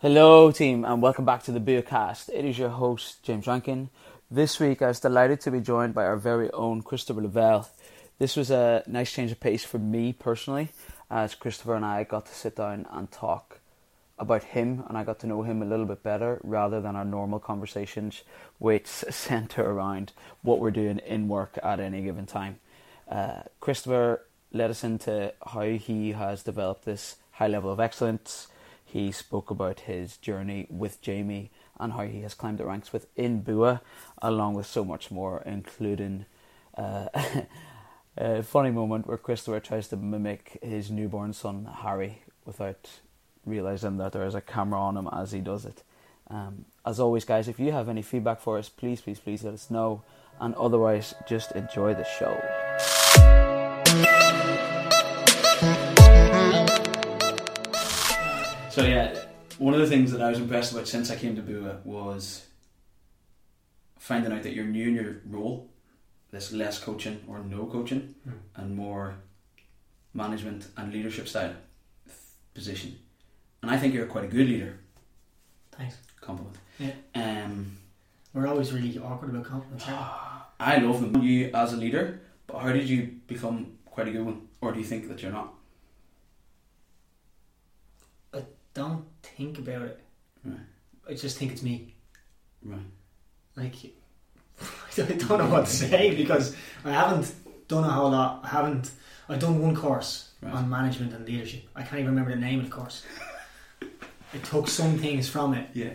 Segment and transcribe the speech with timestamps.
[0.00, 2.28] Hello, team, and welcome back to the Beercast.
[2.28, 3.90] It is your host, James Rankin.
[4.30, 7.68] This week, I was delighted to be joined by our very own Christopher Lavelle.
[8.20, 10.68] This was a nice change of pace for me personally,
[11.10, 13.58] as Christopher and I got to sit down and talk
[14.20, 17.04] about him, and I got to know him a little bit better rather than our
[17.04, 18.22] normal conversations,
[18.58, 20.12] which centre around
[20.42, 22.60] what we're doing in work at any given time.
[23.10, 28.46] Uh, Christopher led us into how he has developed this high level of excellence.
[28.90, 33.42] He spoke about his journey with Jamie and how he has climbed the ranks within
[33.42, 33.82] BUA,
[34.22, 36.24] along with so much more, including
[36.74, 37.08] uh,
[38.16, 42.88] a funny moment where Christopher tries to mimic his newborn son Harry without
[43.44, 45.82] realizing that there is a camera on him as he does it.
[46.30, 49.52] Um, as always, guys, if you have any feedback for us, please, please, please let
[49.52, 50.02] us know.
[50.40, 52.40] And otherwise, just enjoy the show.
[58.78, 59.12] So yeah,
[59.58, 62.46] one of the things that I was impressed about since I came to Bua was
[63.98, 65.68] finding out that you're new in your role.
[66.30, 68.32] There's less coaching or no coaching, Mm.
[68.54, 69.16] and more
[70.14, 71.54] management and leadership style
[72.54, 72.98] position.
[73.62, 74.78] And I think you're quite a good leader.
[75.72, 75.96] Thanks.
[76.20, 76.56] Compliment.
[76.78, 76.94] Yeah.
[77.16, 77.78] Um,
[78.32, 79.88] We're always really awkward about compliments.
[79.88, 81.20] aren't I love them.
[81.20, 84.78] You as a leader, but how did you become quite a good one, or do
[84.78, 85.54] you think that you're not?
[88.32, 88.40] we?
[88.78, 90.00] Don't think about it.
[90.44, 90.56] Right.
[91.10, 91.94] I just think it's me.
[92.64, 92.78] Right.
[93.56, 93.74] Like,
[94.98, 96.54] I don't know what to say because
[96.84, 97.34] I haven't
[97.66, 98.42] done a whole lot.
[98.44, 98.92] I haven't.
[99.28, 100.54] I've done one course Right.
[100.54, 101.64] on management and leadership.
[101.74, 103.02] I can't even remember the name of the course.
[104.32, 105.94] I took some things from it, Yeah.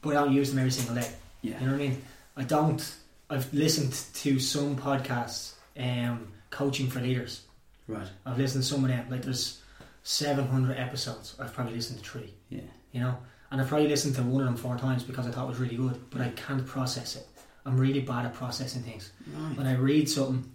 [0.00, 1.10] but I don't use them every single day.
[1.42, 1.58] Yeah.
[1.58, 2.02] You know what I mean?
[2.36, 2.94] I don't.
[3.28, 7.42] I've listened to some podcasts, um, coaching for leaders.
[7.88, 8.06] Right.
[8.24, 9.10] I've listened to some of them.
[9.10, 9.60] Like there's
[10.08, 11.36] 700 episodes.
[11.38, 12.32] I've probably listened to three.
[12.48, 12.62] Yeah.
[12.92, 13.18] You know,
[13.50, 15.58] and I've probably listened to one of them four times because I thought it was
[15.58, 16.00] really good.
[16.08, 17.26] But I can't process it.
[17.66, 19.12] I'm really bad at processing things.
[19.54, 20.50] When I read something,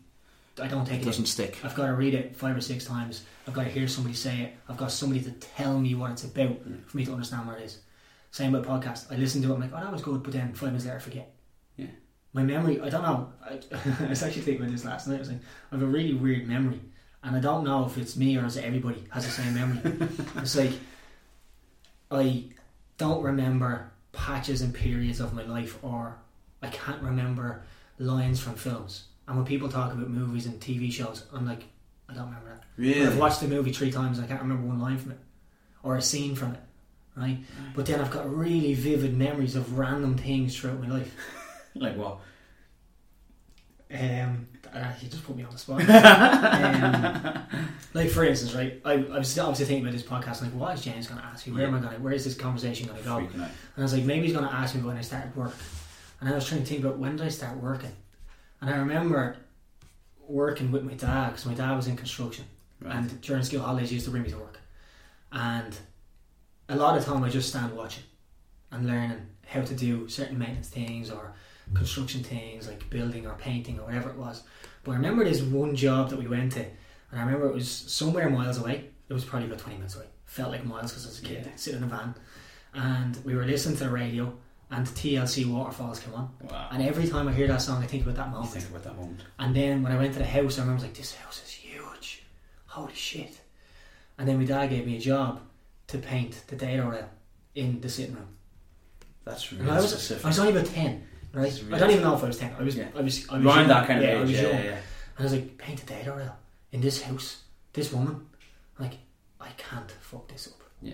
[0.59, 1.05] I don't take It it.
[1.05, 1.59] doesn't stick.
[1.63, 3.25] I've got to read it five or six times.
[3.47, 4.55] I've got to hear somebody say it.
[4.67, 6.77] I've got somebody to tell me what it's about Yeah.
[6.87, 7.77] for me to understand what it is.
[8.31, 9.11] Same with podcast.
[9.11, 9.53] I listen to it.
[9.53, 11.35] I'm like, oh, that was good, but then five minutes later, I forget.
[11.77, 11.85] Yeah.
[12.33, 13.31] My memory, I don't know.
[13.45, 13.59] I,
[14.05, 15.17] I was actually thinking about this last night.
[15.17, 16.79] I was like, I have a really weird memory,
[17.23, 20.09] and I don't know if it's me or is it everybody has the same memory.
[20.37, 20.71] it's like
[22.11, 22.45] I
[22.97, 26.17] don't remember patches and periods of my life, or
[26.61, 27.63] I can't remember
[27.97, 29.05] lines from films.
[29.27, 31.63] And when people talk about movies and TV shows, I'm like,
[32.09, 32.63] I don't remember that.
[33.03, 35.19] Or I've watched the movie three times and I can't remember one line from it
[35.81, 36.59] or a scene from it,
[37.15, 37.37] right?
[37.75, 41.13] But then I've got really vivid memories of random things throughout my life.
[41.75, 42.19] Like what?
[43.93, 45.81] Um, uh, you just put me on the spot.
[47.53, 48.81] um, like for instance, right?
[48.83, 50.41] I, I was obviously thinking about this podcast.
[50.41, 51.53] Like, what is James going to ask me?
[51.53, 51.93] Where am I going?
[51.93, 53.17] to Where is this conversation going to go?
[53.17, 55.53] And I was like, maybe he's going to ask me when I started work.
[56.19, 57.91] And I was trying to think about when did I start working.
[58.61, 59.37] And I remember
[60.27, 62.45] working with my dad because my dad was in construction.
[62.81, 62.95] Right.
[62.95, 64.59] And during school holidays, he used to bring me to work.
[65.31, 65.75] And
[66.69, 68.05] a lot of time I just stand watching
[68.71, 71.33] and learning how to do certain maintenance things or
[71.73, 74.43] construction things like building or painting or whatever it was.
[74.83, 77.69] But I remember this one job that we went to, and I remember it was
[77.69, 78.89] somewhere miles away.
[79.09, 80.05] It was probably about 20 minutes away.
[80.25, 81.51] Felt like miles because I was a kid Yeah.
[81.55, 82.15] sitting in a van.
[82.73, 84.33] And we were listening to the radio,
[84.71, 86.33] and TLC Waterfalls came on.
[86.49, 86.69] Wow.
[86.71, 88.51] And every time I hear that song, I think about that You moment.
[88.51, 89.21] think about that moment.
[89.39, 91.41] And then when I went to the house, I remember I was like, this house
[91.45, 92.23] is huge.
[92.65, 93.39] Holy shit.
[94.17, 95.41] And then my dad gave me a job
[95.87, 97.09] to paint the dado rail
[97.55, 98.29] in the sitting room.
[99.25, 100.25] That's And really I was, specific.
[100.25, 101.51] I was only about 10, right?
[101.63, 102.55] Really I don't even know if I was 10.
[102.59, 102.87] I was, Yeah.
[102.95, 103.67] I was, I was Around young.
[103.69, 104.21] that kind of yeah, I age.
[104.21, 104.51] was Yeah, young.
[104.53, 104.69] yeah, yeah.
[104.71, 106.35] And I was like, paint the dado rail
[106.71, 108.25] in this house, this woman.
[108.79, 108.93] Like,
[109.41, 110.61] I can't fuck this up.
[110.81, 110.93] Yeah.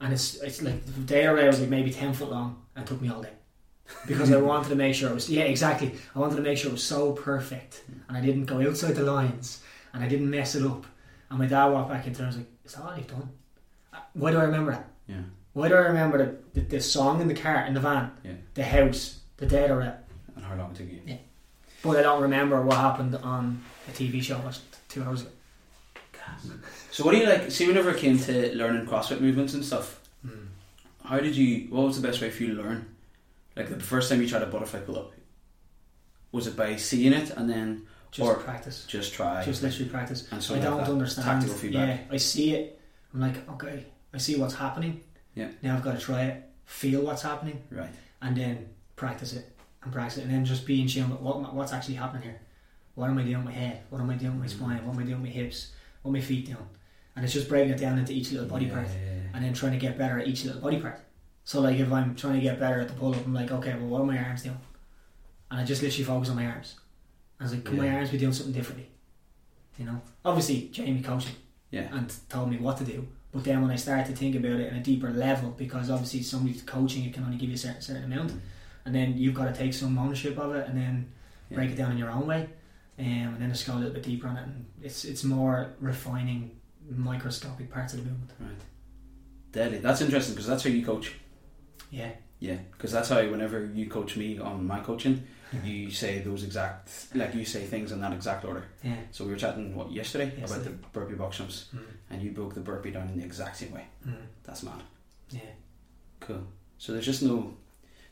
[0.00, 3.00] And it's it's like the dado rail was like maybe 10 foot long and took
[3.00, 3.32] me all day.
[4.06, 5.94] Because I wanted to make sure it was, yeah, exactly.
[6.14, 9.02] I wanted to make sure it was so perfect and I didn't go outside the
[9.02, 9.60] lines
[9.92, 10.86] and I didn't mess it up.
[11.28, 13.06] And my dad walked back into it and I was like, is that all you've
[13.08, 13.28] done?
[13.92, 14.88] Uh, Why do I remember that?
[15.06, 15.22] Yeah.
[15.52, 16.18] Why do I remember
[16.54, 18.32] the, the, the song in the car, in the van, Yeah.
[18.54, 19.96] the house, the dado rail?
[20.36, 21.00] And how long it took you?
[21.06, 21.16] Yeah.
[21.82, 25.30] But I don't remember what happened on a TV show was two hours ago.
[26.92, 27.50] So what do you like?
[27.50, 30.46] See, whenever it came to learning CrossFit movements and stuff, Hmm.
[31.04, 31.68] how did you?
[31.70, 32.86] What was the best way for you to learn?
[33.56, 35.12] Like the first time you tried a butterfly pull up,
[36.32, 38.84] was it by seeing it and then Just Or- practice.
[38.88, 39.44] just try?
[39.44, 40.26] Just literally practice.
[40.32, 41.24] and so I you don't that understand.
[41.26, 42.00] tactical feedback.
[42.08, 42.80] Yeah, I see it.
[43.14, 45.00] I'm like, okay, I see what's happening.
[45.36, 45.48] Yeah.
[45.62, 47.90] Now I've got to try it, feel what's happening, Right.
[48.20, 48.68] and then
[49.00, 49.46] practice it
[49.82, 52.40] and practice it, and then just be in tune what, what's actually happening here.
[52.94, 53.80] What am I doing with my head?
[53.88, 54.58] What am I doing with my Mm.
[54.58, 54.86] spine?
[54.86, 55.72] What am I doing with my hips?
[56.02, 56.68] What are my feet doing?
[57.16, 59.20] and it's just breaking it down into each little body Yeah, part, yeah, yeah.
[59.34, 61.00] and then trying to get better at each little body part.
[61.44, 63.74] So like if I'm trying to get better at the pull up, I'm like, okay,
[63.74, 64.56] well, what are my arms doing?
[65.50, 66.76] And I just literally focus on my arms.
[67.40, 68.88] I was like, can my arms be doing something differently?
[69.76, 71.34] You know, obviously Jamie coached me
[71.72, 71.88] Yeah.
[71.94, 73.08] and told me what to do.
[73.32, 76.22] But then when I started to think about it in a deeper level, because obviously
[76.22, 78.32] somebody's coaching, it can only give you a certain, certain amount,
[78.90, 81.12] and then you've got to take some ownership of it and then
[81.48, 81.56] Yeah.
[81.58, 82.48] break it down in your own way,
[82.98, 83.04] um,
[83.34, 84.42] and then just go a little bit deeper on it.
[84.42, 86.50] And it's it's more refining
[86.88, 88.32] microscopic parts of the movement.
[88.40, 88.50] Right.
[89.52, 89.78] Deadly.
[89.78, 91.14] That's interesting because that's how you coach.
[91.90, 92.10] Yeah,
[92.40, 95.24] Yeah, because that's how whenever you coach me on my coaching,
[95.64, 98.64] you say those exact, like you say things in that exact order.
[98.84, 98.96] yeah.
[99.10, 101.80] So we were chatting what yesterday about the burpee box jumps, Mm.
[102.10, 103.86] and you broke the burpee down in the exact same way.
[104.06, 104.14] Mm.
[104.44, 104.82] That's mad.
[105.30, 105.40] Yeah.
[106.20, 106.46] Cool.
[106.78, 107.54] So there's just no,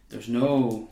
[0.08, 0.88] there's no.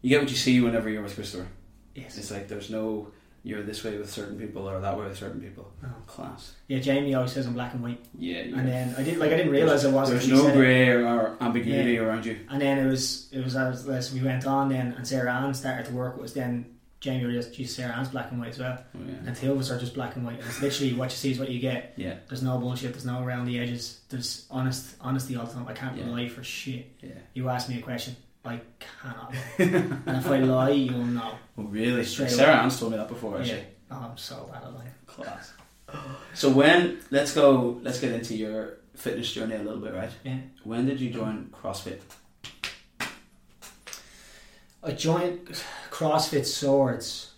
[0.00, 1.48] You get what you see whenever you're with Christopher.
[1.94, 2.18] Yes.
[2.18, 3.12] It's like there's no
[3.44, 5.72] you're this way with certain people or that way with certain people.
[5.84, 5.88] Oh.
[6.06, 6.54] Class.
[6.68, 8.38] Yeah, Jamie always says I'm black and white, Yeah.
[8.42, 10.10] and then I did like I didn't realize it was.
[10.10, 12.38] There's no grey or ambiguity around you.
[12.50, 15.54] And then it was it was as, as we went on then, and Sarah Ann
[15.54, 16.18] started to work.
[16.18, 16.71] Was then
[17.02, 19.14] Jamie realized, geez, Sarah Ann's black and white as well, Oh, yeah.
[19.26, 20.38] and two of us are just black and white.
[20.38, 21.94] And it's literally what you see is what you get.
[21.96, 22.14] Yeah.
[22.28, 22.92] There's no bullshit.
[22.92, 24.00] There's no around the edges.
[24.08, 25.66] There's honest honesty all the time.
[25.66, 26.06] I can't Yeah.
[26.06, 26.86] lie for shit.
[27.02, 27.10] Yeah.
[27.34, 28.14] You ask me a question,
[28.44, 29.34] I cannot.
[29.58, 31.32] and if I lie, you'll know.
[31.58, 32.04] Oh, really?
[32.04, 32.54] Straight Sarah.
[32.62, 33.36] Ann's told me that before.
[33.40, 33.58] Actually.
[33.58, 33.64] Yeah.
[33.90, 34.88] Oh, I'm so bad at lying.
[35.06, 35.52] Class.
[36.34, 40.10] So when let's go, let's get into your fitness journey a little bit, right?
[40.24, 40.38] Yeah.
[40.62, 41.98] When did you join CrossFit?
[44.84, 45.46] I joined
[46.02, 47.32] CrossFit Swords.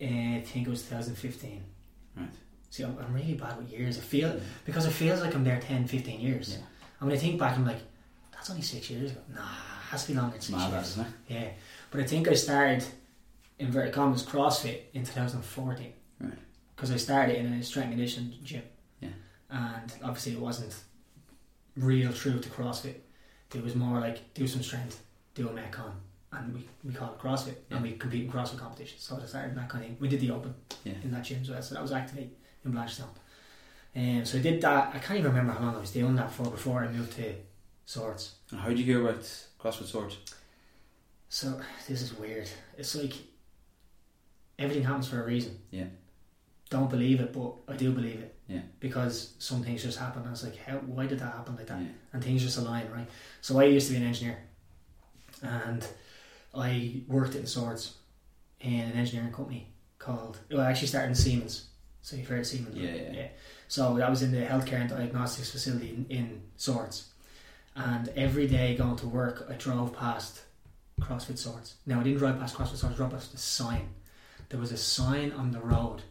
[0.00, 1.62] in, I think it was 2015.
[2.16, 2.28] Right.
[2.70, 3.98] See, I'm, I'm really bad with years.
[3.98, 6.50] I feel because it feels like I'm there 10, 15 years.
[6.50, 6.64] Yeah.
[7.00, 7.80] And when I think back, I'm like,
[8.32, 9.20] that's only six years ago.
[9.34, 10.90] Nah, it has to be longer than six mad, years.
[10.90, 11.12] isn't it?
[11.28, 11.48] Yeah,
[11.90, 12.84] but I think I started
[13.58, 15.92] inverted commas CrossFit in 2014.
[16.20, 16.32] Right.
[16.74, 18.62] Because I started in a strength and conditioning gym.
[19.00, 19.08] Yeah.
[19.50, 20.74] And obviously it wasn't
[21.76, 22.96] real true to CrossFit.
[23.54, 25.02] It was more like do some strength,
[25.34, 25.92] do a metcon,
[26.32, 27.76] and we, we call it CrossFit, Yeah.
[27.76, 29.02] and we compete in CrossFit competitions.
[29.02, 29.96] So I started in that kind of thing.
[30.00, 30.94] We did the Open Yeah.
[31.02, 33.08] in that gym as well, so that was Activate in Blanchardstown.
[33.94, 34.94] Um, so I did that.
[34.94, 37.34] I can't even remember how long I was doing that for before I moved to
[37.84, 38.36] Swords.
[38.50, 39.20] And how did you hear about
[39.60, 40.16] CrossFit Swords?
[41.28, 42.48] So this is weird.
[42.78, 43.12] It's like
[44.58, 45.58] everything happens for a reason.
[45.70, 45.86] Yeah.
[46.70, 48.34] Don't believe it, but I do believe it.
[48.48, 48.60] Yeah.
[48.80, 50.22] Because some things just happen.
[50.26, 50.76] I was like, how?
[50.78, 51.80] Why did that happen like that?
[51.80, 51.88] Yeah.
[52.14, 53.08] And things just align, right?
[53.42, 54.38] So I used to be an engineer,
[55.42, 55.86] and
[56.54, 57.96] I worked in Swords
[58.60, 59.68] in an engineering company
[59.98, 60.38] called.
[60.50, 61.66] Well, I actually started in Siemens.
[62.02, 62.76] So you've heard of Siemens?
[62.76, 63.14] Yeah, right?
[63.14, 63.28] yeah.
[63.68, 67.08] So that was in the healthcare and diagnostics facility in, in Swords,
[67.74, 70.42] and every day going to work, I drove past
[71.00, 71.76] CrossFit Swords.
[71.86, 72.94] Now I didn't drive past CrossFit Swords.
[72.94, 73.88] I drove past the sign.
[74.48, 76.02] There was a sign on the road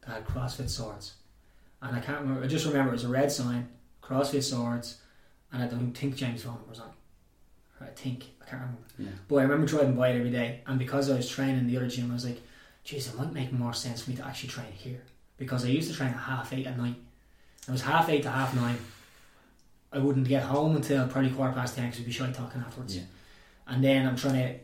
[0.00, 1.14] that had CrossFit Swords,
[1.82, 2.42] and I can't remember.
[2.42, 3.68] I just remember it was a red sign,
[4.02, 4.98] CrossFit Swords,
[5.52, 6.90] and I don't think James' number was on.
[7.84, 8.82] I think I can't remember.
[8.98, 9.08] Yeah.
[9.28, 11.76] But I remember driving by it every day, and because I was training in the
[11.76, 12.40] other gym, I was like,
[12.84, 15.02] "Geez, it might make more sense for me to actually train here."
[15.36, 16.96] Because I used to train at half eight at night.
[17.66, 18.78] It was half eight to half nine.
[19.92, 22.96] I wouldn't get home until probably quarter past ten because we'd be shy talking afterwards.
[22.96, 23.04] Yeah.
[23.66, 24.54] And then I'm trying to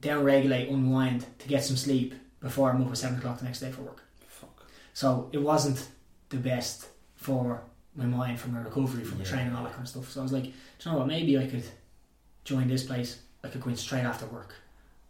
[0.00, 3.60] down regulate, unwind to get some sleep before I'm up at seven o'clock the next
[3.60, 4.02] day for work.
[4.28, 4.64] Fuck.
[4.94, 5.86] So it wasn't
[6.30, 6.86] the best
[7.16, 7.62] for
[7.96, 9.30] my mind, for my recovery, from the Yeah.
[9.30, 10.10] training, all that kind of stuff.
[10.10, 10.50] So I was like, "Do
[10.84, 11.06] you know what?
[11.08, 11.64] Maybe I could
[12.44, 13.20] join this place.
[13.44, 14.54] I could go in straight after work,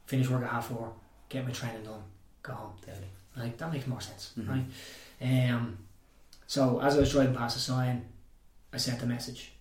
[0.06, 0.92] finish work at half four,
[1.28, 2.02] get my training done,
[2.42, 2.72] go home.
[2.84, 3.08] Deadly.
[3.36, 4.48] Like that makes more sense, Mhm.
[4.48, 5.50] right?
[5.50, 5.78] Um,
[6.46, 8.04] so as I was driving past the sign,
[8.72, 9.52] I sent a message,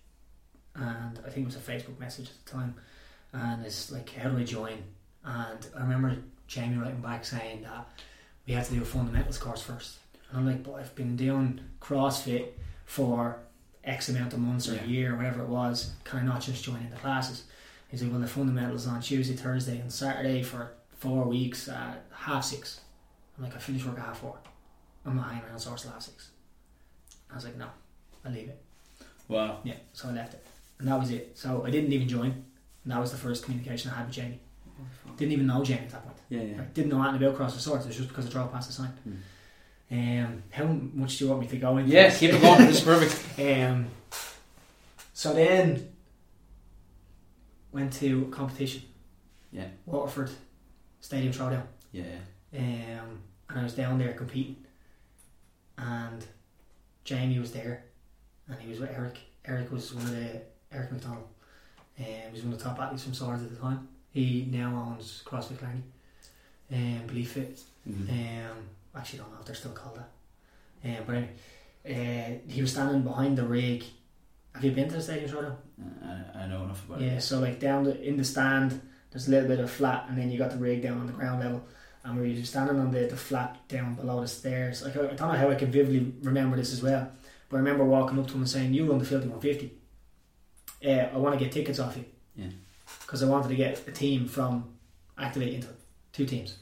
[0.74, 2.74] and I think it was a Facebook message at the time,
[3.32, 4.82] and it's like, how do I join?
[5.24, 7.88] And I remember Jamie writing back saying that
[8.46, 9.98] we had to do a fundamentals course first,
[10.30, 12.48] and I'm like, but I've been doing CrossFit
[12.86, 13.38] for
[13.84, 14.82] X amount of months or Yeah.
[14.84, 15.92] a year, or whatever it was.
[16.04, 17.44] Can I not just join in the classes?
[17.90, 22.44] He's like, well, the fundamentals on Tuesday, Thursday, and Saturday for four weeks at half
[22.44, 22.80] six.
[23.36, 24.36] I'm like, I finish work at half four.
[25.04, 26.30] I'm not hanging around Swords till half six.
[27.30, 27.66] I was like, no,
[28.24, 28.62] I'll leave it.
[29.28, 29.58] Wow.
[29.64, 30.44] Yeah, so I left it.
[30.78, 31.32] And that was it.
[31.34, 32.44] So I didn't even join.
[32.84, 34.40] And that was the first communication I had with Jamie.
[35.16, 36.16] Didn't even know Jamie at that point.
[36.30, 36.58] Yeah, yeah.
[36.58, 36.74] Right?
[36.74, 37.84] Didn't know anything about CrossFit Swords.
[37.84, 38.92] It was just because I drove past the sign.
[39.90, 41.90] Um, how much do you want me to go into?
[41.90, 42.18] Yeah, this?
[42.18, 42.62] keep it going.
[42.62, 43.38] It's perfect.
[43.38, 43.86] Um,
[45.12, 45.88] so then
[47.72, 48.82] went to competition.
[49.52, 49.66] Yeah.
[49.86, 50.30] Waterford
[51.00, 51.64] Stadium Throwdown.
[51.92, 52.04] Yeah.
[52.56, 54.56] Um, and I was down there competing,
[55.78, 56.24] and
[57.04, 57.84] Jamie was there,
[58.48, 59.18] and he was with Eric.
[59.44, 60.40] Eric was one of the
[60.72, 61.26] Eric McDonald.
[61.98, 63.88] Um, he was one of the top athletes from Swords at the time.
[64.12, 65.82] He now owns CrossFit Clarny,
[66.72, 67.60] um, Belief Fit.
[67.88, 68.08] Mhm.
[68.50, 68.56] Um,
[68.94, 70.10] actually, don't know if they're still called that.
[70.98, 73.84] Um, but anyway, uh, he was standing behind the rig.
[74.54, 75.52] Have you been to the stadium, Shorto?
[75.80, 77.20] Uh, I, I know enough about Yeah, it.
[77.20, 78.80] so like down the, in the stand,
[79.10, 81.12] there's a little bit of flat, and then you got the rig down on the
[81.12, 81.64] ground level,
[82.04, 84.82] and we were standing on the, the flat down below the stairs.
[84.84, 87.10] Like I, I don't know how I can vividly remember this as well,
[87.48, 89.72] but I remember walking up to him and saying, "You run the field 150.
[90.84, 92.04] Uh, I want to get tickets off you."
[92.36, 92.48] Yeah.
[93.02, 94.64] Because I wanted to get a team from
[95.18, 95.68] Activate into
[96.12, 96.56] two teams.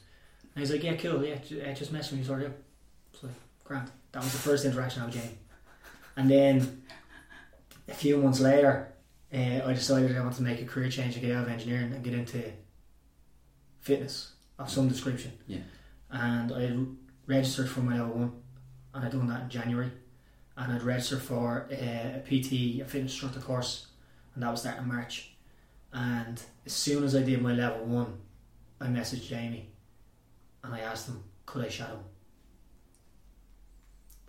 [0.55, 1.23] And he's like, "Yeah, cool.
[1.23, 2.53] Yeah, uh, just mess with me, sort of."
[3.13, 3.31] It's like,
[3.63, 5.37] "Grant." That was the first interaction I had with Jamie,
[6.17, 6.81] and then
[7.89, 8.93] a few months later
[9.33, 11.93] uh, I decided I wanted to make a career change and get out of engineering
[11.93, 12.43] and get into
[13.79, 15.33] fitness of some description.
[15.47, 15.59] Yeah.
[16.09, 16.75] And I
[17.27, 18.31] registered for my level one,
[18.93, 19.91] and I'd done that in January.
[20.57, 23.87] And I'd registered for uh, a PT, a fitness instructor course,
[24.33, 25.31] and that was starting in March.
[25.93, 28.17] And as soon as I did my level one,
[28.81, 29.69] I messaged Jamie,
[30.63, 32.03] and I asked him, could I shadow him?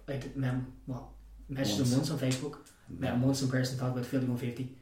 [0.09, 1.13] I did, met him, well,
[1.51, 1.93] messaged Once.
[1.93, 2.59] him once on Facebook,
[2.99, 4.75] met him once in person, talked about the field 150,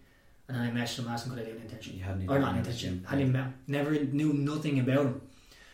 [0.49, 1.97] and then I messaged him, asked him could I do an internship.
[1.97, 2.77] You hadn't even Or not an in internship.
[2.79, 3.05] gym.
[3.05, 3.55] Hadn't even met him.
[3.67, 5.21] Never knew nothing about him.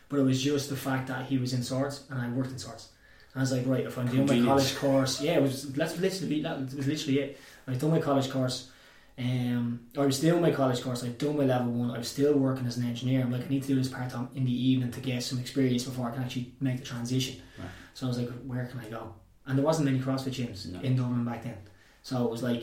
[0.09, 2.59] But it was just the fact that he was in swords and I worked in
[2.59, 2.88] swords.
[3.33, 5.99] And I was like, right, if I'm doing my college course, yeah, it was that's
[5.99, 7.41] literally that was literally it.
[7.67, 8.71] I was doing my college course.
[9.19, 11.05] Um, I was doing my college course.
[11.05, 11.91] I'd done my level one.
[11.93, 13.23] I was still working as an engineer.
[13.23, 15.38] I'm like, I need to do this part time in the evening to get some
[15.38, 17.41] experience before I can actually make the transition.
[17.59, 17.69] Right.
[17.95, 19.14] So I was like, where can I go?
[19.47, 20.81] And there wasn't many CrossFit gyms No.
[20.81, 21.57] in Dublin back then.
[22.05, 22.63] So it was like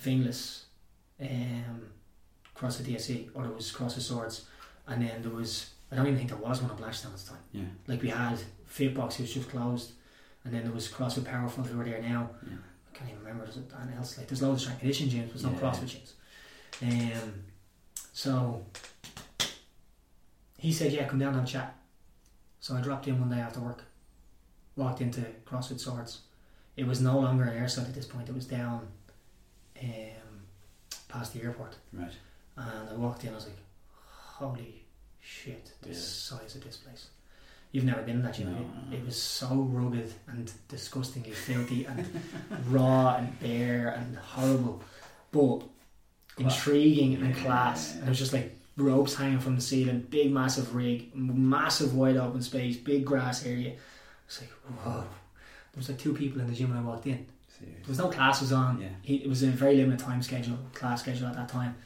[0.00, 0.62] Finglas,
[1.20, 1.82] um,
[2.56, 4.46] CrossFit DSE, or there was CrossFit Swords,
[4.86, 7.38] and then there was I don't even think there was one at the time.
[7.52, 7.62] Yeah.
[7.88, 8.38] Like we had
[8.72, 9.92] Fitbox, who was just closed,
[10.44, 12.30] and then there was CrossFit Powerful, who are there now.
[12.46, 12.56] Yeah.
[12.92, 13.44] I can't even remember.
[13.44, 15.72] There's anything else like there's loads of strength conditioning gyms, but there's no Yeah.
[15.72, 16.12] CrossFit
[16.82, 17.22] gyms.
[17.22, 17.44] Um,
[18.12, 18.64] so
[20.56, 21.76] he said, "Yeah, come down and have a chat."
[22.60, 23.82] So I dropped in one day after work,
[24.76, 26.20] walked into CrossFit Swords.
[26.76, 28.28] It was no longer an airside at this point.
[28.28, 28.86] It was down
[29.82, 29.88] um,
[31.08, 31.76] past the airport.
[31.92, 32.12] Right.
[32.56, 33.58] And I walked in, I was like,
[33.94, 34.84] holy
[35.20, 37.08] shit, the size of this place.
[37.72, 38.38] You've never been in that.
[38.38, 38.66] No, have no, you?
[38.90, 38.96] no.
[38.96, 42.06] It was so rugged and disgustingly filthy and
[42.70, 44.82] raw and bare and horrible,
[45.32, 45.62] but
[46.38, 47.42] intriguing and Yeah.
[47.42, 47.94] class.
[47.94, 52.16] And it was just like ropes hanging from the ceiling, big massive rig, massive wide
[52.16, 53.74] open space, big grass area.
[54.26, 54.50] It's like,
[54.84, 55.04] whoa.
[55.76, 57.26] There was like two people in the gym when I walked in.
[57.58, 57.76] Serious.
[57.80, 58.80] There was no classes on.
[58.80, 58.88] Yeah.
[59.02, 61.76] He, it was a very limited time schedule, class schedule at that time,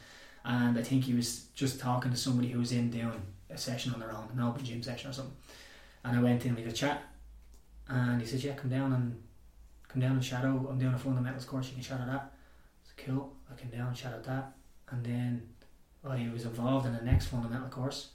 [0.45, 3.93] and I think he was just talking to somebody who was in doing a session
[3.93, 5.35] on their own, an open gym session or something.
[6.05, 7.03] And I went in, with a chat,
[7.89, 9.21] and he said, "Yeah, come down and
[9.89, 10.67] come down and shadow.
[10.69, 11.67] I'm doing a fundamentals course.
[11.67, 12.31] You can shadow that."
[12.85, 14.53] It's "Cool." I came down and shadowed that,
[14.89, 15.49] and then
[16.07, 18.11] I was involved in the next fundamental course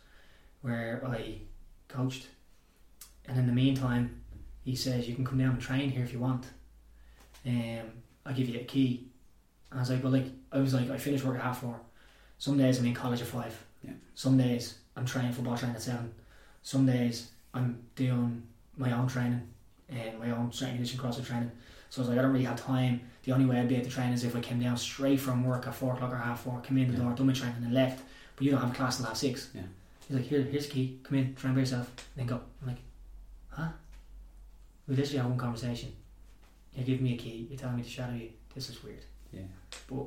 [0.62, 1.42] where I
[1.86, 2.28] coached.
[3.28, 4.22] And in the meantime,
[4.66, 6.44] he says, "You can come down and train here if you want."
[7.46, 7.86] um,
[8.26, 9.06] I'll give you a key.
[9.70, 11.78] And I was like, well, like, I was like, I finish work at half four.
[12.38, 13.54] Some days I'm in college at five.
[13.84, 13.92] Yeah.
[14.16, 16.12] Some days I'm training football training at seven.
[16.62, 18.42] Some days I'm doing
[18.76, 19.42] my own training
[19.88, 21.50] and my own strength and conditioning CrossFit training.
[21.90, 23.00] So I was like, I don't really have time.
[23.24, 25.44] The only way I'd be able to train is if I came down straight from
[25.44, 27.04] work at four o'clock or half four, come in the Yeah.
[27.04, 28.02] door, done my training and left.
[28.34, 29.50] But you don't have class till half six.
[29.54, 29.62] Yeah.
[30.08, 30.98] He's like, here, here's the key.
[31.04, 32.40] Come in, train by yourself, then go.
[32.62, 32.78] I'm like,
[33.50, 33.68] huh?
[34.88, 35.92] We literally had one conversation.
[36.74, 37.46] You're giving me a key.
[37.50, 38.30] You're telling me to shadow you.
[38.54, 39.04] This is weird.
[39.32, 39.42] Yeah.
[39.88, 40.06] But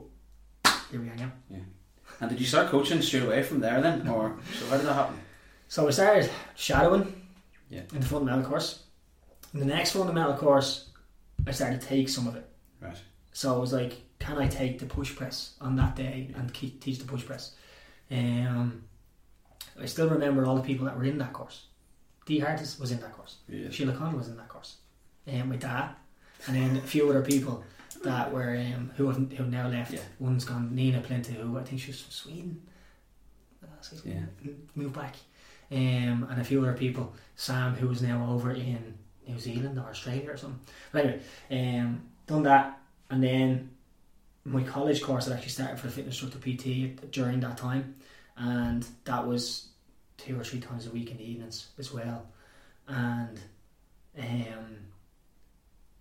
[0.92, 1.32] here we are now.
[1.50, 1.58] Yeah.
[2.22, 4.94] And did you start coaching straight away from there then, or so how did that
[4.94, 5.20] happen?
[5.68, 7.14] So I started shadowing
[7.70, 7.82] Yeah.
[7.94, 8.84] in the fundamental course.
[9.54, 10.90] In the next fundamental course,
[11.48, 12.48] I started to take some of it.
[12.82, 12.98] Right.
[13.34, 17.00] So I was like, can I take the push press on that day and teach
[17.00, 17.56] the push press?
[18.12, 18.84] Um,
[19.82, 21.66] I still remember all the people that were in that course.
[22.30, 23.38] Dee Hartis was in that course.
[23.50, 23.74] Yes.
[23.74, 24.76] Sheila Connell was in that course.
[25.28, 25.90] Um, my dad,
[26.46, 27.64] and then a few other people
[28.04, 29.92] that were um, who have who now left.
[29.92, 30.02] Yeah.
[30.20, 30.76] One's gone.
[30.76, 32.62] Nina Plinta, who I think she was from Sweden.
[33.82, 34.26] So Yeah.
[34.76, 35.16] moved back.
[35.72, 37.14] Um, and a few other people.
[37.36, 38.94] Sam, who is now over in
[39.28, 40.60] New Zealand or Australia or something.
[40.92, 43.72] But anyway, um, done that, and then
[44.44, 47.96] my college course had actually started for the fitness instructor PT during that time,
[48.38, 49.69] and that was
[50.20, 52.28] two or three times a week in the evenings as well,
[52.88, 53.40] and
[54.18, 54.78] um,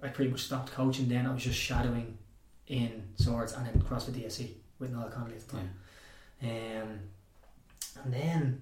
[0.02, 1.26] I pretty much stopped coaching then.
[1.26, 2.18] I was just shadowing
[2.66, 5.70] in swords and then CrossFit DSE with Noel Connolly at the time.
[6.42, 7.00] Um,
[8.04, 8.60] and then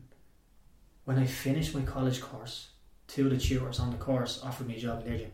[1.05, 2.69] when I finished my college course,
[3.07, 5.33] two of the tutors on the course offered me a job in their gym.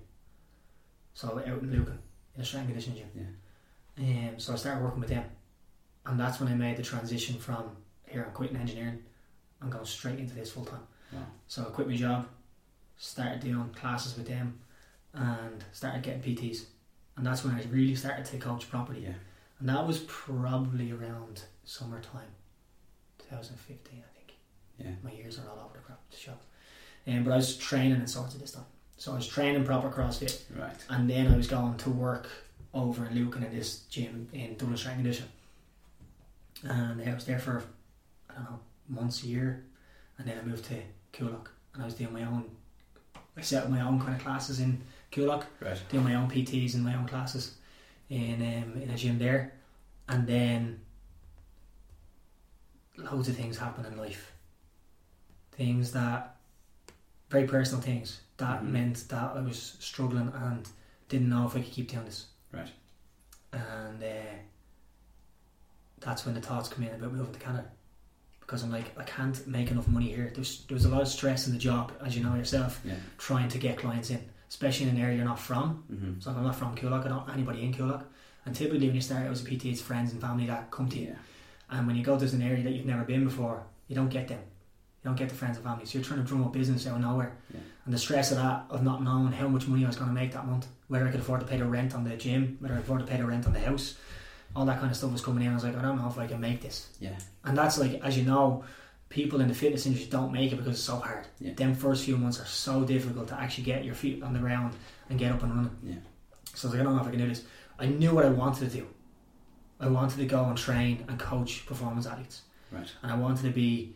[1.14, 1.98] So out in Lucan,
[2.34, 3.36] in a strength and conditioning gym.
[3.98, 5.24] Um, so I started working with them.
[6.06, 7.76] And that's when I made the transition from
[8.08, 9.02] here I'm quitting engineering
[9.62, 10.80] and going straight into this full time.
[11.12, 11.20] Wow.
[11.46, 12.26] So I quit my job,
[12.96, 14.58] started doing classes with them,
[15.14, 16.64] and started getting PTs,
[17.16, 19.04] and that's when I really started to coach properly.
[19.04, 19.12] Yeah.
[19.60, 22.32] And that was probably around summertime,
[23.18, 24.34] 2015, I think.
[24.78, 24.90] Yeah.
[25.04, 26.42] My years are all over the crap the shop.
[27.06, 28.64] Um, but I was training in Swords of this time.
[28.96, 30.76] So I was training proper CrossFit, Right.
[30.88, 32.28] and then I was going to work
[32.74, 35.30] over in Lucan in this gym in Dublin Strength and Conditioning.
[36.64, 37.62] And I was there for,
[38.30, 39.64] I don't know, months, a year.
[40.18, 40.74] And then I moved to
[41.12, 42.50] Coolock, and I was doing my own,
[43.36, 45.80] I set up my own kind of classes in Coolock Right.
[45.88, 47.56] doing my own PTs and my own classes
[48.10, 49.52] in um, in a gym there,
[50.08, 50.80] and then
[52.96, 54.32] loads of things happen in life.
[55.52, 56.36] Things that
[57.30, 58.70] very personal things that Mhm.
[58.70, 60.68] meant that I was struggling and
[61.08, 62.26] didn't know if I could keep doing this.
[62.52, 62.70] Right.
[63.52, 64.36] And uh,
[66.00, 67.70] that's when the thoughts come in about moving to Canada.
[68.42, 70.30] Because I'm like, I can't make enough money here.
[70.34, 72.94] There's there was a lot of stress in the job, as you know yourself, Yeah.
[73.18, 75.84] trying to get clients in, especially in an area you're not from.
[75.92, 76.20] Mm-hmm.
[76.20, 78.04] So I'm not from Coolock, I don't anybody in Coolock.
[78.44, 80.88] And typically when you start out as a PT, it's friends and family that come
[80.90, 81.06] to you.
[81.08, 81.14] Yeah.
[81.78, 84.28] And when you go to an area that you've never been before, you don't get
[84.28, 84.40] them.
[85.02, 85.84] You don't get the friends and family.
[85.86, 87.32] So you're trying to drum up business out of nowhere.
[87.54, 87.60] Yeah.
[87.86, 90.14] And the stress of that, of not knowing how much money I was going to
[90.14, 92.74] make that month, whether I could afford to pay the rent on the gym, whether
[92.74, 93.96] I could afford to pay the rent on the house,
[94.54, 95.50] all that kind of stuff was coming in.
[95.50, 96.88] I was like, I don't know if I can make this.
[97.00, 97.16] Yeah.
[97.44, 98.64] And that's like, as you know,
[99.08, 101.26] people in the fitness industry don't make it because it's so hard.
[101.40, 101.54] Yeah.
[101.54, 104.74] Them first few months are so difficult to actually get your feet on the ground
[105.10, 105.76] and get up and running.
[105.82, 105.94] Yeah.
[106.54, 107.44] So I was like, I don't know if I can do this.
[107.78, 108.86] I knew what I wanted to do.
[109.80, 112.42] I wanted to go and train and coach performance athletes.
[112.70, 112.90] Right.
[113.02, 113.94] And I wanted to be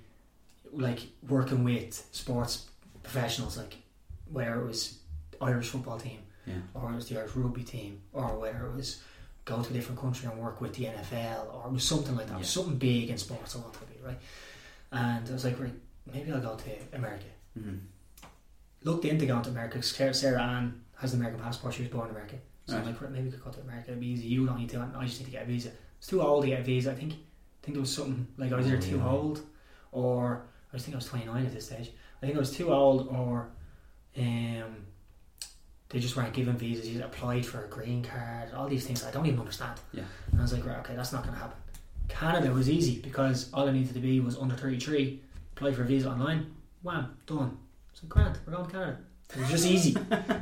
[0.73, 2.67] like working with sports
[3.03, 3.77] professionals, like
[4.31, 4.99] whether it was
[5.41, 6.55] Irish football team Yeah.
[6.75, 9.01] or it was the Irish rugby team or whether it was
[9.47, 12.27] go to a different country and work with the NFL or it was something like
[12.27, 12.39] that.
[12.39, 12.45] Yeah.
[12.45, 14.19] something big in sports I wanted to be, right?
[14.93, 15.73] And I was like, right,
[16.13, 17.25] maybe I'll go to America.
[17.59, 17.77] Mm-hmm.
[18.83, 21.75] Looked into going to America because Sarah Ann has the American passport.
[21.75, 22.37] She was born in America.
[22.67, 23.91] So I'm like, right, maybe we could go to America.
[23.91, 24.27] It'd be easy.
[24.27, 24.91] You don't need to.
[24.97, 25.71] I just need to get a visa.
[25.99, 26.91] It's too old to get a visa.
[26.91, 27.13] I think.
[27.13, 27.17] I
[27.63, 29.41] think there was something like I was either Oh, too old,
[29.93, 31.91] or I was think I was 29 at this stage.
[32.23, 33.51] I think I was too old, or
[34.19, 34.77] um,
[35.89, 36.89] they just weren't giving visas.
[36.89, 38.53] You applied for a green card.
[38.55, 39.79] All these things I don't even understand.
[39.93, 40.03] Yeah.
[40.33, 41.57] And I was like, right, okay, that's not going to happen.
[42.09, 45.21] Canada was easy because all I needed to be was under 33,
[45.57, 47.57] apply for a visa online, wham, done.
[47.93, 48.99] It's like, grand, we're going to Canada.
[49.35, 49.93] It was just easy.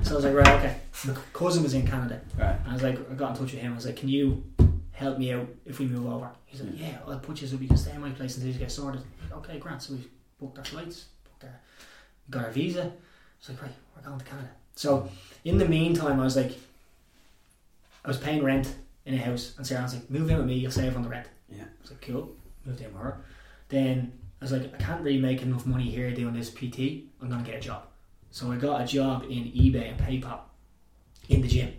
[0.02, 0.76] so I was like, right, okay.
[1.06, 2.20] My cousin was in Canada.
[2.36, 2.56] Right.
[2.60, 3.72] And I was like, I got in touch with him.
[3.72, 4.44] I was like, can you
[4.92, 6.30] help me out if we move over?
[6.46, 8.58] He's like, yeah, I'll put you so we can stay in my place until you
[8.58, 9.02] get sorted.
[9.22, 9.80] Like, okay, grand.
[9.82, 10.06] So we
[10.38, 11.60] booked our flights, booked our,
[12.30, 12.82] got our visa.
[12.82, 12.90] I
[13.38, 14.50] was like, right, we're going to Canada.
[14.74, 15.08] So
[15.44, 16.52] in the meantime, I was like,
[18.04, 18.74] I was paying rent
[19.06, 21.08] in a house, and Sarah was like, move in with me, you'll save on the
[21.08, 21.26] rent.
[21.50, 21.62] Yeah.
[21.64, 22.30] I was like, cool.
[22.64, 23.20] Moved in with her.
[23.68, 27.04] Then I was like, I can't really make enough money here doing this PT.
[27.20, 27.84] I'm gonna get a job.
[28.30, 30.40] So I got a job in eBay and PayPal
[31.28, 31.72] in the gym.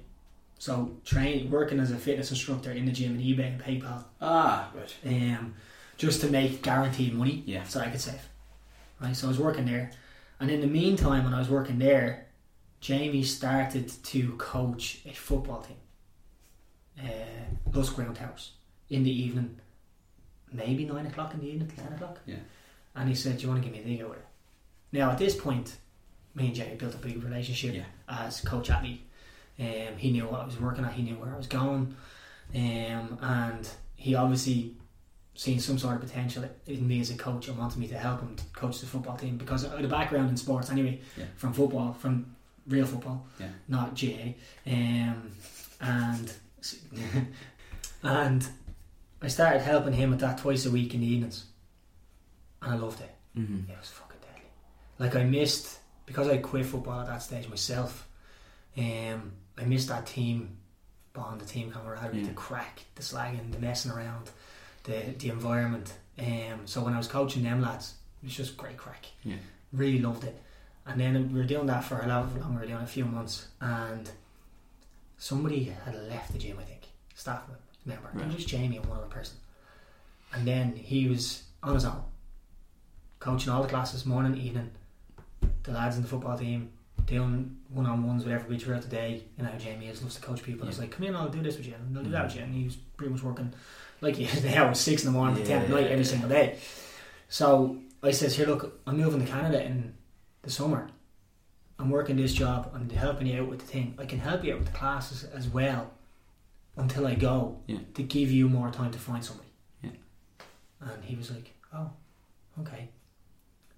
[0.58, 4.72] So train working as a fitness instructor in the gym in eBay and PayPal, Ah.
[4.74, 4.96] Right.
[5.06, 5.54] um,
[5.98, 7.64] just to make guaranteed money Yeah.
[7.64, 8.22] so I could save.
[9.02, 9.92] Right, so I was working there,
[10.40, 12.25] and in the meantime, when I was working there,
[12.86, 15.78] Jamie started to coach a football team,
[17.04, 18.52] uh, Round Towers,
[18.92, 19.60] in the evening,
[20.54, 22.20] maybe nine o'clock in the evening, ten o'clock.
[22.28, 22.36] Yeah.
[22.96, 24.26] And he said, "Do you want to give me a with it?"
[24.92, 25.78] Now at this point,
[26.36, 27.86] me and Jamie built a big relationship Yeah.
[28.08, 29.02] as coach athlete.
[29.60, 30.94] Um, he knew what I was working at.
[30.94, 31.96] He knew where I was going,
[32.54, 34.76] um, and he obviously
[35.34, 38.22] seen some sort of potential in me as a coach and wanted me to help
[38.22, 41.26] him to coach the football team because I had a background in sports anyway, Yeah.
[41.36, 42.35] from football, from
[42.68, 43.50] real football, Yeah.
[43.68, 44.36] not GAA,
[44.68, 45.32] um,
[45.82, 46.32] and
[48.04, 48.48] and
[49.22, 51.46] I started helping him with that twice a week in the evenings,
[52.62, 53.14] and I loved it.
[53.38, 53.72] Mm-hmm.
[53.72, 54.50] It was fucking deadly.
[55.00, 58.08] Like I missed because I quit football at that stage myself.
[58.78, 60.58] Um, I missed that team
[61.14, 62.28] bond, the team camaraderie, Yeah.
[62.28, 64.30] the crack, the slagging, the messing around,
[64.84, 65.94] the the environment.
[66.18, 69.06] Um, so when I was coaching them lads, it was just great crack.
[69.24, 69.36] Yeah.
[69.74, 70.42] Really loved it.
[70.88, 73.06] And then we were doing that for a lot longer, we were doing a few
[73.06, 74.10] months, and
[75.18, 76.58] somebody had left the gym.
[76.60, 76.82] I think
[77.16, 77.42] staff
[77.86, 78.08] member.
[78.08, 78.32] I think Right.
[78.32, 79.38] it was Jamie and one other person.
[80.34, 82.04] And then he was on his own,
[83.20, 84.72] coaching all the classes, morning, evening.
[85.64, 86.72] The lads in the football team
[87.08, 89.24] doing one on ones with everybody throughout the day.
[89.38, 90.68] You know, how Jamie is loves to coach people.
[90.68, 90.84] It's Yeah.
[90.84, 92.26] like, come in, I'll do this with you, and I'll do that mm.
[92.28, 92.42] with you.
[92.44, 93.54] And he was pretty much working
[94.02, 96.12] like he is now, six in the morning to ten at Yeah, night every yeah.
[96.12, 96.60] single day.
[97.30, 99.94] So I says, here, look, I'm moving to Canada in
[100.46, 100.90] the summer.
[101.78, 102.72] I'm working this job.
[102.74, 103.96] I'm helping you out with the thing.
[104.00, 105.92] I can help you out with the classes as well
[106.78, 107.80] until I go Yeah.
[107.96, 109.50] to give you more time to find somebody.
[109.84, 109.90] Yeah.
[110.82, 111.90] And he was like, oh,
[112.62, 112.90] okay.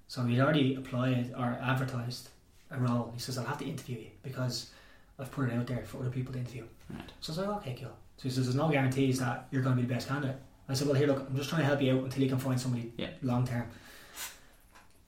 [0.08, 2.30] So he'd already applied or advertised
[2.70, 3.12] a role.
[3.14, 4.72] He says, I'll have to interview you because
[5.18, 6.66] I've put it out there for other people to interview.
[6.90, 7.02] Right.
[7.22, 7.92] So I was like, okay, cool.
[8.18, 10.38] So he says, there's no guarantees that you're going to be the best candidate.
[10.70, 12.38] I said, well, here, look, I'm just trying to help you out until you can
[12.40, 13.10] find somebody Yeah.
[13.22, 13.68] long term.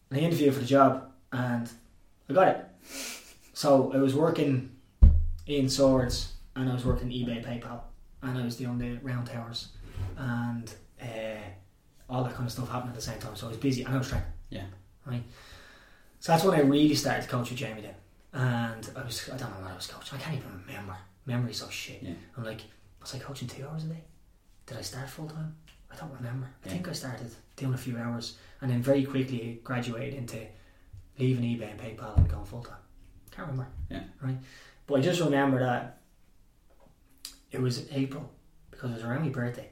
[0.10, 1.70] And I interviewed for the job, and
[2.30, 2.66] I got it.
[3.54, 4.72] So I was working
[5.48, 7.82] in Swords, and I was working eBay, PayPal,
[8.22, 9.70] and I was doing the round towers,
[10.18, 11.06] and uh,
[12.10, 13.36] all that kind of stuff happened at the same time.
[13.36, 14.28] So I was busy, and I was training.
[14.50, 14.66] Yeah.
[15.06, 15.24] Right.
[16.20, 17.96] So that's when I really started to coach with Jamie then.
[18.34, 20.18] And I was, I don't know what I was coaching.
[20.18, 20.96] I can't even remember.
[21.26, 22.00] Memory's so shit.
[22.04, 22.12] Yeah.
[22.38, 22.62] I'm like,
[23.02, 24.04] was I coaching two hours a day?
[24.66, 25.56] Did I start full time?
[25.92, 26.46] I don't remember.
[26.64, 26.74] I Yeah.
[26.74, 30.46] think I started doing a few hours and then very quickly graduated into
[31.20, 32.78] leaving eBay and PayPal and going full time.
[33.32, 33.72] Can't remember.
[33.92, 34.04] Yeah.
[34.22, 34.38] Right.
[34.88, 36.00] But I just remember that
[37.52, 38.32] it was April
[38.72, 39.70] because it was around my birthday.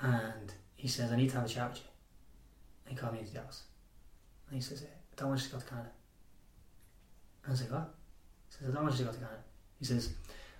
[0.00, 1.84] And he says, I need to have a chat with you.
[2.86, 3.62] And he called me into the office.
[4.48, 5.90] And he says, "Eh, I don't want you to go to Canada.
[7.42, 7.94] And I was like, what?
[8.48, 9.42] He says, I don't want you to go to Canada.
[9.78, 10.12] He says,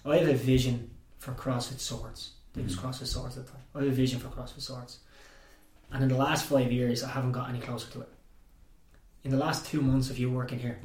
[0.04, 2.32] I have a vision for CrossFit Swords.
[2.56, 3.60] It was CrossFit Swords at the time.
[3.74, 5.00] I have a vision for CrossFit Swords.
[5.92, 8.08] And in the last five years, I haven't got any closer to it.
[9.26, 10.78] In the last two months of you working here,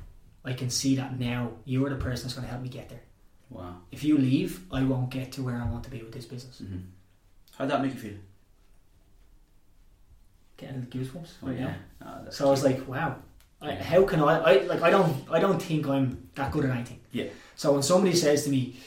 [0.44, 3.04] I can see that now you're the person that's going to help me get there.
[3.52, 3.76] Wow.
[3.92, 6.60] If you leave, I won't get to where I want to be with this business.
[6.60, 6.80] Mm-hmm.
[7.56, 8.18] How'd that make you feel?
[10.58, 11.76] Getting the goosebumps Oh, right now.
[12.04, 13.18] Ah, that's So I was like, wow.
[13.62, 16.72] I, how can I, I like I don't I don't think I'm that good at
[16.72, 17.00] anything.
[17.12, 17.26] Yeah.
[17.56, 18.78] So when somebody says to me,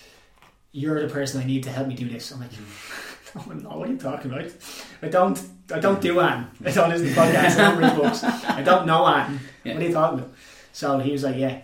[0.72, 2.50] "You're the person I need to help me do this," I'm like,
[3.46, 3.78] "No, I'm.
[3.78, 4.50] What are you talking about?
[5.02, 5.40] I don't
[5.72, 6.50] I don't do Anne.
[6.64, 7.58] I don't listen to podcasts.
[7.58, 8.24] I don't read books.
[8.24, 9.40] I don't know Anne.
[9.64, 9.74] Yeah.
[9.74, 10.34] What are you talking about?"
[10.72, 11.62] So he was like, "Yeah.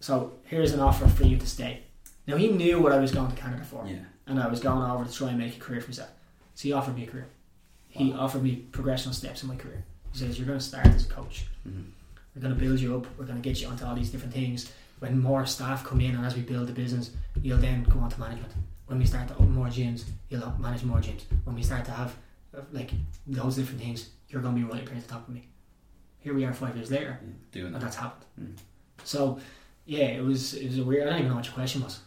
[0.00, 1.82] So here's an offer for you to stay."
[2.26, 4.00] Now he knew what I was going to Canada for, yeah.
[4.26, 6.10] and I was going over to try and make a career for myself.
[6.54, 7.28] So he offered me a career.
[7.88, 9.84] He offered me progressional steps in my career.
[10.12, 11.90] He says, "You're going to start as a coach." Mm-hmm.
[12.34, 13.06] We're going to build you up.
[13.18, 14.70] We're going to get you onto all these different things.
[15.00, 17.10] When more staff come in and as we build the business,
[17.42, 18.52] you'll then go on to management.
[18.88, 21.22] When we start to open more gyms, you'll manage more gyms.
[21.44, 22.16] When we start to have
[22.56, 22.90] uh, like
[23.26, 25.46] those different things, you're going to be right up here at the top of me.
[26.20, 27.28] Here we are five years later, yeah.
[27.52, 27.82] Doing and that.
[27.82, 28.24] that's happened.
[28.40, 28.58] Mm.
[29.04, 29.38] So,
[29.84, 31.06] yeah, it was it was a weird.
[31.06, 32.00] I don't even know what your question was.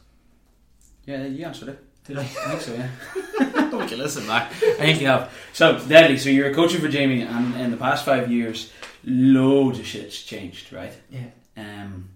[1.05, 1.83] Yeah, you answered it.
[2.05, 2.21] Did I?
[2.21, 3.69] I think so, yeah.
[3.83, 4.51] okay, listen, Mac.
[4.51, 5.31] I think you have.
[5.53, 8.71] So, Deadly, so you're coaching for Jamie, and in the past five years,
[9.03, 10.93] loads of shit's changed, right?
[11.09, 11.27] Yeah.
[11.57, 12.09] Um,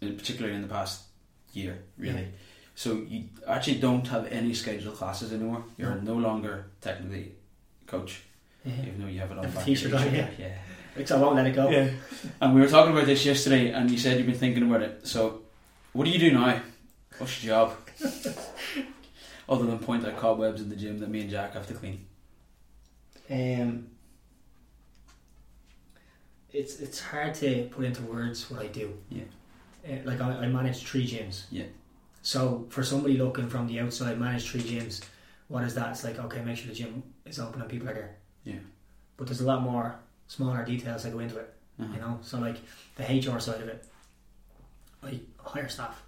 [0.00, 1.02] particularly in the past
[1.52, 2.28] year, really.
[2.74, 2.78] Yeah.
[2.82, 5.64] So you actually don't have any scheduled classes anymore.
[5.76, 7.32] You're no, longer technically
[7.86, 8.22] coach,
[8.64, 8.72] Yeah.
[8.82, 10.30] even though you have it on Have the back t-shirt on, t-shirt.
[10.38, 10.54] yeah.
[10.94, 11.70] Because I won't let it go.
[11.70, 11.90] Yeah.
[12.40, 15.06] And we were talking about this yesterday, and you said you've been thinking about it.
[15.06, 15.42] So,
[15.92, 16.60] what do you do now?
[17.18, 17.76] What's your job?
[19.48, 22.04] Other than point out cobwebs in the gym that me and Jack have to clean.
[23.30, 23.86] Um,
[26.52, 28.92] it's it's hard to put into words what I do.
[29.10, 29.24] Yeah.
[29.88, 31.44] Uh, like I, I manage three gyms.
[31.50, 31.64] Yeah.
[32.22, 35.02] So for somebody looking from the outside, manage three gyms.
[35.48, 35.90] What is that?
[35.90, 38.16] It's like okay, make sure the gym is open and people are there.
[38.44, 38.60] Yeah.
[39.16, 39.96] But there's a lot more
[40.28, 41.52] smaller details that go into it.
[41.80, 41.92] Uh-huh.
[41.94, 42.56] You know, so like
[42.96, 43.84] the HR side of it,
[45.02, 46.00] I hire staff.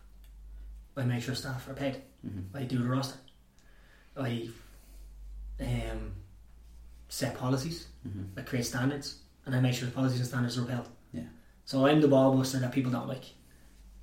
[0.97, 2.01] I make sure staff are paid.
[2.25, 2.45] Mhm.
[2.55, 3.19] I do the roster.
[4.17, 4.49] I
[5.61, 6.13] um,
[7.09, 7.89] set policies.
[8.07, 8.27] Mhm.
[8.39, 10.89] I create standards, and I make sure the policies and standards are upheld.
[11.13, 11.23] Yeah.
[11.65, 13.25] So I'm the ball buster that people don't like.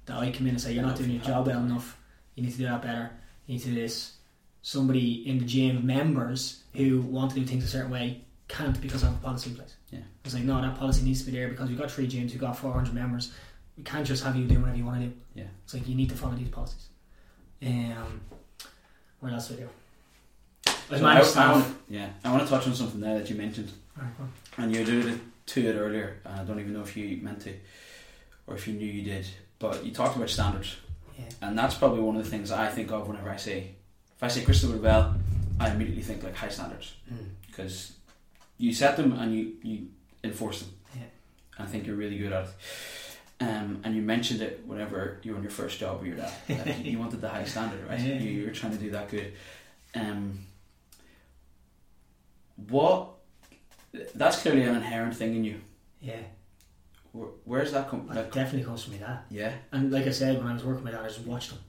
[0.06, 1.98] That I come in and say you're not doing your job well enough.
[2.36, 3.12] You need to do that better.
[3.46, 4.14] You need to do this.
[4.62, 9.02] Somebody in the gym, members who want to do things a certain way, can't because
[9.02, 9.76] have a policy in place.
[9.90, 10.00] Yeah.
[10.24, 12.40] It's like no, that policy needs to be there because we've got three gyms, we've
[12.40, 13.32] got 400 members.
[13.78, 15.14] We can't just have you do whatever you want to do.
[15.36, 15.46] Yeah.
[15.64, 16.88] It's like you need to follow these policies.
[17.66, 18.22] Um,
[19.20, 19.70] what else I do?
[20.66, 23.72] So I- I wanna- yeah, I want to touch on something there that you mentioned,
[23.98, 24.32] on.
[24.58, 26.20] and you alluded to it earlier.
[26.26, 27.54] And I don't even know if you meant to,
[28.48, 29.26] or if you knew you did.
[29.60, 30.76] But you talked about standards,
[31.22, 31.48] Yeah.
[31.48, 33.76] and that's probably one of the things I think of whenever I say,
[34.18, 35.16] if I say Christopher Bell,
[35.60, 37.28] I immediately think like high standards Mm.
[37.48, 37.94] because
[38.58, 39.88] you set them and you you
[40.24, 40.72] enforce them.
[40.96, 41.04] Yeah.
[41.64, 42.52] I think you're really good at it.
[43.42, 46.32] Um, and you mentioned it whenever you were on your first job with your dad.
[46.50, 48.00] Like, you wanted the high standard, right?
[48.00, 48.14] Yeah.
[48.20, 49.34] You, you were trying to do that good.
[49.96, 50.46] Um,
[52.70, 53.10] what?
[54.16, 55.62] That's clearly an inherent thing in you.
[56.02, 56.22] Yeah.
[57.14, 58.08] Where, where's that come?
[58.08, 59.20] Like, definitely comes from my dad.
[59.30, 61.52] yeah, And like I said, when I was working with my dad, I just watched
[61.52, 61.60] him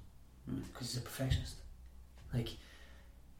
[0.48, 0.60] hmm.
[0.72, 1.56] because he's a perfectionist.
[2.32, 2.48] Like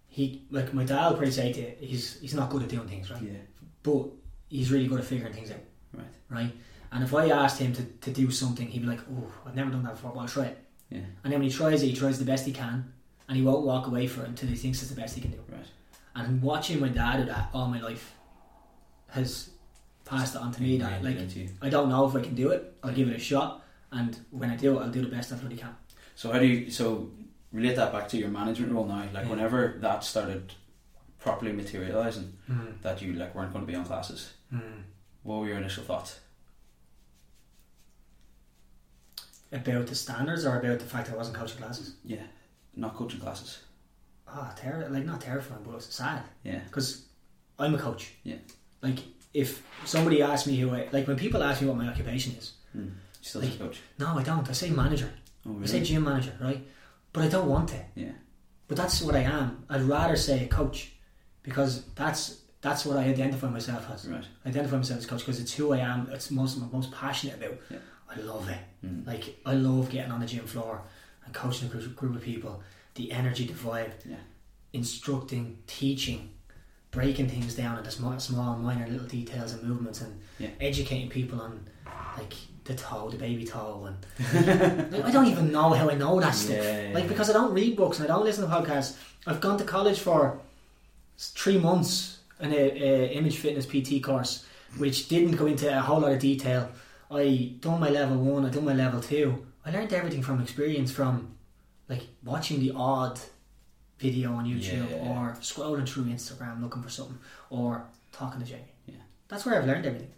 [0.08, 2.88] he, like my dad would probably say to you, he's he's not good at doing
[2.88, 3.22] things, right?
[3.22, 3.38] yeah,
[3.82, 4.08] But
[4.48, 5.60] he's really good at figuring things out,
[5.94, 6.52] right, right?
[6.90, 9.70] And if I asked him to, to do something, he'd be like, "Oh, I've never
[9.70, 10.58] done that before, but I'll try it."
[10.90, 12.92] yeah, And then when he tries it, he tries the best he can,
[13.28, 15.30] and he won't walk away from it until he thinks it's the best he can
[15.30, 15.40] do.
[15.50, 15.66] right.
[16.14, 18.12] And watching my dad do that all my life
[19.08, 19.50] has
[20.16, 20.78] passed it on to me.
[20.78, 21.48] That Ingrained like.
[21.62, 22.74] I don't know if I can do it.
[22.82, 25.36] I'll give it a shot, and when I do it, I'll do the best I
[25.36, 25.74] bloody can.
[26.14, 27.10] So how do you so
[27.52, 29.04] relate that back to your management role now?
[29.12, 29.30] Like Yeah.
[29.30, 30.52] whenever that started
[31.18, 32.80] properly materializing, Mm.
[32.82, 34.32] that you like weren't going to be on classes.
[34.52, 34.82] Mm.
[35.22, 36.18] What were your initial thoughts?
[39.52, 41.94] About the standards or about the fact that I wasn't coaching classes?
[42.04, 42.22] Yeah,
[42.74, 43.60] not coaching classes.
[44.26, 47.06] Ah, terror like not terrifying, but it's sad Yeah, because
[47.58, 48.14] I'm a coach.
[48.24, 48.38] Yeah.
[48.80, 48.98] Like
[49.34, 52.52] if somebody asks me who I like when people ask me what my occupation is,
[52.76, 52.90] mm.
[53.34, 53.80] Like- coach.
[53.98, 54.48] no, I don't.
[54.48, 55.10] I say manager.
[55.46, 56.62] Oh I say gym manager, right?
[57.12, 57.80] But I don't want to.
[57.94, 58.12] Yeah,
[58.68, 59.64] But that's what I am.
[59.68, 60.92] I'd rather say a coach
[61.42, 64.06] because that's that's what I identify myself as.
[64.08, 64.24] right.
[64.44, 66.08] I identify myself as coach because it's who I am.
[66.12, 67.58] It's most I'm most passionate about.
[67.70, 67.78] Yeah.
[68.14, 68.58] I love it.
[68.86, 69.06] Mm.
[69.06, 70.82] Like I love getting on the gym floor
[71.24, 72.62] and coaching a group, group of people.
[72.94, 74.16] The energy, the vibe, Yeah.
[74.72, 76.30] instructing, teaching,
[76.92, 80.50] breaking things down into small, small, minor little details and movements, and Yeah.
[80.60, 81.66] educating people on
[82.16, 86.20] like the toe, the baby toe, and Like, I don't even know how I know
[86.20, 86.56] that stuff.
[86.56, 88.96] Yeah, yeah, like because I don't read books and I don't listen to podcasts.
[89.26, 90.38] I've gone to college for
[91.18, 94.44] three months in a, a image fitness PT course,
[94.76, 96.68] which didn't go into a whole lot of detail.
[97.10, 98.44] I done my level one.
[98.44, 99.46] I done my level two.
[99.64, 101.34] I learned everything from experience, from
[101.88, 103.18] like watching the odd
[104.06, 105.08] video on YouTube Yeah.
[105.08, 107.18] or scrolling through Instagram looking for something
[107.50, 108.74] or talking to Jamie.
[108.86, 108.96] Yeah.
[109.28, 110.12] That's where I've learned everything.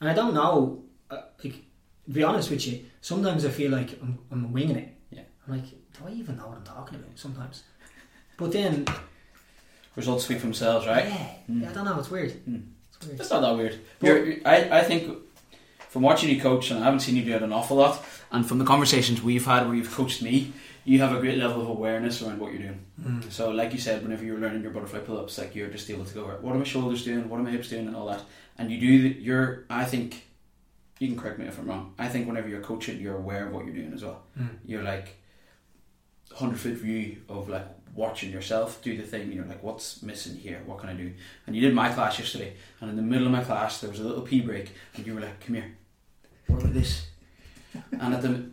[0.00, 1.54] And I don't know, uh, like,
[2.06, 4.90] to be honest with you, sometimes I feel like I'm, I'm winging it.
[5.10, 5.22] Yeah.
[5.46, 7.62] I'm like, do I even know what I'm talking about sometimes?
[8.36, 8.86] But then,
[9.96, 11.04] Results speak for themselves, right?
[11.06, 11.62] yeah, Mm.
[11.62, 12.32] yeah, I don't know, it's weird.
[12.48, 12.62] Mm.
[12.96, 13.20] It's weird.
[13.20, 13.78] It's not that weird.
[13.98, 15.18] But- I, I think
[15.90, 18.46] from watching you coach, and I haven't seen you do it an awful lot, and
[18.48, 20.52] from the conversations we've had where you've coached me,
[20.84, 22.84] you have a great level of awareness around what you're doing.
[23.00, 23.30] Mm.
[23.30, 26.14] So, like you said, whenever you're learning your butterfly pull-ups, like you're just able to
[26.14, 27.28] go, what are my shoulders doing?
[27.28, 27.86] What are my hips doing?
[27.86, 28.22] And all that.
[28.58, 29.02] And you do.
[29.02, 29.64] The, you're.
[29.70, 30.26] I think.
[30.98, 31.94] You can correct me if I'm wrong.
[31.98, 34.22] I think whenever you're coaching, you're aware of what you're doing as well.
[34.38, 34.50] Mm.
[34.64, 35.16] You're like
[36.32, 39.32] hundred foot view of like watching yourself do the thing.
[39.32, 40.62] You're like, what's missing here?
[40.64, 41.12] What can I do?
[41.46, 44.00] And you did my class yesterday, and in the middle of my class there was
[44.00, 45.76] a little pee break, and you were like, come here.
[46.46, 47.06] What about this?
[47.92, 48.50] And at the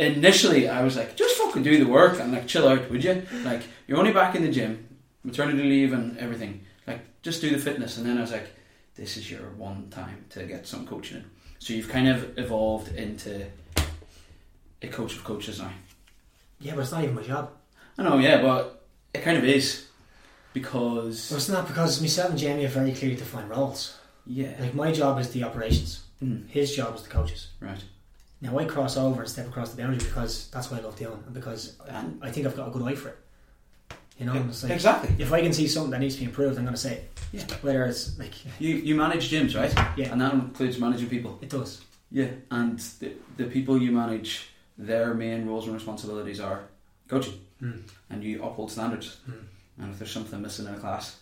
[0.00, 3.22] initially I was like, just fucking do the work and like chill out, would you?
[3.44, 4.88] Like you're only back in the gym,
[5.24, 6.64] maternity leave and everything.
[6.86, 7.96] Like just do the fitness.
[7.98, 8.48] And then I was like,
[8.96, 11.24] this is your one time to get some coaching in.
[11.58, 13.46] So you've kind of evolved into
[14.82, 15.70] a coach of coaches now.
[16.58, 17.50] Yeah, but it's not even my job.
[17.98, 18.82] I know, yeah, but
[19.12, 23.16] it kind of is Well, because it's not because myself and Jamie have very clearly
[23.16, 23.98] defined roles.
[24.26, 27.48] yeah, Like, my job is the operations, Mm, his job is the coaches.
[27.60, 27.82] right.
[28.42, 31.22] Now, I cross over and step across the boundary because that's what I love doing
[31.26, 33.18] and because And I think I've got a good eye for it.
[34.18, 35.14] You know, it's like, exactly.
[35.18, 37.18] if I can see something that needs to be improved, I'm going to say it.
[37.32, 37.42] Yeah.
[37.62, 39.72] Whether it's like, You you manage gyms, right?
[39.96, 41.38] yeah, And that includes managing people.
[41.40, 41.80] it does.
[42.10, 46.62] Yeah, and the, the people you manage, their main roles and responsibilities are
[47.08, 47.82] coaching, Mm.
[48.08, 49.18] and you uphold standards.
[49.28, 49.34] Mm.
[49.78, 51.16] And if there's something missing in a class,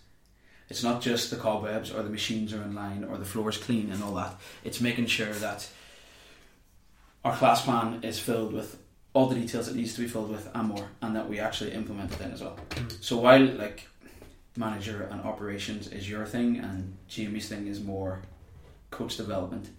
[0.69, 3.57] it's not just the cobwebs or the machines are in line or the floor is
[3.59, 4.37] clean and all that.
[4.65, 5.69] It's making sure that
[7.25, 8.79] our class plan is filled with
[9.15, 11.73] all the details it needs to be filled with and more, and that we actually
[11.73, 12.57] implement it in as well.
[12.71, 13.03] Mm.
[13.05, 13.89] So while like
[14.57, 18.23] manager and operations is your thing and Jamie's thing is more
[18.91, 19.71] coach development,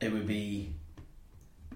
[0.00, 0.72] it would be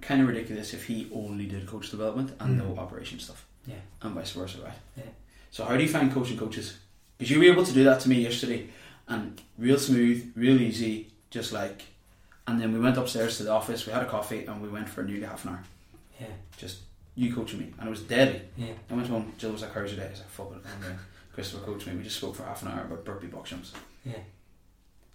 [0.00, 2.64] kind of ridiculous if he only did coach development and Mm.
[2.68, 3.46] no operation stuff.
[3.66, 3.76] Yeah.
[4.00, 4.74] And vice versa, right?
[4.96, 5.04] Yeah.
[5.50, 6.78] So how do you find coaching coaches?
[7.18, 8.68] Because you were able to do that to me yesterday
[9.06, 11.82] and real smooth, real easy, just like
[12.46, 14.88] and then we went upstairs to the office, we had a coffee and we went
[14.88, 15.62] for nearly half an hour.
[16.20, 16.26] Yeah,
[16.56, 16.78] Just
[17.14, 17.72] you coaching me.
[17.78, 18.42] And it was deadly.
[18.56, 18.72] yeah.
[18.90, 20.06] I went home, Jill was like, How's your day?
[20.06, 20.98] I was like, Fuck it, I'm going.
[21.34, 21.96] Christopher coached me.
[21.96, 23.72] We just spoke for half an hour about burpee box jumps.
[24.04, 24.18] Yeah.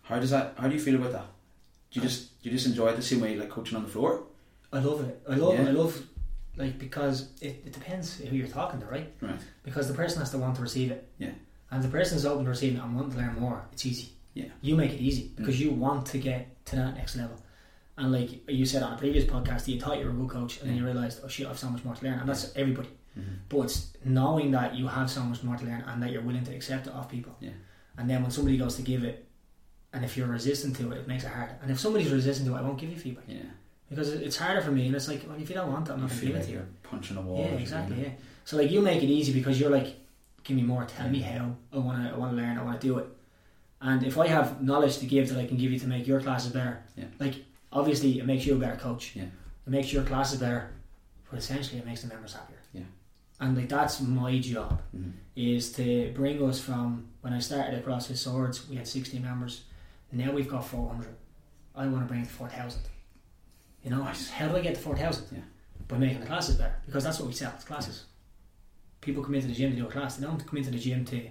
[0.04, 0.56] How does that?
[0.58, 1.26] How do you feel about that?
[1.92, 3.90] Do you just do you just enjoy it the same way like coaching on the
[3.90, 4.24] floor?
[4.74, 5.22] I love it.
[5.30, 5.54] I love.
[5.56, 5.68] Yeah.
[5.68, 6.02] I love.
[6.56, 9.12] Like because it, it depends who you're talking to, right?
[9.22, 9.40] Right.
[9.64, 11.08] Because the person has to want to receive it.
[11.20, 11.32] Yeah.
[11.70, 14.10] And the person's open to receiving it and wanting to learn more, it's easy.
[14.34, 14.46] Yeah.
[14.62, 15.60] You make it easy because Mm.
[15.60, 17.38] you want to get to that next level.
[17.98, 20.62] And like you said on a previous podcast, you thought you were a good coach,
[20.62, 22.56] and then you realised, oh shit, I have so much more to learn, and that's
[22.56, 22.90] everybody.
[23.18, 23.34] Mm-hmm.
[23.50, 26.44] But it's knowing that you have so much more to learn and that you're willing
[26.44, 27.36] to accept it off people.
[27.40, 27.50] Yeah.
[27.98, 29.26] And then when somebody goes to give it,
[29.94, 31.50] and if you're resistant to it, it makes it hard.
[31.64, 33.38] And if somebody's resistant to it, I won't give you feedback Yeah.
[33.90, 34.86] because it's harder for me.
[34.86, 36.44] And it's like, well, if you don't want it, I'm not going to give it
[36.44, 36.56] to you.
[36.58, 37.40] you're punching a wall.
[37.40, 38.00] Yeah, exactly.
[38.04, 38.10] Yeah.
[38.46, 39.96] So like you make it easy because you're like,
[40.44, 41.56] give me more, tell me how.
[41.74, 42.60] I want to, I want to learn.
[42.60, 43.08] I want to do it.
[43.82, 46.20] And if I have knowledge to give that I can give you to make your
[46.22, 47.06] classes better, Yeah.
[47.20, 49.16] like obviously it makes you a better coach.
[49.16, 49.24] Yeah.
[49.26, 50.72] It makes your classes better,
[51.30, 52.58] but essentially it makes the members happier.
[52.74, 52.82] Yeah.
[53.40, 55.12] And like that's my job Mhm.
[55.36, 59.64] is to bring us from when I started at CrossFit Swords, we had 60 members.
[60.12, 61.16] Now we've got 400.
[61.76, 62.82] I want to bring it to 4,000.
[63.84, 64.30] You know, Nice.
[64.32, 65.28] how do I get to 4,000?
[65.32, 65.42] Yeah.
[65.88, 67.54] by making the classes better because that's what we sell.
[67.56, 68.04] It's classes.
[69.00, 70.18] People come into the gym to do a class.
[70.18, 71.30] They don't come into the gym to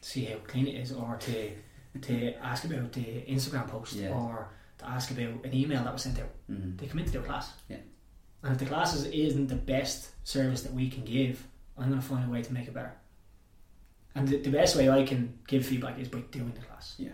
[0.00, 1.50] see how clean it is or to
[2.02, 4.10] to ask about the Instagram post Yeah.
[4.10, 6.30] or to ask about an email that was sent out.
[6.50, 6.76] Mm-hmm.
[6.76, 7.52] They come in to do class.
[7.68, 7.78] Yeah.
[8.42, 11.44] And if the classes isn't the best service that we can give,
[11.76, 12.92] I'm going to find a way to make it better.
[14.14, 16.94] And the, the best way I can give feedback is by doing the class.
[16.98, 17.10] Yeah.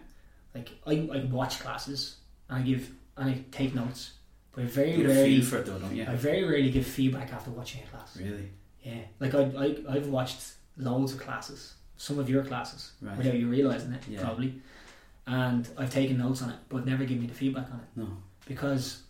[0.54, 2.16] Like I, I watch classes
[2.50, 4.12] and I give and I take notes,
[4.52, 6.04] but I very You rarely for it though, don't you?
[6.06, 8.16] I very rarely give feedback after watching a class.
[8.16, 8.50] Really?
[8.82, 13.16] Yeah, like I, I I've watched loads of classes, some of your classes, Right.
[13.16, 14.20] without you realizing it, Yeah.
[14.22, 14.54] probably.
[15.26, 18.08] And I've taken notes on it, but never given me the feedback on it No.
[18.46, 19.02] because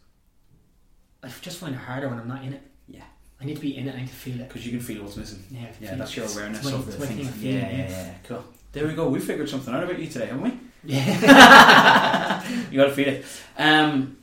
[1.23, 2.63] I just find it harder when I'm not in it.
[2.89, 3.03] Yeah.
[3.41, 3.95] I need to be in it.
[3.95, 4.49] I need to feel it.
[4.49, 5.43] Because you can feel what's missing.
[5.51, 6.17] Yeah, Yeah, that's it.
[6.19, 7.25] your awareness of the thing.
[7.27, 8.45] thing Yeah, yeah, yeah, Cool.
[8.73, 9.09] There we go.
[9.09, 10.53] We figured something out about you today, haven't we?
[10.85, 12.43] yeah.
[12.71, 13.25] You got to feel it.
[13.59, 14.19] Um,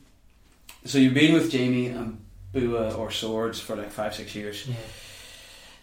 [0.84, 2.18] so you've been with Jamie and
[2.52, 4.66] Bua or Swords for like five, six years.
[4.68, 4.74] yeah.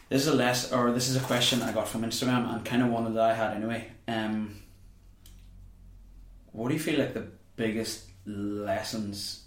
[0.10, 2.82] This is a less, or this is a question I got from Instagram and kind
[2.82, 3.88] of one that I had anyway.
[4.08, 4.56] Um,
[6.52, 9.44] what do you feel like the biggest lessons,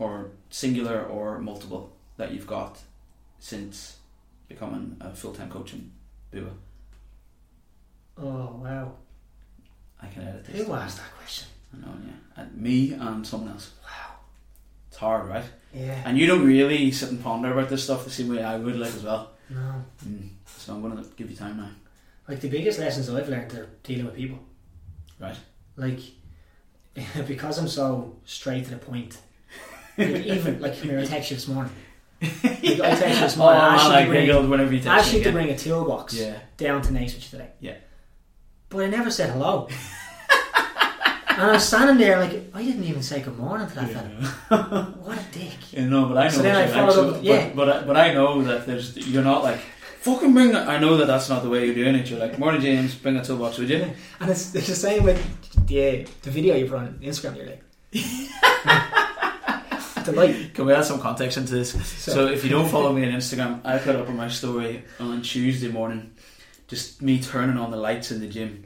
[0.00, 2.78] or singular or multiple, that you've got
[3.38, 3.96] since
[4.48, 5.92] becoming a full time coach in
[6.32, 6.50] Bua?
[8.18, 8.92] Oh wow.
[10.02, 10.66] I can edit this.
[10.66, 11.48] Who asked that question?
[11.72, 12.42] I know, yeah.
[12.42, 13.70] And me and someone else.
[13.84, 14.16] Wow.
[14.88, 15.44] It's hard, right?
[15.72, 16.02] Yeah.
[16.04, 18.76] And you don't really sit and ponder about this stuff the same way I would,
[18.76, 19.30] like as well.
[19.54, 19.84] No.
[20.06, 20.28] Mm.
[20.46, 21.70] So I'm going to give you time now.
[22.28, 24.38] Like the biggest lessons I've learned are dealing with people.
[25.20, 25.36] Right.
[25.76, 26.00] Like
[27.26, 29.18] because I'm so straight to the point.
[29.98, 31.72] Like even like come here, I text you this morning.
[32.22, 33.60] Like, I text you this Oh, morning.
[33.62, 35.24] I you I to bring, giggled whenever you I text you me.
[35.24, 36.38] to bring a toolbox Yeah.
[36.56, 37.48] down to Naismith today.
[37.60, 37.76] Yeah.
[38.70, 39.68] But I never said hello.
[41.34, 44.08] and I was standing there like I didn't even say good morning to that fella.
[45.02, 45.52] What a dick.
[45.72, 46.30] Yeah, no, but I know.
[46.30, 47.46] So then what I followed like, up so- with- yeah.
[47.48, 49.58] But, but, I, but I know that there's you're not like
[50.00, 50.68] fucking bring that.
[50.68, 52.08] I know that that's not the way you're doing it.
[52.10, 53.90] You're like, morning, James, bring a toolbox, would you?
[54.20, 55.18] And it's, it's the same with
[55.66, 57.62] the the video you put on Instagram You're like,
[60.04, 60.52] the light.
[60.54, 61.70] Can we add some context into this?
[61.86, 65.22] So, if you don't follow me on Instagram, I put up on my story on
[65.22, 66.12] Tuesday morning,
[66.68, 68.64] just me turning on the lights in the gym.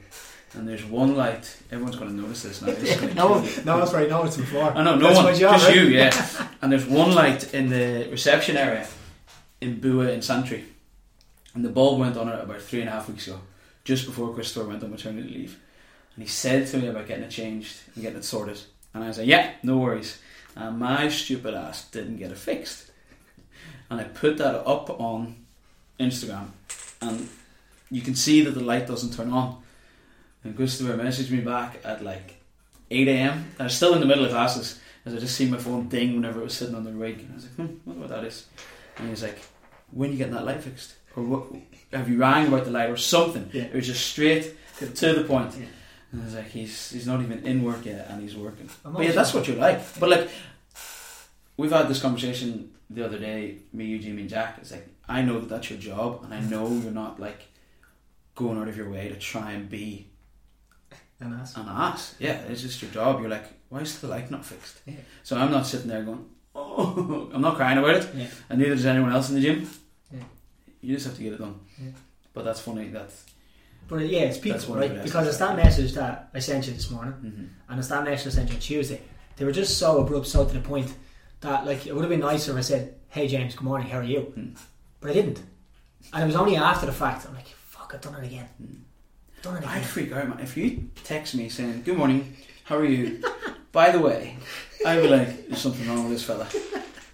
[0.55, 1.55] And there's one light.
[1.71, 2.73] Everyone's going to notice this now.
[3.13, 3.63] No, you.
[3.65, 4.09] no one's right.
[4.09, 4.63] No one's before.
[4.63, 5.75] I know, no That's one, job, just right?
[5.75, 6.47] you, yeah.
[6.61, 8.87] and there's one light in the reception area
[9.61, 10.65] in Bua in Santry,
[11.53, 13.39] and the bulb went on it about three and a half weeks ago,
[13.83, 15.59] just before Christopher went on maternity leave.
[16.15, 18.59] And he said to me about getting it changed and getting it sorted,
[18.93, 20.19] and I was like, "Yeah, no worries."
[20.55, 22.89] And my stupid ass didn't get it fixed,
[23.89, 25.35] and I put that up on
[25.99, 26.47] Instagram,
[27.01, 27.29] and
[27.91, 29.61] you can see that the light doesn't turn on.
[30.43, 32.41] And Christopher messaged me back at like
[32.91, 33.51] 8 a.m.
[33.59, 36.15] I was still in the middle of classes as I just see my phone ding
[36.15, 37.19] whenever it was sitting on the rig.
[37.19, 38.47] And I was like, hmm, wonder what that is.
[38.97, 39.39] And he was like,
[39.91, 40.95] when are you getting that light fixed?
[41.15, 41.47] Or what,
[41.91, 43.49] have you rang about the light or something?
[43.53, 43.63] Yeah.
[43.63, 45.55] It was just straight to the point.
[45.57, 45.65] Yeah.
[46.11, 48.69] And I was like, he's he's not even in work yet and he's working.
[48.83, 49.99] I'm But yeah, that's what you like.
[49.99, 50.29] But like,
[51.57, 54.57] we've had this conversation the other day, me, you, Jimmy, and Jack.
[54.59, 57.47] It's like, I know that that's your job and I know you're not like
[58.35, 60.08] going out of your way to try and be
[61.19, 62.15] And that's an ass.
[62.19, 63.19] Yeah, it's just your job.
[63.19, 64.79] You're like, why is the light not fixed?
[64.85, 64.95] Yeah.
[65.23, 68.27] So I'm not sitting there going, oh, I'm not crying about it, Yeah.
[68.49, 69.69] and neither does anyone else in the gym.
[70.11, 70.23] Yeah.
[70.81, 71.59] You just have to get it done.
[71.77, 71.91] Yeah.
[72.33, 72.87] But that's funny.
[72.87, 73.25] That's
[73.87, 75.03] But yeah, it's people, That's one of the right?
[75.03, 77.45] Because it's that message that I sent you this morning, mm-hmm.
[77.69, 79.01] and it's that message I sent you on Tuesday.
[79.35, 80.93] They were just so abrupt, so to the point
[81.41, 83.99] that like it would have been nicer if I said, "Hey James, good morning, how
[83.99, 84.49] are you?" Hmm.
[85.01, 85.41] But I didn't,
[86.13, 87.25] and it was only after the fact.
[87.27, 88.47] I'm like, "Fuck, I've done it again.
[88.57, 88.75] Hmm.
[89.39, 90.39] I've done it I'd freak out, man.
[90.41, 93.23] If you text me saying, "Good morning, how are you?"
[93.71, 94.35] By the way,
[94.85, 96.45] I'd be like, "There's something wrong with this fella."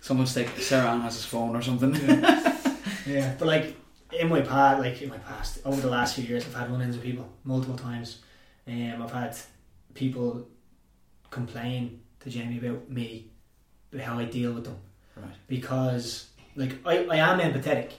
[0.02, 1.94] Someone's taking Sarah Ann has his phone or something.
[3.08, 3.76] Yeah, but like
[4.20, 6.96] in my past, like in my past, over the last few years, I've had run-ins
[6.96, 8.18] with people multiple times.
[8.68, 9.38] Um, I've had
[9.94, 10.48] people
[11.30, 13.30] complain to Jamie about me,
[13.94, 14.78] about how I deal with them,
[15.16, 15.30] Right.
[15.48, 17.92] because like I, I am empathetic.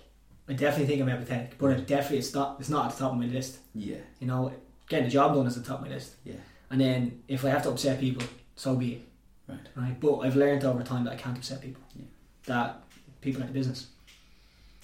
[0.48, 3.12] I definitely think I'm empathetic, but it definitely it's not it's not at the top
[3.12, 3.58] of my list.
[3.74, 3.96] Yeah.
[4.20, 4.52] You know,
[4.88, 6.14] getting the job done is at the top of my list.
[6.24, 6.34] Yeah.
[6.70, 8.22] And then if I have to upset people,
[8.54, 9.02] so be it.
[9.48, 9.58] Right.
[9.76, 10.00] Right.
[10.00, 11.82] But I've learned over time that I can't upset people.
[11.94, 12.04] Yeah.
[12.46, 12.82] That
[13.20, 13.88] people are in business.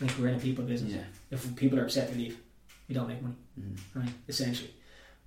[0.01, 0.93] Like we're in a people business.
[0.93, 1.05] Yeah.
[1.31, 2.39] If people are upset, they leave.
[2.89, 3.77] We don't make money, Mm.
[3.95, 4.13] right?
[4.29, 4.75] Essentially.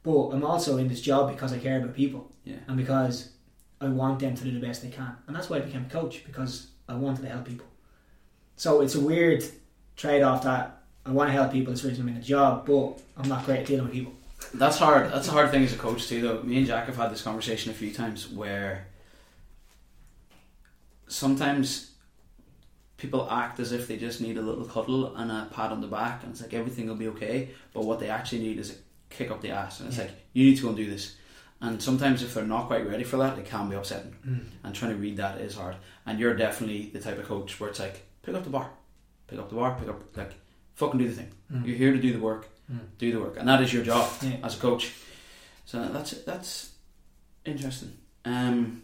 [0.03, 2.57] But I'm also in this job because I care about people Yeah.
[2.67, 3.29] and because
[3.81, 5.15] I want them to do the best they can.
[5.27, 7.65] And that's why I became a coach because I wanted to help people.
[8.57, 9.43] So it's a weird
[9.96, 12.66] trade off that I want to help people, it's the reason I'm in the job,
[12.66, 14.14] but I'm not great at dealing with people.
[14.54, 15.12] That's hard.
[15.12, 16.41] That's a hard thing as a coach too, though.
[16.43, 18.88] Me and Jack have had this conversation a few times where
[21.08, 21.91] sometimes
[22.98, 25.88] people act as if they just need a little cuddle and a pat on the
[25.88, 27.50] back, and it's like everything will be okay.
[27.74, 28.76] But what they actually need is a
[29.10, 30.06] kick up the ass, and it's Yeah.
[30.06, 31.16] like you need to go and do this.
[31.62, 34.16] And sometimes if they're not quite ready for that, it can be upsetting.
[34.28, 34.46] Mm.
[34.64, 35.76] And trying to read that is hard.
[36.06, 38.70] And you're definitely the type of coach where it's like pick up the bar,
[39.28, 40.34] pick up the bar, pick up like
[40.76, 41.32] fucking do the thing.
[41.51, 41.65] Mm.
[41.65, 42.80] You're here to do the work, Mm.
[42.97, 44.38] do the work, and that is your job Yeah.
[44.43, 44.93] as a coach.
[45.65, 46.71] So that's that's
[47.45, 47.93] interesting.
[48.26, 48.84] Um,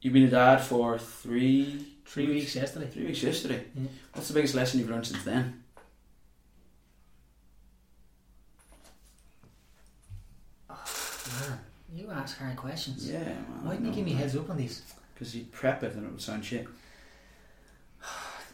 [0.00, 2.88] you've been a dad for three Three weeks yesterday.
[2.88, 3.62] Three weeks yesterday.
[3.72, 3.86] Yeah.
[4.14, 5.62] What's the biggest lesson you've learned since then?
[10.68, 11.58] Man,
[11.94, 13.08] you ask hard questions.
[13.08, 13.44] Yeah, man.
[13.62, 14.82] Why didn't you give me heads up on these?
[15.14, 16.66] Because you prep it and it would sound shit.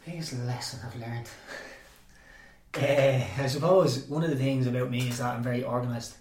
[0.07, 1.27] Biggest lesson I've learned.
[2.73, 6.15] Uh, I suppose one of the things about me is that I'm very organised.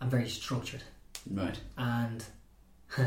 [0.00, 0.84] I'm very structured.
[1.28, 1.58] Right.
[1.76, 2.24] And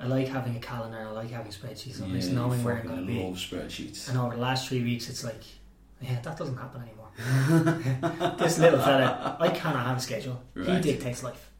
[0.00, 3.00] I like having a calendar, I like having spreadsheets, Yeah, you knowing where I'm going
[3.00, 3.22] to be.
[3.22, 4.08] love spreadsheets.
[4.08, 5.42] And over the last three weeks, it's like,
[6.00, 8.34] yeah, that doesn't happen anymore.
[8.38, 10.42] this little fella, I cannot have a schedule.
[10.54, 11.50] He dictates life.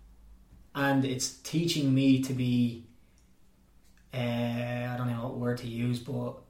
[0.74, 2.86] And it's teaching me to be,
[4.14, 6.41] uh, I don't know what word to use, but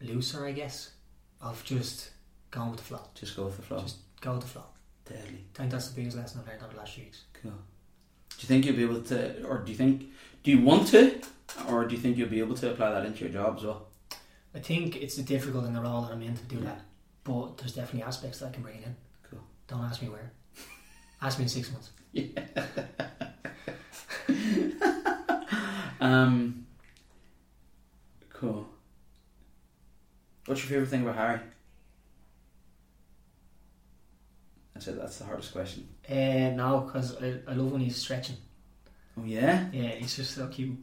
[0.00, 0.92] looser, I guess,
[1.40, 2.10] of just
[2.50, 3.00] going with the flow.
[3.14, 3.80] Just go with the flow.
[3.80, 4.64] Just go with the flow.
[5.04, 5.44] Deadly.
[5.54, 7.22] I think that's the biggest lesson I've learned over the last few weeks.
[7.42, 7.52] Cool.
[7.52, 10.04] Do you think you'll be able to, or do you think,
[10.42, 11.20] do you want to,
[11.68, 13.88] or do you think you'll be able to apply that into your job as well?
[14.54, 16.82] I think it's difficult in the role that I'm in to do that,
[17.24, 18.96] but there's definitely aspects that I can bring in.
[19.28, 19.40] Cool.
[19.66, 20.32] Don't ask me where.
[21.22, 21.90] ask me in six months.
[22.12, 22.26] Yeah.
[26.00, 26.66] Um.
[28.32, 28.68] Cool.
[30.48, 31.40] What's your favorite thing about Harry?
[34.74, 35.86] I said that's the hardest question.
[36.08, 38.36] Uh, no, because I, I love when he's stretching.
[39.18, 39.66] Oh yeah.
[39.74, 40.78] Yeah, he's just so cute.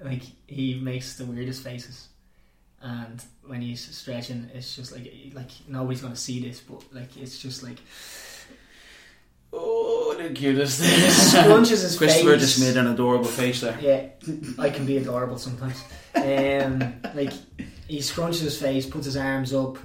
[0.00, 2.08] Like he makes the weirdest faces,
[2.80, 7.40] and when he's stretching, it's just like like nobody's gonna see this, but like it's
[7.40, 7.78] just like
[9.56, 10.82] Oh, the cutest.
[10.82, 12.40] he scrunches his Christopher face.
[12.40, 13.78] just made an adorable face there.
[13.80, 14.06] Yeah,
[14.58, 15.82] I can be adorable sometimes.
[16.16, 17.32] Um, like
[17.88, 19.78] he scrunches his face, puts his arms up,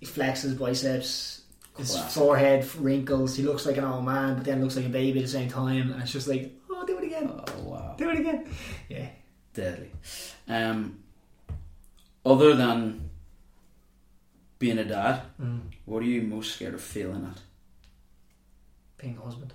[0.00, 1.42] he flexes his biceps,
[1.76, 2.10] his Classic.
[2.10, 3.36] forehead wrinkles.
[3.36, 5.48] He looks like an old man, but then looks like a baby at the same
[5.48, 7.94] time, and it's just like, oh, do it again, Oh wow.
[7.98, 8.46] do it again.
[8.88, 9.08] Yeah,
[9.54, 9.90] Deadly.
[10.48, 10.98] Um.
[12.24, 13.10] Other than
[14.60, 15.60] being a dad, mm.
[15.86, 17.40] what are you most scared of failing at?
[19.02, 19.52] Being a husband,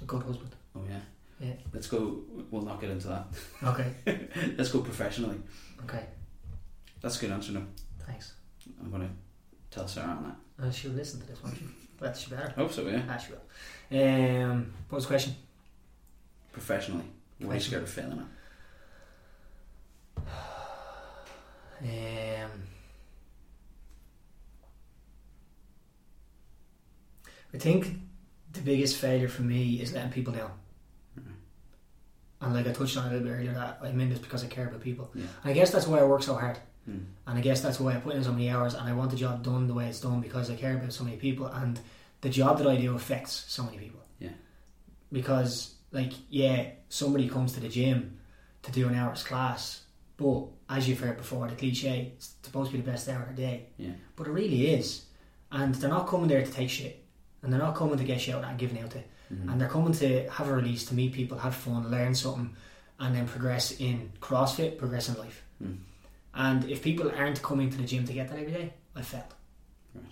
[0.00, 0.54] a good husband.
[0.76, 1.00] Oh yeah.
[1.40, 1.54] Yeah.
[1.72, 2.20] Let's go.
[2.50, 3.26] We'll not get into that.
[3.64, 3.90] Okay,
[4.56, 5.38] Let's go professionally.
[5.84, 6.04] okay,
[7.00, 7.52] That's a good answer.
[7.52, 7.62] No,
[8.06, 8.34] thanks.
[8.80, 9.10] I'm gonna
[9.70, 10.22] tell Sarah on
[10.58, 10.64] that.
[10.64, 11.64] Uh, she'll listen to this, won't she?
[11.98, 12.50] But she better.
[12.50, 12.86] Hope so.
[12.86, 13.02] Yeah.
[13.08, 13.40] Ah, she will.
[14.04, 15.34] Um, what was the question?
[16.52, 17.04] Professionally,
[17.38, 18.24] what are you scared of failing
[20.18, 20.22] at?
[21.82, 22.50] Um,
[27.54, 27.98] I think
[28.52, 30.52] the biggest failure for me is letting people down.
[31.18, 31.32] Mhm.
[32.40, 34.48] And like I touched on a little bit earlier, that I'm in this because I
[34.48, 35.10] care about people.
[35.14, 35.22] Yeah.
[35.42, 36.58] And I guess that's why I work so hard.
[36.84, 36.98] Hmm.
[37.26, 39.16] And I guess that's why I put in so many hours and I want the
[39.16, 41.78] job done the way it's done because I care about so many people and
[42.22, 44.00] the job that I do affects so many people.
[44.18, 44.30] Yeah.
[45.12, 48.18] Because like, yeah, somebody comes to the gym
[48.62, 49.82] to do an hour's class,
[50.16, 53.36] but as you've heard before, the cliche, it's supposed to be the best hour of
[53.36, 53.66] the day.
[53.76, 53.92] Yeah.
[54.16, 55.04] But it really is.
[55.50, 57.01] And they're not coming there to take shit.
[57.42, 58.98] And they're not coming to get shouted at and given out to.
[59.32, 59.50] Mhm.
[59.50, 62.54] And they're coming to have a release, to meet people, have fun, learn something,
[63.00, 65.42] and then progress in CrossFit, progress in life.
[65.62, 65.78] Mm.
[66.34, 69.34] And if people aren't coming to the gym to get that every day, I failed.
[69.94, 70.04] Right.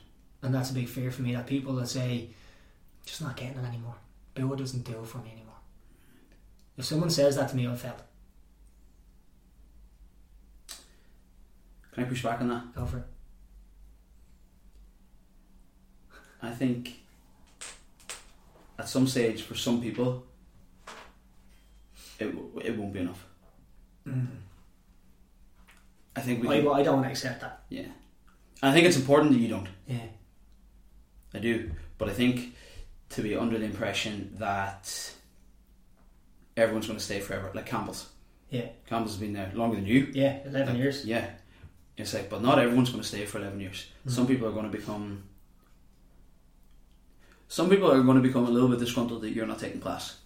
[0.42, 2.30] And that's a big fear for me that people that say,
[3.06, 3.94] just not getting it anymore.
[4.34, 5.54] Bua doesn't do it for me anymore.
[6.76, 8.02] If someone says that to me, I failed.
[11.92, 12.74] Can I push back on that?
[12.74, 13.06] Go for it.
[16.42, 16.99] I think
[18.80, 20.24] at some stage, for some people,
[22.18, 23.24] it it won't be enough.
[26.16, 26.48] I think we.
[26.48, 27.62] I, I don't want to accept that.
[27.68, 27.86] yeah.
[28.62, 29.68] I think it's important that you don't.
[29.86, 30.08] Yeah.
[31.32, 32.54] I do, but I think
[33.10, 35.12] to be under the impression that
[36.56, 38.08] everyone's going to stay forever, like Campbell's.
[38.50, 38.66] Yeah.
[38.86, 40.08] Campbell's been there longer than you.
[40.12, 41.04] Yeah, 11 years.
[41.06, 41.26] Yeah.
[41.96, 43.86] It's like, but not everyone's going to stay for 11 years.
[44.06, 44.10] Mhm.
[44.10, 45.22] Some people are going to become.
[47.50, 50.18] Some people are going to become a little bit disgruntled that you're not taking class.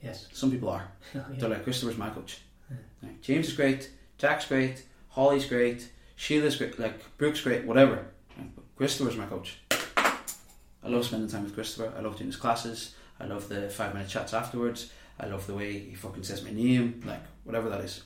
[0.00, 0.28] Yes.
[0.32, 0.86] Some people are.
[1.14, 1.24] Yeah.
[1.30, 2.38] They're like, Christopher's my coach.
[2.70, 2.76] Yeah.
[3.02, 8.06] Like, James is great, Jack's great, Holly's great, Sheila's great, like Brooke's great, whatever.
[8.38, 9.58] Like, but Christopher's my coach.
[9.68, 11.92] I love spending time with Christopher.
[11.98, 12.94] I love doing his classes.
[13.18, 14.92] I love the five minute chats afterwards.
[15.18, 18.04] I love the way he fucking says my name, like whatever that is.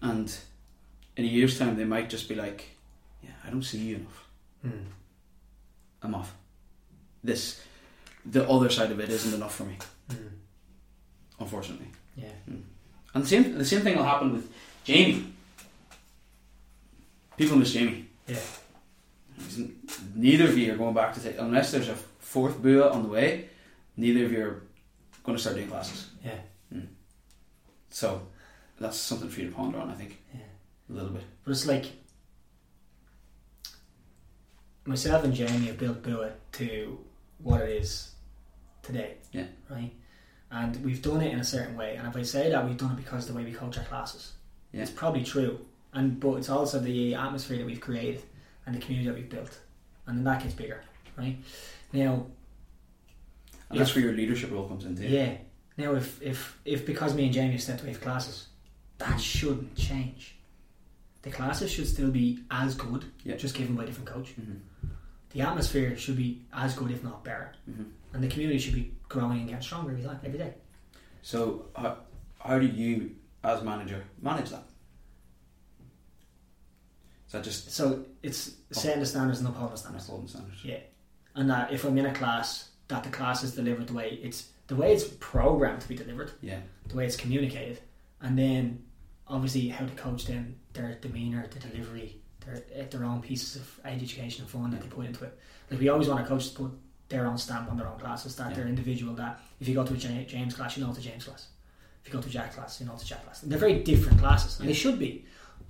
[0.00, 0.32] And
[1.16, 2.70] in a year's time they might just be like,
[3.24, 4.28] yeah, I don't see you enough.
[4.64, 4.84] Mm.
[6.02, 6.32] I'm off.
[7.24, 7.60] This,
[8.24, 9.76] the other side of it isn't enough for me,
[10.10, 10.30] Mm.
[11.40, 11.88] unfortunately.
[12.16, 12.28] Yeah.
[13.14, 14.52] And the same, the same thing will happen with
[14.84, 15.32] Jamie.
[17.36, 18.06] People miss Jamie.
[18.26, 18.38] Yeah.
[20.14, 23.08] Neither of you are going back to take unless there's a fourth bua on the
[23.08, 23.48] way.
[23.96, 24.62] Neither of you are
[25.24, 26.10] going to start doing classes.
[26.24, 26.38] Yeah.
[27.90, 28.22] So
[28.80, 29.90] that's something for you to ponder on.
[29.90, 30.40] I think Yeah.
[30.90, 31.24] a little bit.
[31.44, 31.86] But it's like
[34.86, 36.98] myself and Jamie have built Bua to
[37.42, 38.12] what it is
[38.82, 39.14] today.
[39.32, 39.46] Yeah.
[39.70, 39.92] Right?
[40.50, 41.96] And we've done it in a certain way.
[41.96, 43.84] And if I say that we've done it because of the way we coach our
[43.84, 44.32] classes,
[44.72, 44.82] Yeah.
[44.82, 45.58] it's probably true.
[45.92, 48.22] And but it's also the atmosphere that we've created
[48.66, 49.58] and the community that we've built.
[50.06, 50.82] And then that gets bigger.
[51.16, 51.36] Right?
[51.92, 52.26] Now
[53.70, 55.06] And that's where your leadership role comes in too.
[55.08, 55.36] yeah.
[55.78, 58.46] Now, if, if, if because me and Jamie have stepped away from classes,
[58.98, 60.36] that shouldn't change.
[61.22, 63.36] The classes should still be as good, Yeah.
[63.36, 64.30] just given by a different coach.
[64.30, 64.54] hmm
[65.36, 67.52] The atmosphere should be as good, if not better.
[67.66, 67.82] hmm
[68.14, 70.54] And the community should be growing and getting stronger every, time, every day.
[71.20, 71.98] So how,
[72.38, 73.14] how do you,
[73.44, 74.64] as manager, manage that?
[77.26, 80.04] Is that just So it's setting the standards and upholding the standards.
[80.06, 80.64] upholding standards?
[80.64, 80.78] Yeah.
[81.34, 84.48] And that if I'm in a class, that the class is delivered the way it's
[84.68, 86.60] the way it's programmed to be delivered, Yeah.
[86.88, 87.80] the way it's communicated,
[88.22, 88.82] and then
[89.28, 93.80] obviously how to coach them, their demeanour, their delivery, their eh, their own pieces of
[93.84, 95.38] education and fun that they put into it.
[95.70, 96.70] Like we always want a coach to put
[97.08, 98.56] their own stamp on their own classes, that Yeah.
[98.56, 99.14] they're individual.
[99.14, 101.48] That if you go to a James class, you know it's a James class.
[102.02, 103.42] If you go to a Jack class, you know it's a Jack class.
[103.42, 104.72] And they're very different classes, and Yeah.
[104.72, 105.24] they should be.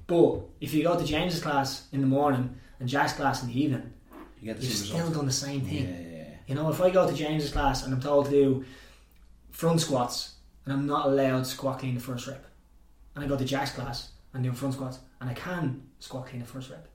[0.06, 3.60] But if you go to James's class in the morning and Jack's class in the
[3.60, 3.92] evening,
[4.40, 5.14] You get the you've same still result.
[5.16, 5.88] done the same thing.
[5.88, 6.24] yeah, yeah.
[6.46, 8.64] You know, if I go to James's class and I'm told to do
[9.50, 12.44] front squats and I'm not allowed squat clean the first rep,
[13.14, 16.40] and I go to Jack's class and do front squats and I can squat clean
[16.40, 16.86] the first rep,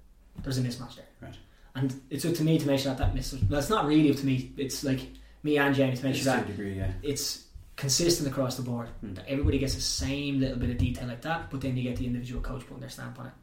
[0.43, 1.05] there's a mismatch there.
[1.21, 1.37] Right.
[1.75, 3.49] And it's up to me to make sure that that mismatch.
[3.49, 4.51] Well, it's not really up to me.
[4.57, 4.99] It's like
[5.43, 6.91] me and Jamie to make It's sure a that degree, yeah.
[7.03, 7.45] it's
[7.77, 8.89] consistent across the board.
[9.01, 9.13] Hmm.
[9.15, 11.97] That everybody gets the same little bit of detail like that, but then you get
[11.97, 13.33] the individual coach putting their stamp on it,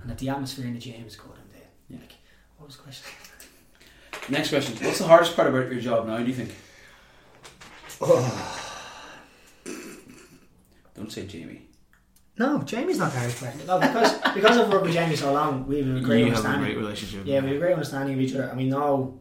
[0.00, 2.00] and that the atmosphere in the gym is good and the Yeah.
[2.00, 2.12] like.
[2.58, 3.06] What was the question?
[4.28, 4.74] Next question.
[4.84, 6.54] What's the hardest part about your job now, do you think?
[10.94, 11.62] Don't say Jamie.
[12.38, 13.64] No, Jamie's not very friendly.
[13.66, 16.60] No, because because I've worked with Jamie so long, we have a great understanding.
[16.60, 17.22] Have a great relationship.
[17.26, 19.18] yeah, we have a great understanding of each other, and we know,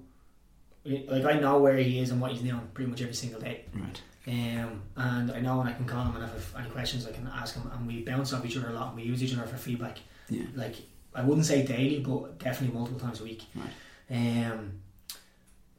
[0.84, 3.40] we- like I know where he is and what he's doing pretty much every single
[3.42, 3.66] day.
[3.74, 4.02] Right.
[4.28, 7.08] Um, and I know when I can call him and if I have any questions,
[7.08, 8.88] I can ask him, and we bounce off each other a lot.
[8.90, 10.00] and We use each other for feedback.
[10.30, 10.44] Yeah.
[10.54, 10.76] Like
[11.16, 13.44] I wouldn't say daily, but definitely multiple times a week.
[13.56, 14.46] Right.
[14.50, 14.74] Um,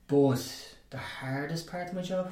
[0.08, 0.42] but
[0.90, 2.30] the hardest part of my job,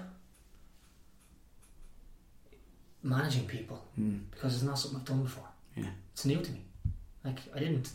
[3.07, 4.21] managing people Mm.
[4.33, 5.49] because it's not something I've done before.
[5.77, 5.91] Yeah.
[6.13, 6.63] It's new to me.
[7.25, 7.91] Like I didn't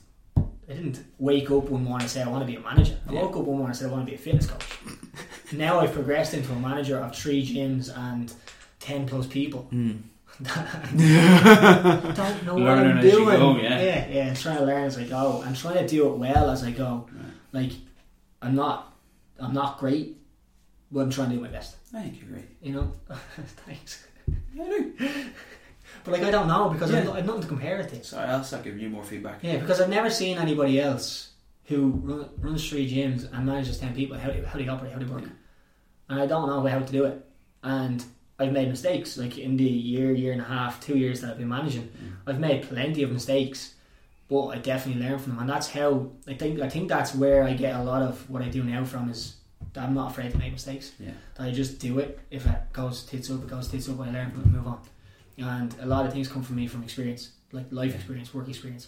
[0.69, 2.97] I didn't wake up one morning and say I want to be a manager.
[3.07, 3.21] I Yeah.
[3.23, 4.65] woke up one morning and said I want to be a fitness coach.
[5.51, 8.33] now I've progressed into a manager of three gyms and
[8.79, 9.67] ten plus people.
[9.71, 10.01] Mm.
[12.15, 13.25] don't know what I'm doing.
[13.37, 13.79] go, yeah.
[13.81, 14.27] yeah, yeah.
[14.27, 16.71] and trying to learn as I go and trying to do it well as I
[16.71, 17.07] go.
[17.11, 17.33] Right.
[17.51, 17.71] Like
[18.41, 18.93] I'm not
[19.39, 20.17] I'm not great,
[20.91, 21.75] but I'm trying to do my best.
[21.93, 22.49] I think you're great.
[22.61, 22.91] You know?
[23.65, 24.05] Thanks.
[24.53, 24.93] Yeah, I do.
[26.03, 27.11] But like I don't know because I've, Yeah.
[27.11, 28.03] I've nothing to compare it to.
[28.03, 29.43] So I'll start giving you more feedback.
[29.43, 31.29] Yeah, because I've never seen anybody else
[31.65, 34.17] who run, runs three gyms and manages ten people.
[34.17, 34.93] How do how do they operate?
[34.93, 35.23] How do they work?
[35.23, 35.29] Yeah.
[36.09, 37.23] And I don't know how to do it.
[37.61, 38.03] And
[38.39, 39.15] I've made mistakes.
[39.17, 42.13] Like in the year, year and a half, two years that I've been managing, Mm.
[42.25, 43.75] I've made plenty of mistakes.
[44.27, 46.61] But I definitely learn from them, and that's how I think.
[46.61, 49.35] I think that's where I get a lot of what I do now from is
[49.35, 49.40] that
[49.75, 50.91] I'm not afraid to make mistakes.
[50.99, 51.11] Yeah.
[51.35, 52.19] That I just do it.
[52.29, 53.99] If it goes tits up, it goes tits up.
[53.99, 54.79] I learn from it, move on.
[55.37, 58.87] And a lot of things come from me from experience, like life experience, work experience.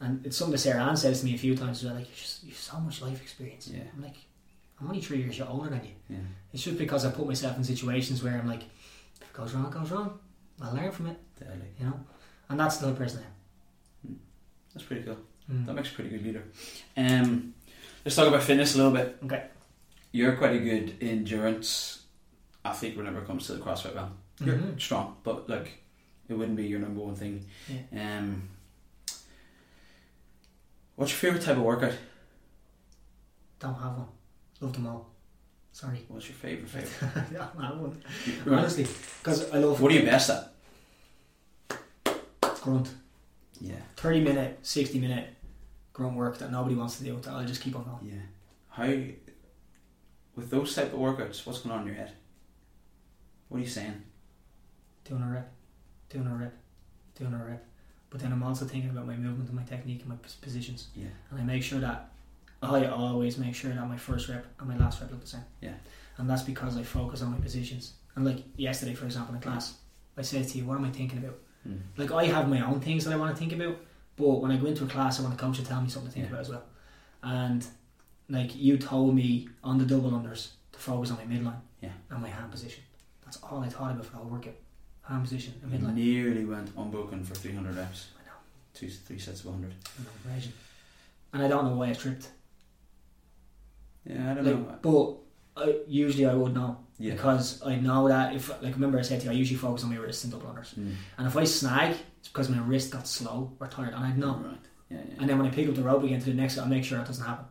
[0.00, 1.78] And it's something that Sarah Ann says to me a few times.
[1.78, 3.68] As well, like you just you have so much life experience.
[3.68, 3.82] Yeah.
[3.94, 4.16] I'm like,
[4.80, 5.92] I'm only three years older than you.
[6.08, 6.16] Yeah.
[6.52, 8.62] It's just because I put myself in situations where I'm like,
[9.20, 10.18] if it goes wrong, it goes wrong.
[10.60, 11.66] I'll learn from it, Deadly.
[11.78, 12.00] you know.
[12.48, 14.08] And that's the person I
[14.74, 15.18] That's pretty cool.
[15.50, 15.66] am.
[15.66, 16.42] That makes a pretty good leader.
[16.96, 17.54] Um,
[18.04, 19.18] let's talk about fitness a little bit.
[19.24, 19.44] Okay.
[20.12, 22.02] You're quite a good endurance
[22.64, 24.16] athlete whenever it comes to the CrossFit realm.
[24.44, 24.80] You're Mhm.
[24.80, 25.82] strong, but like
[26.28, 27.44] it wouldn't be your number one thing.
[27.96, 28.48] Um,
[30.96, 31.94] what's your favorite type of workout?
[33.58, 34.08] Don't have one.
[34.60, 35.10] Love them all.
[35.72, 36.04] Sorry.
[36.08, 37.32] What's your favorite favorite?
[37.32, 38.02] Don't have one.
[38.48, 38.86] Honestly,
[39.18, 40.48] because I love What are you best at?
[42.60, 42.90] grunt.
[43.60, 45.28] Yeah, 30 minute, 60 minute
[45.92, 47.18] grunt work that nobody wants to do.
[47.20, 48.12] That I'll just keep on going.
[48.14, 48.20] yeah.
[48.68, 48.84] How
[50.36, 51.46] with those type of workouts?
[51.46, 52.12] What's going on in your head?
[53.48, 54.02] What are you saying?
[55.04, 55.52] Doing a rep,
[56.08, 56.54] doing a rep,
[57.18, 57.64] doing a rep.
[58.10, 61.06] but then I'm also thinking about my movement and my technique and my positions, Yeah.
[61.30, 62.10] and I make sure that
[62.62, 65.44] I always make sure that my first rep and my last rep look the same.
[65.60, 65.74] Yeah.
[66.18, 67.94] and that's because I focus on my positions.
[68.14, 69.78] And like yesterday, for example, in class,
[70.16, 71.80] I said to you, "What am I thinking about?" Mm.
[71.96, 73.78] Like I have my own things that I want to think about,
[74.16, 76.10] but when I go into a class, I want the coach to tell me something
[76.10, 76.32] to think Yeah.
[76.32, 76.64] about as well.
[77.22, 77.66] And
[78.32, 81.90] like you told me on the double unders to focus on my midline Yeah.
[82.10, 82.82] and my hand position.
[83.24, 84.54] That's all I thought about for the whole workout.
[85.02, 85.94] Hand position and midline.
[85.94, 88.08] nearly went unbroken for 300 reps.
[88.20, 88.32] I know.
[88.74, 89.72] Two, three sets of 100.
[89.98, 90.52] I know, raging.
[91.32, 92.28] And I don't know why I tripped.
[94.04, 95.18] Yeah, I don't Like, know.
[95.54, 97.14] but I, usually I would know Yeah.
[97.14, 99.90] because I know that if like remember I said to you I usually focus on
[99.90, 100.74] my wrist and double unders.
[100.74, 100.94] Mm.
[101.18, 104.34] And if I snag, it's because my wrist got slow or tired, and I'd know.
[104.44, 104.56] Right.
[104.90, 105.14] Yeah, yeah.
[105.20, 106.98] And then when I pick up the rope again to the next, I'll make sure
[107.00, 107.46] it doesn't happen.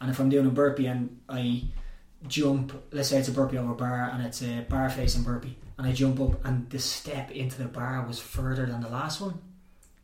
[0.00, 1.64] And if I'm doing a burpee and I
[2.26, 5.86] jump, let's say it's a burpee over bar and it's a bar facing burpee, and
[5.86, 9.40] I jump up and the step into the bar was further than the last one,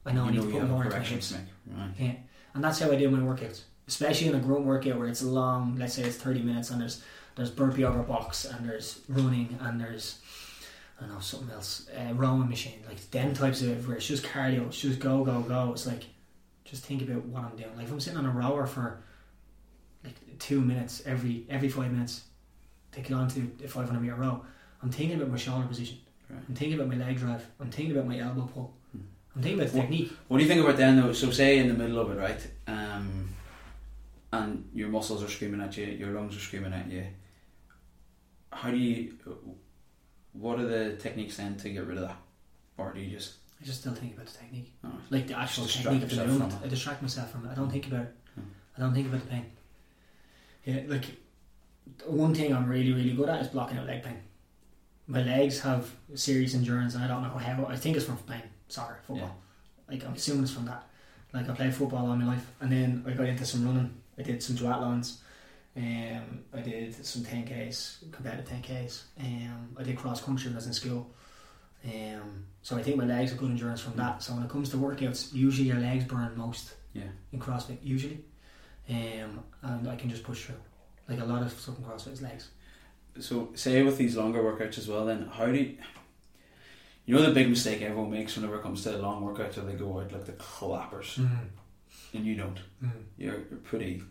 [0.07, 1.33] I know I need know to put more into my hips.
[1.33, 1.89] Right.
[1.99, 2.13] Yeah,
[2.55, 5.77] and that's how I do my workouts, especially in a grunt workout where it's long.
[5.77, 7.03] Let's say it's thirty minutes, and there's
[7.37, 10.21] there's burpee over box, and there's running, and there's
[10.99, 14.25] I don't know something else, uh, rowing machine, like them types of where it's just
[14.25, 15.73] cardio, it's just go go go.
[15.73, 16.05] It's like
[16.65, 17.77] just think about what I'm doing.
[17.77, 19.03] Like if I'm sitting on a rower for
[20.45, 22.15] two minutes every every five minutes
[22.93, 24.45] taking on to a 500 meter row,
[24.83, 25.99] I'm thinking about my shoulder position.
[26.31, 26.41] Right.
[26.49, 27.45] I'm thinking about my leg drive.
[27.61, 28.73] I'm thinking about my elbow pull.
[28.93, 28.99] Hmm.
[29.35, 30.13] I'm thinking about the What- technique.
[30.29, 31.13] What do you think about then though?
[31.13, 32.43] So say in the middle of it, right?
[32.67, 33.29] Um,
[34.33, 37.07] and your muscles are screaming at you, your lungs are screaming at you.
[38.53, 39.15] How do you?
[40.33, 42.17] What are the techniques then to get rid of that,
[42.77, 43.35] or do you just?
[43.61, 44.73] I just still think about the technique.
[44.85, 45.01] Alright.
[45.11, 46.55] like the actual technique of the movement.
[46.65, 47.51] I distract myself from it.
[47.53, 48.15] I don't think about it.
[48.35, 48.41] Hmm.
[48.77, 49.47] I don't think about the pain.
[50.65, 51.05] Yeah, like
[52.07, 54.19] one thing I'm really really good at is blocking out leg pain.
[55.07, 57.67] My legs have serious endurance, and I don't know how.
[57.67, 59.37] I think it's from playing soccer, football.
[59.91, 60.87] Like I'm assuming it's from that.
[61.33, 63.93] Like I played football all my life, and then I got into some running.
[64.19, 65.19] I did some duathlons.
[65.77, 69.03] Um, I did some 10ks, competitive 10ks.
[69.21, 71.11] Um, I did cross country when I was in school.
[71.85, 74.23] Um, so I think my legs have good endurance from that.
[74.23, 77.09] So when it comes to workouts, usually your legs burn most Yeah.
[77.33, 78.25] in CrossFit, usually.
[78.89, 80.57] Um, and I can just push through.
[81.09, 82.51] Like a lot of stuff in CrossFit is legs.
[83.21, 85.77] So say with these longer workouts as well, then how do you?
[87.07, 89.55] You know the big mistake everyone makes whenever it comes to a long workout?
[89.57, 91.49] where they go out like the clappers, Mm.
[92.15, 92.59] and you don't.
[92.83, 92.91] Mm.
[93.19, 94.03] You're, you're pretty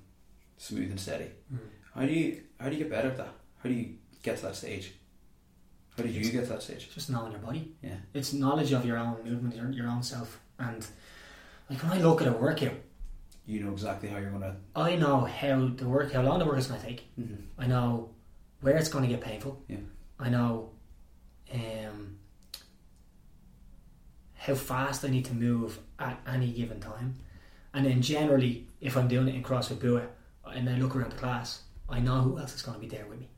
[0.58, 1.30] smooth and steady.
[1.52, 1.58] Mm.
[1.96, 2.42] How do you?
[2.60, 3.34] How do you get better at that?
[3.64, 4.94] How do you get to that stage?
[5.98, 6.94] How did you get to that stage?
[6.94, 7.72] Just knowing your body.
[7.82, 7.98] Yeah.
[8.14, 10.40] It's knowledge of your own movement, your, your own self.
[10.60, 10.86] And
[11.70, 12.74] like when I look at a workout,
[13.46, 14.56] You know exactly how you're gonna.
[14.76, 17.08] I know how the work, how long the work is going to take.
[17.20, 17.44] Mm-hmm.
[17.58, 18.12] I know
[18.62, 19.62] where it's going to get painful.
[19.68, 19.78] Yeah.
[20.18, 20.70] I know
[21.54, 22.18] um,
[24.36, 27.16] how fast I need to move at any given time.
[27.74, 30.04] And then generally, if I'm doing it in CrossFit Bua
[30.46, 33.06] and I look around the class, I know who else is going to be there
[33.08, 33.30] with me.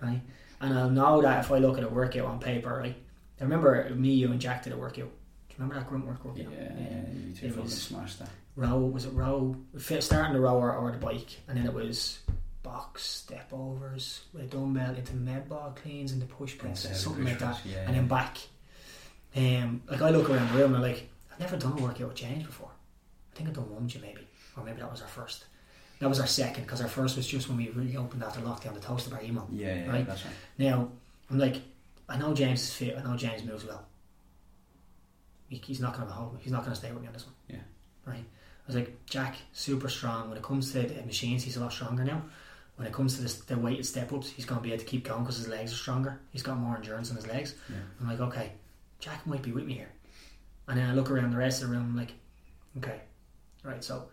[0.00, 0.20] Right?
[0.60, 2.96] And I'll know that if I look at a workout on paper, right?
[3.40, 5.10] I remember me, you, and Jack did a workout.
[5.58, 6.38] Remember that grunt work workout?
[6.38, 8.28] Yeah, you two It fucking was- smashed that.
[8.56, 9.56] row was it row
[10.00, 12.18] starting the rower or the bike and then it was
[12.62, 17.22] box step overs with a dumbbell into med ball cleans into push press Into something
[17.24, 18.38] push like that Yeah, and then back
[19.36, 22.08] um, like I look around the room and I'm like I've never done a workout
[22.08, 22.70] with James before
[23.32, 24.26] I think I've done one gym maybe
[24.56, 25.44] or maybe that was our first
[26.00, 28.74] that was our second because our first was just when we really opened after lockdown
[28.74, 30.06] the toaster bar emo yeah, yeah, Right.
[30.06, 30.34] that's right.
[30.58, 30.88] now
[31.30, 31.56] I'm like
[32.08, 33.84] I know James is fit I know James moves well
[35.48, 37.24] he's not going to hold me he's not going to stay with me on this
[37.26, 37.56] one Yeah.
[38.04, 40.28] right I was like, Jack, super strong.
[40.28, 42.20] When it comes to the machines, he's a lot stronger now.
[42.74, 44.90] When it comes to this, the weighted step ups, he's going to be able to
[44.90, 46.18] keep going because his legs are stronger.
[46.32, 47.54] He's got more endurance in his legs.
[47.68, 47.76] Yeah.
[48.00, 48.50] I'm like, okay,
[48.98, 49.90] Jack might be with me here.
[50.66, 52.14] And then I look around the rest of the room, I'm like,
[52.78, 53.02] okay,
[53.62, 53.84] right.
[53.84, 54.08] So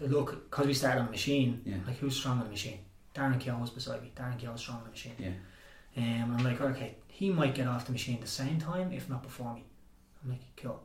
[0.00, 1.78] look, because we started on the machine, Yeah.
[1.84, 2.78] like who's strong on the machine?
[3.12, 4.12] Darren Keogh was beside me.
[4.14, 5.14] Darren Keogh was strong on the machine.
[5.18, 5.30] Yeah.
[6.22, 9.24] Um, I'm like, okay, he might get off the machine the same time, if not
[9.24, 9.64] before me.
[10.26, 10.80] Like, cool.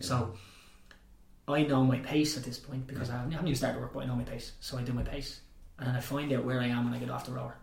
[0.00, 0.36] Still.
[1.46, 3.80] So I know my pace at this point because I haven't, I haven't even started
[3.80, 4.52] work, but I know my pace.
[4.60, 5.40] So I do my pace,
[5.78, 7.56] and then I find out where I am when I get off the rower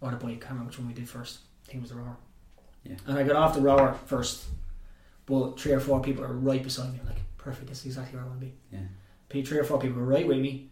[0.00, 0.30] or the bike.
[0.30, 1.38] I can't remember which one we did first.
[1.64, 2.16] I think it was the rower.
[2.84, 2.96] Yeah.
[3.06, 4.44] And I got off the rower first,
[5.26, 7.00] but three or four people are right beside me.
[7.00, 7.68] I'm like, perfect.
[7.68, 8.54] This is exactly where I want to be.
[8.72, 9.42] Yeah.
[9.44, 10.70] Three or four people are right with me,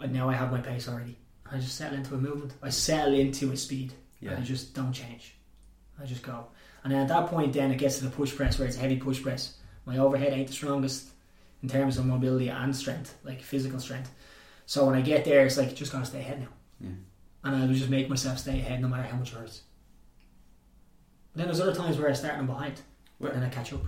[0.00, 1.16] and now I have my pace already.
[1.50, 2.52] I just settle into a movement.
[2.62, 3.92] I settle into a speed.
[4.20, 4.36] yeah.
[4.38, 5.34] I just don't change.
[6.00, 6.46] I just go.
[6.82, 8.80] And then at that point, then it gets to the push press where it's a
[8.80, 9.56] heavy push press.
[9.84, 11.08] My overhead ain't the strongest
[11.62, 14.10] in terms of mobility and strength, like physical strength.
[14.66, 16.48] So when I get there, it's like just gotta stay ahead now.
[16.80, 16.90] Yeah.
[17.44, 19.62] And I will just make myself stay ahead no matter how much it hurts.
[21.32, 22.80] But then there's other times where I start them behind.
[23.18, 23.80] Where- and then I catch up.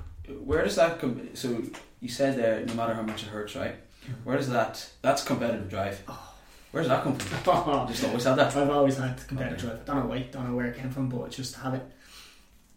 [0.45, 1.29] Where does that come?
[1.35, 1.63] So
[2.01, 3.75] you said there, no matter how much it hurts, right?
[4.05, 4.13] Mm-hmm.
[4.25, 4.89] Where does that?
[5.03, 6.03] That's competitive drive.
[6.09, 6.29] Oh.
[6.71, 7.89] Where does that come from?
[7.89, 8.57] Just always had that.
[8.57, 9.67] I've always had competitive Okay.
[9.77, 9.85] drive.
[9.85, 11.83] Don't know why, don't know where it came from, but just have it.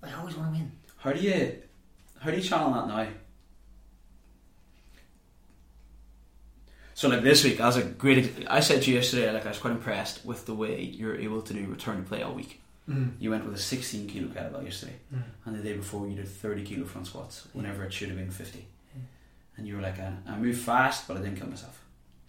[0.06, 0.72] I always want to win.
[0.98, 1.62] How do you?
[2.20, 3.08] How do you channel that now?
[6.94, 9.58] So like this week, as a great, I said to you yesterday, like I was
[9.58, 12.62] quite impressed with the way you're able to do return to play all week.
[12.90, 13.14] Mm.
[13.20, 15.24] You went with a 16 kilo kettlebell yesterday, Mm.
[15.46, 18.32] and the day before you did 30 kilo front squats, whenever it should have been
[18.32, 18.66] 50.
[19.58, 21.82] And you were like, I, I moved fast, but I didn't kill myself.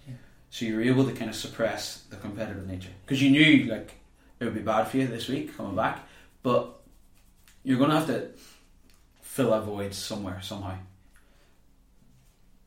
[0.07, 0.15] Yeah.
[0.51, 3.95] So you were able to kind of suppress the competitive nature because you knew like
[4.41, 6.07] it would be bad for you this week coming back,
[6.43, 6.76] but
[7.67, 8.29] you're gonna have to
[9.23, 10.77] fill that void somewhere somehow.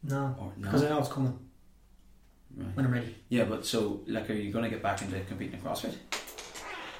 [0.03, 0.63] No, Or no?
[0.63, 1.37] because I know it's coming
[2.55, 2.75] Right.
[2.75, 3.15] when I'm ready.
[3.29, 5.95] Yeah, but so like, are you gonna get back into competing in CrossFit?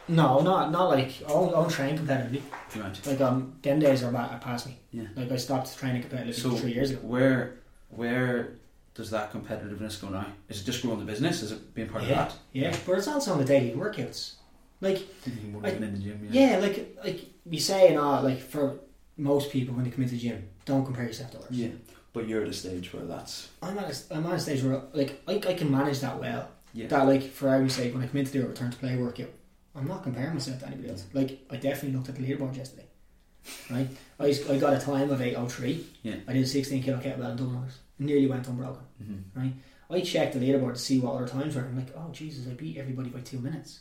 [0.07, 2.41] No, not not like I won't, I won't train competitively.
[2.75, 3.05] Want.
[3.05, 4.77] Like um, them days are back, past me.
[4.91, 5.03] Yeah.
[5.15, 7.01] Like I stopped training competitively So three years ago.
[7.01, 7.55] where
[7.89, 8.53] where
[8.95, 10.25] does that competitiveness go now?
[10.49, 11.41] Is it just growing the business?
[11.43, 12.09] Is it being part Yeah.
[12.11, 12.37] of that?
[12.53, 14.35] Yeah, but it's also on the daily workouts.
[14.81, 16.27] Like the gym.
[16.31, 17.19] yeah, like like
[17.49, 18.79] we say, and all like for
[19.17, 21.51] most people when they come into the gym, don't compare yourself to others.
[21.51, 21.69] Yeah,
[22.13, 24.81] but you're at a stage where that's I'm at a, I'm at a stage where
[24.93, 26.47] like I, I can manage that well.
[26.73, 26.87] yeah.
[26.87, 28.95] That like for argument's sake, when I come in to do a return to play
[28.97, 29.29] workout,
[29.75, 31.05] I'm not comparing myself to anybody else.
[31.13, 32.85] Like I definitely looked at the leaderboard yesterday.
[33.71, 33.87] Right,
[34.19, 35.85] I, I got a time of eight oh three.
[36.03, 36.15] Yeah.
[36.27, 37.71] I did a sixteen kilo kettlebell and unders.
[37.97, 38.83] Nearly went unbroken.
[39.03, 39.53] Mhm.
[39.91, 41.63] I checked the leaderboard to see what other times were.
[41.63, 43.79] I'm like, oh Jesus, I beat everybody by two minutes,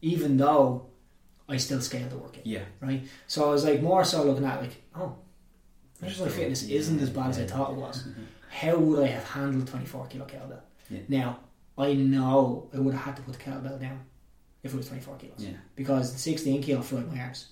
[0.00, 0.86] even though
[1.50, 2.46] I still scaled the workout.
[2.46, 3.02] Yeah, Right.
[3.26, 5.16] So I was like more so looking at like, oh,
[6.00, 8.04] maybe my fitness yeah, isn't as bad as I thought it was.
[8.04, 8.24] Mhm.
[8.50, 10.60] How would I have handled 24 kilo kettlebell?
[10.88, 11.00] Yeah.
[11.08, 11.38] Now,
[11.78, 14.00] I know I would have had to put the kettlebell down
[14.62, 15.34] if it was 24 kilos.
[15.38, 17.46] yeah, Because the 16 kilo fried my arms.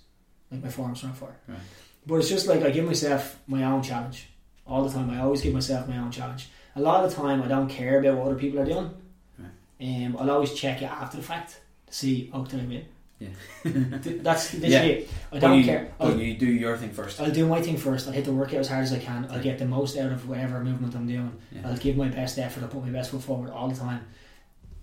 [0.51, 1.37] Like my forearms are on fire.
[1.47, 1.59] Right.
[2.07, 4.29] But it's just like I give myself my own challenge.
[4.67, 5.09] All the time.
[5.11, 6.49] I always give myself my own challenge.
[6.77, 8.91] A lot of the time I don't care about what other people are doing.
[9.39, 10.05] Right.
[10.07, 12.85] Um, I'll always check it after the fact to see, oh, did I win?
[13.19, 13.29] Yeah.
[13.65, 15.07] That's literally Yeah.
[15.33, 15.93] I don't you, care.
[15.99, 17.21] But I'll, you do your thing first.
[17.21, 18.07] I'll do my thing first.
[18.07, 19.27] I'll hit the workout as hard as I can.
[19.31, 21.33] I'll get the most out of whatever movement I'm doing.
[21.51, 21.63] Yeah.
[21.69, 22.63] I'll give my best effort.
[22.63, 24.07] I'll put my best foot forward all the time.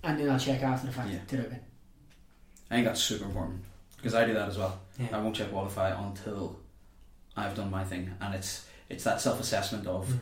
[0.04, 1.20] And then I'll check after the fact, Yeah.
[1.28, 1.60] did I win?
[2.70, 3.62] I think that's super important
[3.98, 4.80] because I do that as well.
[5.00, 5.08] Yeah.
[5.14, 6.60] I won't check Wodify until
[7.38, 10.20] I've done my thing, and it's it's that self assessment of Mm.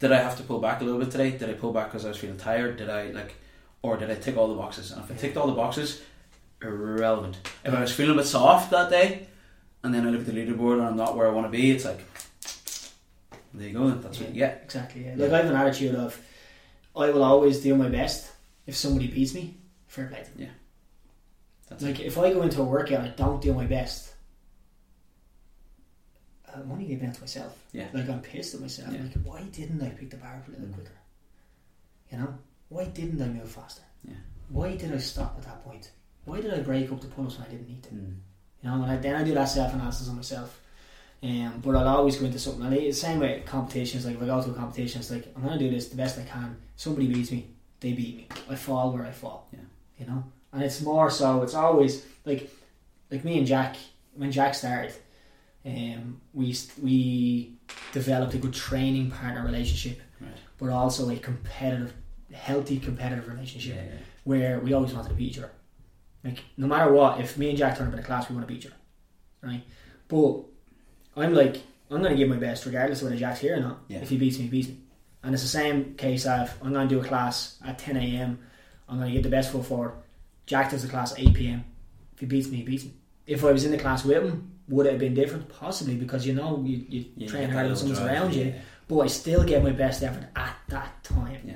[0.00, 1.30] did I have to pull back a little bit today?
[1.32, 2.76] Did I pull back because I was feeling tired?
[2.78, 3.34] Did I like,
[3.82, 4.90] or did I tick all the boxes?
[4.92, 6.00] And if I ticked all the boxes,
[6.62, 7.38] irrelevant.
[7.64, 9.26] If I was feeling a bit soft that day,
[9.82, 11.70] and then I look at the leaderboard and I'm not where I want to be,
[11.70, 12.04] it's like
[13.54, 13.90] there you go.
[13.90, 14.60] That's what you get.
[14.64, 15.04] Exactly.
[15.04, 15.14] Yeah.
[15.16, 16.20] Like I have an attitude of,
[16.96, 18.30] I will always do my best.
[18.66, 19.56] If somebody beats me,
[19.88, 20.48] fair play to them.
[21.68, 24.12] That's Like if I go into a workout and I don't do my best,
[26.54, 27.56] I'm only giving it to myself.
[27.72, 27.88] Yeah.
[27.92, 28.92] Like I'm pissed at myself.
[28.92, 29.02] Yeah.
[29.02, 30.74] Like why didn't I pick the bar up a little Mm.
[30.74, 30.92] quicker?
[32.10, 32.34] You know,
[32.68, 33.82] why didn't I move faster?
[34.06, 34.14] Yeah.
[34.48, 35.90] Why did I stop at that point?
[36.24, 37.90] Why did I break up the pull-ups when I didn't need to?
[37.90, 38.14] Mm.
[38.62, 40.60] You know, and I, then I do that self-analysis on myself.
[41.22, 42.62] Um, but I'll always go into something.
[42.64, 45.42] And the same way competitions, like if I go to a competition, it's like I'm
[45.42, 46.56] gonna do this the best I can.
[46.76, 47.46] Somebody beats me,
[47.80, 48.28] they beat me.
[48.48, 49.48] I fall where I fall.
[49.52, 49.58] Yeah.
[49.98, 51.42] You know, and it's more so.
[51.42, 52.50] It's always like,
[53.10, 53.76] like me and Jack.
[54.14, 54.92] When Jack started,
[55.66, 57.54] um, we we
[57.92, 60.30] developed a good training partner relationship, Right.
[60.58, 61.92] but also a competitive,
[62.32, 63.98] healthy competitive relationship Yeah, yeah.
[64.24, 65.50] where we always wanted to beat each other.
[66.24, 68.46] Like no matter what, if me and Jack turn up in a class, we want
[68.46, 68.76] to beat each other,
[69.42, 69.62] right?
[70.08, 70.42] But
[71.16, 71.56] I'm like,
[71.90, 73.80] I'm going to give my best regardless of whether Jack's here or not.
[73.88, 73.98] Yeah.
[73.98, 74.78] If he beats me, he beats me.
[75.22, 78.38] And it's the same case of I'm going to do a class at 10 a.m.
[78.88, 79.94] I'm going to get the best foot forward.
[80.46, 81.64] Jack does the class at 8 p.m.
[82.14, 82.94] If he beats me, he beats me.
[83.26, 85.48] If I was in the class with him, would it have been different?
[85.48, 88.54] Possibly because you know you, you Yeah, train hard when someone's drive, around yeah, you,
[88.88, 91.40] but I still get my best effort at that time.
[91.44, 91.54] Yeah.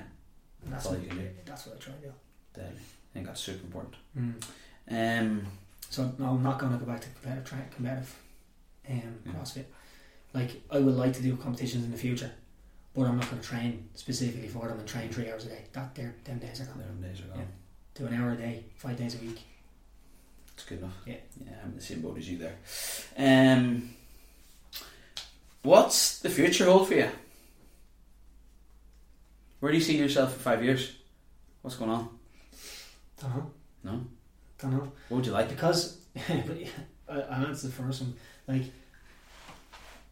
[0.66, 1.28] That's, That's what, you do.
[1.44, 2.12] That's what I try to do.
[2.54, 2.80] Definitely.
[3.14, 3.94] I think that's super important.
[4.18, 4.42] Mm.
[4.90, 5.46] Um,
[5.88, 8.14] So no, I'm not going to go back to competitive track, competitive
[8.90, 9.32] um, Yeah.
[9.32, 9.64] CrossFit.
[10.32, 12.32] Like I would like to do competitions in the future,
[12.92, 15.62] but I'm not going to train specifically for them and train three hours a day.
[15.72, 16.78] That there, them days are gone.
[16.80, 17.38] eleven days are gone.
[17.38, 17.44] Yeah.
[17.94, 19.40] Do an hour a day, five days a week.
[20.54, 20.96] It's good enough.
[21.06, 21.14] Yeah.
[21.44, 22.56] Yeah, I'm in the same boat as you there.
[23.16, 23.90] Um,
[25.62, 27.10] what's the future hold for you?
[29.60, 30.96] Where do you see yourself in five years?
[31.62, 32.08] What's going on?
[33.20, 33.50] Don't know.
[33.84, 34.00] No?
[34.58, 34.92] Don't know.
[35.08, 35.48] What would you like?
[35.48, 36.68] Because, but yeah,
[37.08, 38.14] I, I answer the first one.
[38.46, 38.64] Like,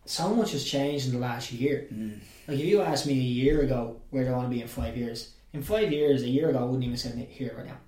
[0.04, 1.86] so much has changed in the last year.
[1.92, 2.18] Mm.
[2.48, 4.68] Like, if you asked me a year ago where do I want to be in
[4.68, 7.78] five years, in five years, a year ago, I wouldn't even sit here right now.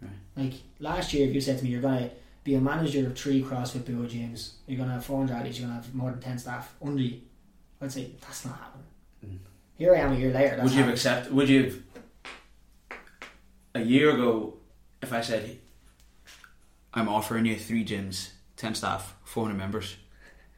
[0.00, 0.10] Right.
[0.36, 2.10] Like last year, if you said to me you're gonna
[2.44, 4.52] be a manager of three CrossFit Bua gyms.
[4.66, 5.58] You're gonna have 400 athletes.
[5.58, 7.20] You're gonna have more than 10 staff under you.
[7.80, 8.86] I'd say that's not happening.
[9.26, 9.38] Mm.
[9.76, 10.56] Here I am a year later.
[10.56, 10.92] That's would you have happening.
[10.92, 11.32] accept?
[11.32, 11.93] Would you have
[13.74, 14.54] a year ago
[15.02, 15.58] if I said
[16.92, 19.96] I'm offering you three gyms, ten staff, four hundred members?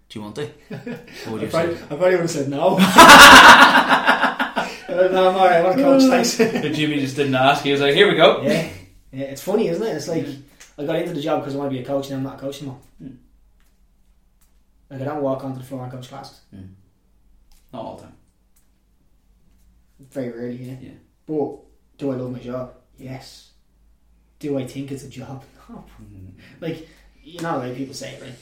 [0.08, 0.54] Do you want it?
[0.68, 1.74] What would I probably?
[1.74, 2.78] I probably would have said no.
[4.88, 5.56] Uh, no, I'm alright.
[5.56, 6.02] I want to coach.
[6.04, 6.38] Thanks.
[6.62, 7.64] But Jimmy just didn't ask.
[7.64, 8.70] He was like, "Here we go." yeah.
[9.12, 9.90] yeah, it's funny, isn't it?
[9.90, 10.26] It's like
[10.78, 12.36] I got into the job because I want to be a coach, and I'm not
[12.36, 12.78] a coach anymore.
[12.98, 13.16] Hmm.
[14.88, 16.40] Like I don't walk onto the floor and coach classes.
[17.72, 18.16] Not all the time.
[19.98, 20.76] Very rarely, yeah.
[20.80, 20.90] Yeah.
[21.26, 21.56] But
[21.98, 22.74] do I love my job?
[22.98, 23.50] Yes.
[24.38, 25.44] Do I think it's a job?
[25.68, 25.84] No.
[26.60, 26.88] Like
[27.24, 28.32] you know, like people say, right?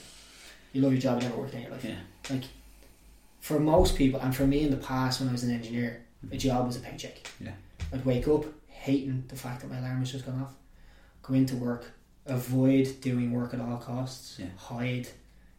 [0.73, 1.83] You love your job, you never work in your life.
[1.83, 1.95] Yeah.
[2.29, 2.43] Like
[3.39, 6.37] for most people, and for me in the past when I was an engineer, a
[6.37, 7.27] job was a paycheck.
[7.39, 7.53] Yeah.
[7.91, 10.53] I'd wake up hating the fact that my alarm has just gone off.
[11.23, 11.91] Go into work,
[12.27, 14.37] avoid doing work at all costs.
[14.37, 14.47] Yeah.
[14.57, 15.07] Hide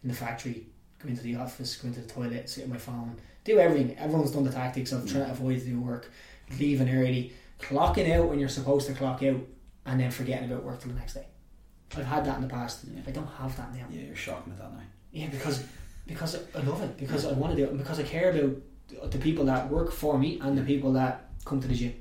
[0.03, 0.67] in the factory.
[1.03, 1.77] Go into the office.
[1.77, 2.49] Go into the toilet.
[2.49, 3.17] Sit on my phone.
[3.45, 3.97] Do everything.
[3.99, 6.11] Everyone's done the tactics of trying to avoid doing work,
[6.59, 9.41] leaving early, clocking out when you're supposed to clock out,
[9.87, 11.27] and then forgetting about work till the next day.
[11.97, 12.85] I've had that in the past.
[12.93, 13.01] Yeah.
[13.07, 13.87] I don't have that now.
[13.91, 14.81] Yeah, you're shocking at that now.
[15.13, 15.65] Yeah, because
[16.07, 16.97] because I love it.
[16.97, 17.71] Because I want to do it.
[17.71, 21.31] And because I care about the people that work for me and the people that
[21.45, 21.95] come to the gym.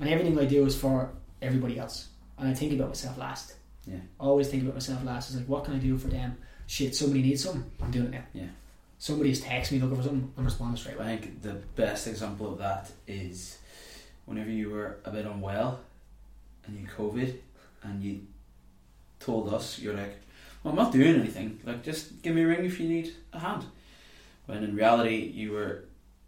[0.00, 1.10] And everything I do is for
[1.42, 2.08] everybody else.
[2.38, 3.54] And I think about myself last.
[3.86, 3.96] Yeah.
[4.18, 5.30] Always think about myself last.
[5.30, 6.36] It's like, what can I do for them?
[6.66, 7.70] Shit, somebody needs something.
[7.82, 8.24] I'm doing it now.
[8.32, 8.48] Yeah.
[8.98, 10.32] Somebody has texting me looking for something.
[10.36, 11.04] I'm responding straight away.
[11.12, 13.58] I think the best example of that is
[14.26, 15.80] whenever you were a bit unwell
[16.66, 17.36] and you COVID
[17.82, 18.26] and you
[19.20, 20.16] told us, you're like,
[20.62, 21.60] well, I'm not doing anything.
[21.64, 23.64] Like, just give me a ring if you need a hand.
[24.46, 25.84] When in reality, you were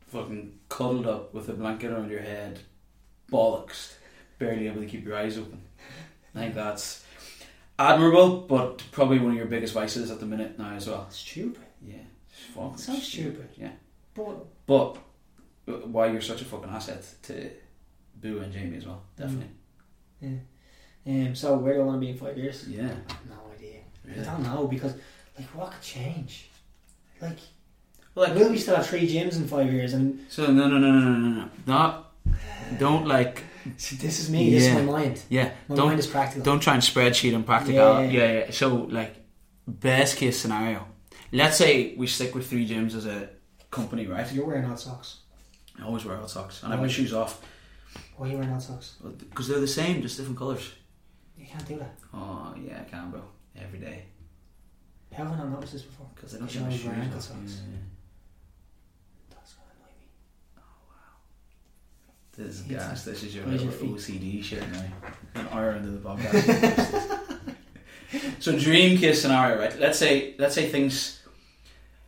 [0.07, 2.61] fucking cuddled up with a blanket around your head,
[3.31, 3.95] bollocks,
[4.39, 5.61] barely able to keep your eyes open.
[6.35, 7.05] I think that's
[7.79, 11.09] admirable, but probably one of your biggest vices at the minute now as well.
[11.11, 11.63] Stupid.
[11.85, 11.97] Yeah,
[12.55, 13.49] fucking It sounds stupid.
[13.57, 13.73] Yeah.
[14.15, 14.97] But But
[15.69, 17.51] uh, why you're such a fucking asset to
[18.21, 19.51] Bua and Jamie as well, definitely.
[20.21, 20.29] Yeah.
[21.07, 22.67] Um, so where do I want to be in five years?
[22.69, 22.89] Yeah,
[23.29, 23.81] No idea.
[24.11, 24.95] I don't know because
[25.39, 26.51] like what could change?
[27.21, 27.39] Like
[28.15, 29.93] Well, like, will we still have three gyms in five years?
[29.95, 32.13] And so no, no, no, no, no, no, no, not.
[32.79, 33.45] Don't like.
[33.77, 34.51] See, this is me.
[34.51, 34.83] This is Yeah.
[34.83, 35.23] my mind.
[35.29, 36.43] Yeah, My don't mind is practical.
[36.43, 37.75] don't try and spreadsheet and practical.
[38.03, 38.11] Yeah.
[38.11, 38.33] Yeah.
[38.39, 39.15] yeah, So like,
[39.67, 40.87] best case scenario.
[41.33, 43.29] Let's say we stick with three gyms as a
[43.71, 44.31] company, right?
[44.33, 45.19] You're wearing hot socks.
[45.79, 47.43] I always wear hot socks and I have my shoes off
[48.19, 48.97] Why are you wearing hot socks?
[49.31, 50.73] because they're the same, just different colours.
[51.39, 51.95] You can't do that.
[52.13, 53.23] Oh yeah, I can, bro.
[53.57, 54.05] Every day
[55.17, 56.07] How have I not noticed this before?
[56.15, 57.61] because I don't get my shoes wear ankle socks.
[57.71, 57.77] Yeah.
[59.31, 60.07] That's gonna annoy me.
[60.59, 61.17] Oh, wow.
[62.37, 63.05] This is gas.
[63.05, 64.85] This is your Where's your OCD shit now.
[65.37, 67.21] An hour into the podcast.
[68.41, 69.79] so dream case scenario, right?
[69.79, 71.23] Let's say let's say things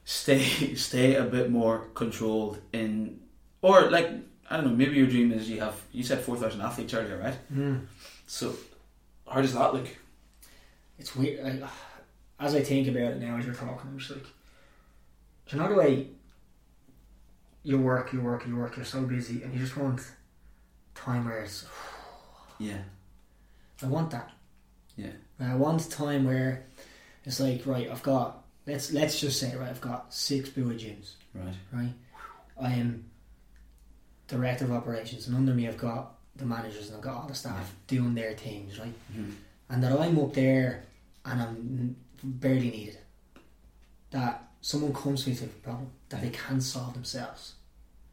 [0.05, 0.43] stay
[0.75, 3.21] stay a bit more controlled in,
[3.63, 4.11] or like
[4.51, 4.77] I don't know.
[4.77, 7.37] Maybe your dream is you have you said four thousand athletes earlier, right?
[7.53, 7.87] Mm.
[8.27, 8.55] So
[9.29, 9.87] how does that look?
[10.99, 11.45] It's weird.
[11.45, 11.71] Like,
[12.39, 14.25] as I think about it now, as you're talking, I'm just like,
[15.47, 16.09] do you know the way
[17.63, 20.01] you work, you work, you work, you're so busy, and you just want
[20.95, 21.65] time where it's.
[22.59, 22.83] Yeah,
[23.83, 24.33] I want that.
[24.97, 25.13] Yeah.
[25.41, 26.67] I want time where
[27.25, 31.13] it's like, right, I've got let's let's just say, right, I've got six Bua gyms,
[31.35, 31.55] right.
[31.73, 31.93] right?
[32.61, 33.10] I am
[34.31, 37.35] director of operations, and under me I've got the managers and I've got all the
[37.35, 38.95] staff doing their things, right?
[39.15, 39.35] Mhm.
[39.69, 40.85] And that I'm up there
[41.25, 42.99] and I'm barely needed.
[44.11, 47.55] That someone comes to me with a problem that they can't solve themselves.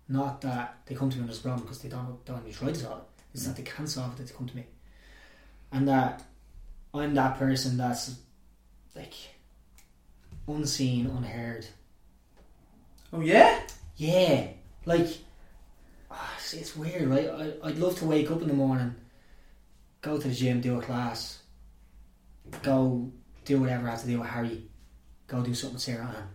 [0.09, 2.69] Not that they come to me with this problem because they don't don't even try
[2.71, 3.23] to solve it.
[3.33, 4.65] It's that they can't solve it that they come to me.
[5.71, 6.23] And that
[6.93, 8.15] I'm that person that's
[8.95, 9.13] like
[10.47, 11.67] unseen, unheard.
[13.13, 13.61] Oh yeah.
[13.97, 14.47] Yeah,
[14.85, 15.07] like
[16.11, 17.29] ah, see, it's weird, right?
[17.29, 18.95] I, I'd love to wake up in the morning,
[20.01, 21.39] go to the gym, do a class,
[22.63, 23.11] go
[23.45, 24.63] do whatever I have to do with Harry,
[25.27, 26.27] go do something with Sarah Ann,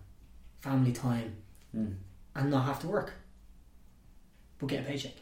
[0.61, 1.37] family time,
[1.75, 1.95] Mm.
[2.35, 3.15] and not have to work,
[4.59, 5.15] but get a paycheck.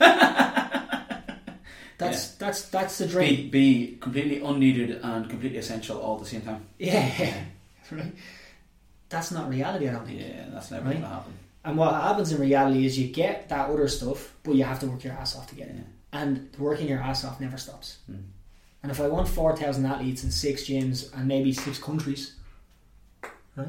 [1.98, 3.50] That's that's that's the dream.
[3.50, 6.64] Be be completely unneeded and completely essential all at the same time.
[6.78, 7.34] Yeah,
[7.90, 8.14] right.
[9.08, 9.88] That's not reality.
[9.88, 10.20] I don't think.
[10.20, 10.94] Yeah, that's never Right.
[11.00, 11.32] gonna happen.
[11.68, 14.86] And what happens in reality is you get that other stuff, but you have to
[14.86, 15.76] work your ass off to get it.
[16.12, 17.98] And working your ass off never stops.
[18.10, 18.22] Mm.
[18.82, 22.36] And if I want 4,000 athletes in six gyms and maybe six countries,
[23.54, 23.68] right?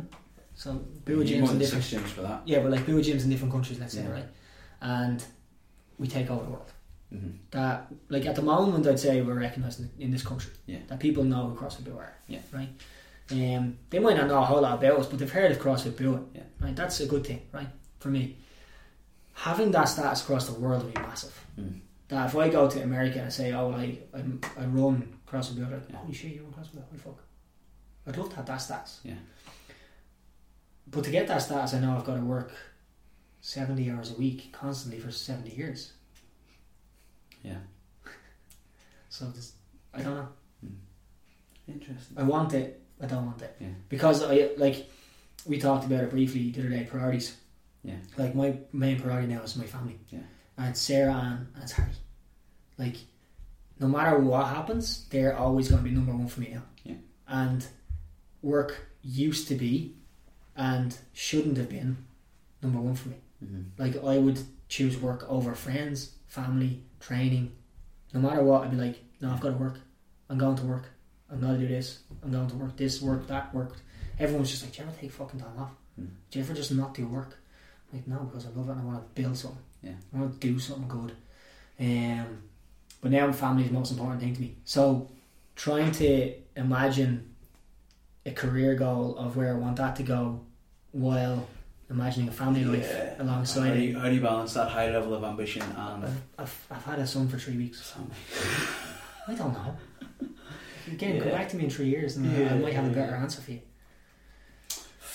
[0.55, 0.75] So,
[1.05, 1.83] Bua gyms in different.
[1.83, 2.41] gyms for that.
[2.45, 4.11] Yeah, but like Bua gyms in different countries, let's say, Yeah.
[4.11, 4.27] right?
[4.81, 5.23] And
[5.97, 6.71] we take over the world.
[7.13, 7.31] Mm-hmm.
[7.49, 10.53] that like at the moment I'd say we're recognised in, in this country.
[10.67, 10.77] Yeah.
[10.87, 12.13] That people know who CrossFit Bua are.
[12.27, 12.39] Yeah.
[12.53, 12.69] Right.
[13.31, 15.97] Um, they might not know a whole lot about us, but they've heard of CrossFit
[15.97, 16.21] Bua.
[16.35, 16.43] Yeah.
[16.61, 16.75] Right.
[16.75, 17.67] That's a good thing, right?
[17.99, 18.37] For me,
[19.33, 21.37] having that status across the world would be massive.
[21.59, 21.79] Mm.
[22.07, 24.19] That if I go to America and say, "Oh, I I,
[24.57, 25.97] I run CrossFit Bua," like, Yeah.
[25.97, 26.83] "Holy shit, you run CrossFit Bua?
[26.89, 27.23] Holy fuck!"
[28.07, 28.99] I'd love to have that status.
[29.03, 29.13] Yeah.
[30.87, 32.51] But to get that status, I know I've got to work
[33.41, 35.93] seventy hours a week constantly for seventy years.
[37.43, 37.57] Yeah.
[39.11, 39.53] So this,
[39.91, 40.27] I don't know.
[41.67, 42.15] Interesting.
[42.17, 42.79] I want it.
[43.01, 43.55] I don't want it.
[43.59, 43.69] Yeah.
[43.89, 44.87] Because I like
[45.47, 46.83] we talked about it briefly the other day.
[46.89, 47.35] Priorities.
[47.83, 47.95] Yeah.
[48.17, 49.99] Like my main priority now is my family.
[50.09, 50.19] Yeah.
[50.57, 51.91] And Sarah Ann and it's Harry.
[52.77, 52.95] Like,
[53.79, 56.63] no matter what happens, they're always going to be number one for me now.
[56.83, 56.95] Yeah.
[57.27, 57.65] And
[58.41, 59.95] work used to be,
[60.55, 62.05] and shouldn't have been,
[62.61, 63.17] number one for me.
[63.43, 63.81] Mm-hmm.
[63.81, 67.53] Like I would choose work over friends, family, training.
[68.13, 69.79] No matter what, I'd be like, no, I've got to work.
[70.29, 70.89] I'm going to work.
[71.31, 71.99] I'm going to do this.
[72.23, 72.75] I'm going to work.
[72.75, 73.77] This work, that work.
[74.19, 75.71] Everyone's just like, do you ever take fucking time off?
[75.99, 76.09] Mm.
[76.29, 77.37] Do you ever just not do work?
[77.93, 79.59] Like, no, because I love it and I want to build something.
[79.81, 79.93] Yeah.
[80.13, 81.13] I want to do something good.
[81.79, 82.43] Um,
[83.01, 84.55] but now family is the most important thing to me.
[84.65, 85.09] So
[85.55, 87.33] trying to imagine
[88.25, 90.41] a career goal of where I want that to go
[90.91, 91.47] while
[91.89, 93.83] imagining a family life How alongside do, it.
[93.83, 96.99] you, how do you balance that high level of ambition and I've, I've, I've had
[96.99, 97.95] a son for three weeks.
[99.27, 99.75] I don't know.
[100.91, 101.37] Again, come Yeah.
[101.37, 103.21] back to me in three years and Yeah, I might have a better yeah.
[103.21, 103.61] answer for you.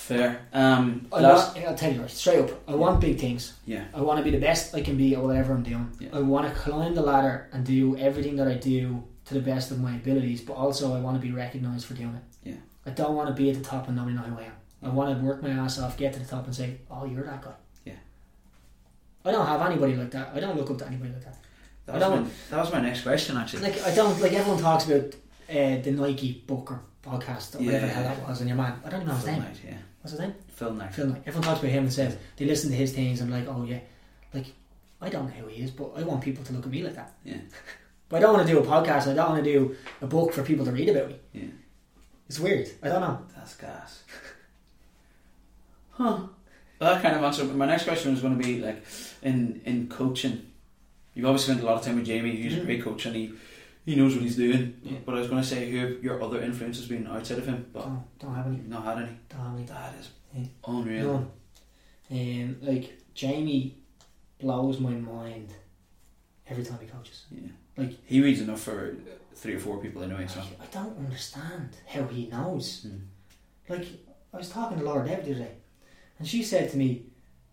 [0.05, 0.47] Fair.
[0.53, 2.51] Um, I last, want, I'll tell you right, straight up.
[2.69, 3.55] I want big things.
[3.65, 3.85] yeah.
[3.95, 5.91] I want to be the best I can be at whatever I'm doing.
[5.99, 6.11] Yeah.
[6.13, 9.71] I want to climb the ladder and do everything that I do to the best
[9.71, 12.49] of my abilities, but also I want to be recognised for doing it.
[12.51, 12.61] Yeah.
[12.85, 14.53] I don't want to be at the top and nobody know who I am.
[14.83, 17.25] I want to work my ass off, get to the top and say, oh, you're
[17.25, 17.55] that guy.
[17.87, 17.95] Yeah.
[19.25, 20.33] I don't have anybody like that.
[20.35, 21.39] I don't look up to anybody like that.
[21.87, 23.63] That I was, don't- my, that was my next question, actually.
[23.63, 25.15] Like I don't like everyone talks about
[25.49, 28.79] uh, the Nike Booker podcast or whatever the hell that was and your man.
[28.85, 29.43] I don't even know his Phil name.
[29.43, 29.77] Knight, yeah.
[30.05, 30.35] What's his name?
[30.49, 30.93] Phil Knight.
[30.95, 31.23] Phil Knight.
[31.25, 33.81] Everyone talks about him and says they listen to his things and like, oh yeah,
[34.35, 34.47] like
[35.01, 36.95] I don't know who he is, but I want people to look at me like
[36.95, 37.15] that.
[37.25, 37.39] Yeah.
[38.11, 39.09] But I don't want to do a podcast.
[39.11, 41.17] I don't want to do a book for people to read about me.
[41.33, 41.47] Yeah.
[42.29, 42.69] It's weird.
[42.83, 43.19] I don't know.
[43.35, 44.03] That's gas.
[45.93, 46.19] Huh.
[46.79, 47.45] Well, that kind of answer.
[47.47, 48.85] But my next question was going to be like,
[49.23, 50.47] in in coaching,
[51.15, 52.37] you've obviously spent a lot of time with Jamie.
[52.37, 52.65] He's a Mhm.
[52.67, 53.33] great coach and he
[53.85, 54.79] he knows what he's doing.
[54.83, 54.99] Yeah.
[55.05, 57.83] But I was going to say who your other influences been outside of him, but
[57.83, 58.59] Don't, don't have any.
[58.67, 59.17] not had any.
[59.29, 59.65] Don't have any.
[59.67, 60.45] That is Yeah.
[60.67, 61.31] unreal.
[62.11, 62.45] None.
[62.45, 63.79] Um, like Jamie
[64.39, 65.51] blows my mind
[66.49, 67.25] every time he coaches.
[67.31, 67.49] Yeah.
[67.77, 68.97] Like- he reads enough for
[69.35, 70.27] three or four people anyway.
[70.29, 70.41] So.
[70.41, 72.87] I don't understand how he knows.
[72.87, 73.01] Mm.
[73.69, 73.87] Like
[74.33, 75.53] I was talking to Laura Dev the other day,
[76.19, 77.07] and she said to me,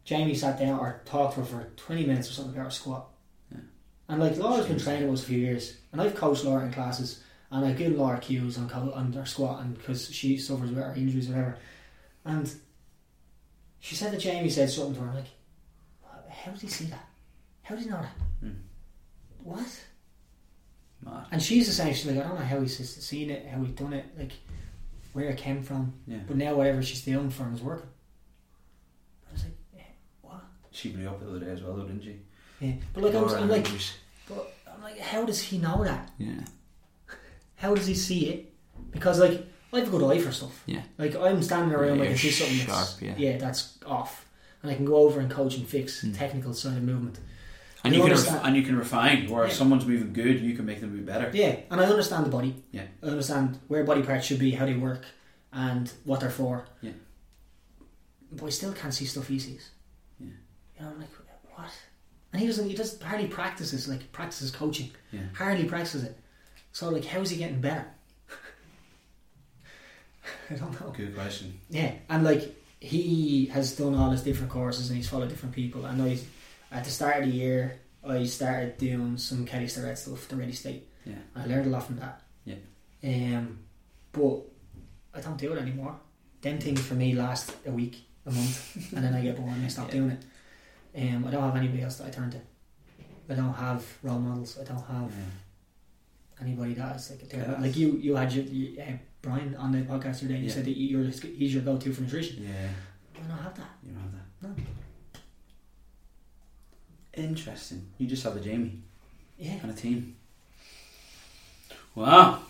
[0.03, 3.07] Jamie sat down or talked to her for twenty minutes or something about her squat.
[4.11, 7.23] And like Laura's been training us a few years, and I've coached Laura in classes,
[7.49, 10.93] and I've given Laura cues on on her squat, and because she suffers with her
[10.97, 11.57] injuries or whatever,
[12.25, 12.53] and
[13.79, 15.13] she said that Jamie said something to her.
[15.13, 15.27] Like,
[16.29, 17.07] how did he see that?
[17.61, 18.47] How did he know that?
[18.47, 18.55] Mm.
[19.45, 19.85] What?
[21.05, 21.27] Mad.
[21.31, 21.93] And she's the same.
[21.93, 24.33] She's like, I don't know how he's seen it, how he done it, like
[25.13, 25.93] where it came from.
[26.05, 26.19] Yeah.
[26.27, 27.89] But now whatever she's doing for him is working.
[29.29, 29.83] I was like, eh,
[30.21, 30.43] what?
[30.71, 32.19] She blew up the other day as well, though, didn't she?
[32.61, 32.73] Yeah.
[32.93, 33.67] But like, I'm, I'm like,
[34.29, 36.09] but I'm like, how does he know that?
[36.17, 36.41] Yeah.
[37.55, 38.53] How does he see it?
[38.91, 40.61] Because like, I have a good eye for stuff.
[40.65, 40.81] Yeah.
[40.97, 43.37] Like I'm standing around, Yeah, I can see something that's, sharp, yeah.
[43.37, 44.25] that's off,
[44.61, 46.17] and I can go over and coach and fix Mm.
[46.17, 47.19] technical side of movement.
[47.83, 49.27] And You you, can ref- and you can refine.
[49.29, 49.57] Where if Yeah.
[49.57, 51.31] someone's moving good, you can make them move better.
[51.33, 52.63] Yeah, and I understand the body.
[52.71, 52.83] Yeah.
[53.01, 55.03] I understand where body parts should be, how they work,
[55.51, 56.65] and what they're for.
[56.81, 56.91] Yeah.
[58.31, 59.71] But I still can't see stuff he sees.
[60.19, 60.27] Yeah.
[60.77, 61.09] You know, I'm like,
[61.55, 61.71] what?
[62.33, 62.69] And he doesn't.
[62.69, 64.91] He just hardly practices like practices coaching.
[65.11, 65.21] Yeah.
[65.35, 66.17] Hardly practices it.
[66.71, 67.85] So like, how's he getting better?
[70.49, 70.91] I don't know.
[70.91, 71.59] Good question.
[71.69, 75.85] Yeah, and like he has done all his different courses and he's followed different people.
[75.85, 76.25] I know he's
[76.71, 77.79] at the start of the year.
[78.07, 80.87] I started doing some Kelly Starrett stuff, the Ready State.
[81.05, 81.15] Yeah.
[81.35, 82.21] I learned a lot from that.
[82.45, 82.55] Yeah.
[83.03, 83.59] Um,
[84.11, 84.41] but
[85.13, 85.95] I don't do it anymore.
[86.41, 89.65] Them things for me last a week, a month, and then I get bored and
[89.65, 89.93] I stop Yeah.
[89.99, 90.23] doing it.
[90.95, 92.39] Um, I don't have anybody else that I turn to.
[93.29, 94.57] I don't have role models.
[94.59, 96.45] I don't have Yeah.
[96.45, 97.53] anybody that is like a terrible.
[97.53, 97.61] Yes.
[97.61, 100.33] Like you, you had your, you, uh, Brian on the podcast today.
[100.35, 100.55] and You Yeah.
[100.55, 101.03] said that you're
[101.39, 102.43] he's your go-to for nutrition.
[102.43, 102.69] Yeah.
[103.15, 103.69] I don't have that.
[103.85, 104.47] You don't have that.
[104.47, 104.55] No.
[107.13, 107.87] Interesting.
[107.97, 108.81] You just have a Jamie
[109.37, 109.59] Yeah.
[109.61, 110.15] and a team.
[111.95, 112.41] Wow.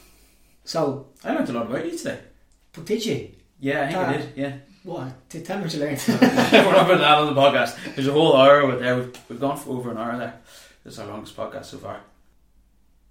[0.64, 2.20] So, I learned a lot about you today.
[2.74, 3.32] but did you?
[3.60, 4.12] Yeah, I think I Ah.
[4.18, 4.38] did.
[4.38, 4.58] Yeah.
[4.84, 5.30] What?
[5.30, 6.04] T- Tell me what you learned.
[6.08, 6.18] We're
[6.72, 7.96] not putting that on the podcast.
[7.96, 8.96] There's a whole hour with there.
[8.98, 10.40] We've, we've gone for over an hour there.
[10.84, 12.00] This is our longest podcast so far.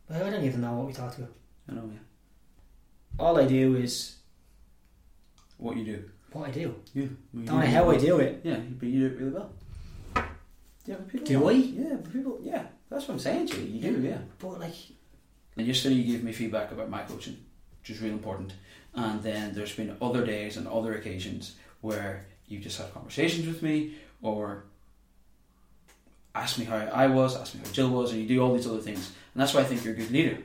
[0.08, 1.30] Well, I don't even know what we talked about.
[1.70, 1.98] I know, yeah.
[3.18, 4.16] All I do is
[5.58, 6.04] What you do.
[6.32, 6.74] what I do.
[6.92, 7.02] Yeah.
[7.32, 8.40] You Don't know how I do it.
[8.42, 9.50] Yeah, but you do it really well.
[10.86, 11.48] Yeah, but people Do.
[11.48, 11.52] I?
[11.52, 12.38] Yeah, but people.
[12.42, 13.78] Yeah, that's what I'm saying to you.
[13.78, 14.18] You do, yeah.
[14.40, 14.74] But like,
[15.56, 17.36] And yesterday you gave me feedback about my coaching,
[17.80, 18.54] which is real important.
[18.94, 23.62] And then there's been other days and other occasions where you just had conversations with
[23.62, 24.64] me or
[26.34, 28.66] ask me how I was, ask me how Jill was, and you do all these
[28.66, 29.12] other things.
[29.34, 30.38] And that's why I think you're a good leader.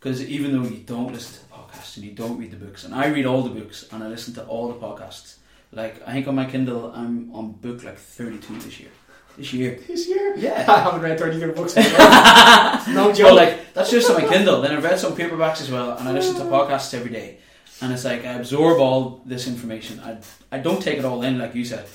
[0.00, 2.84] Because even though you don't listen to the podcast and you don't read the books,
[2.84, 5.36] and I read all the books and I listen to all the podcasts.
[5.72, 8.88] Like I think on my Kindle I'm on book like 32 this year.
[9.36, 9.78] This year.
[9.86, 10.64] this year, Yeah.
[10.68, 11.76] I haven't read 32 books.
[11.76, 13.36] in a no joke.
[13.36, 14.62] like that's just on my Kindle.
[14.62, 17.38] Then I've read some paperbacks as well, and I listen to podcasts every day.
[17.80, 20.00] And it's like I absorb all this information.
[20.00, 20.18] I
[20.50, 21.86] I don't take it all in, like you said,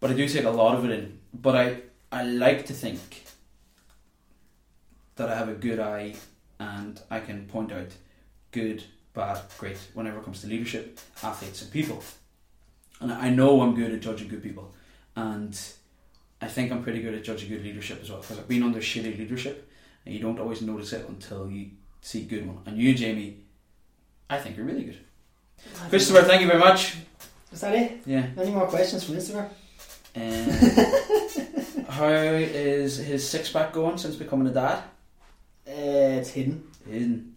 [0.00, 1.18] but I do take a lot of it in.
[1.32, 3.24] But I I like to think
[5.16, 6.14] that I have a good eye,
[6.58, 7.92] and I can point out
[8.50, 8.82] good,
[9.12, 12.02] bad, great whenever it comes to leadership, athletes, and people.
[13.00, 14.74] And I know I'm good at judging good people,
[15.16, 15.58] and
[16.40, 18.80] I think I'm pretty good at judging good leadership as well because I've been under
[18.80, 19.70] shitty leadership
[20.04, 22.58] and you don't always notice it until you see good one.
[22.66, 23.43] And you, Jamie,
[24.28, 24.98] I think you're really good.
[25.88, 26.96] Christopher, thank you very much.
[27.52, 28.02] Is that it?
[28.06, 28.26] Yeah.
[28.36, 29.48] Any more questions from Instagram?
[30.16, 34.78] Um, how is his six pack going since becoming a dad?
[35.66, 36.64] Uh, it's hidden.
[36.88, 37.34] Hidden.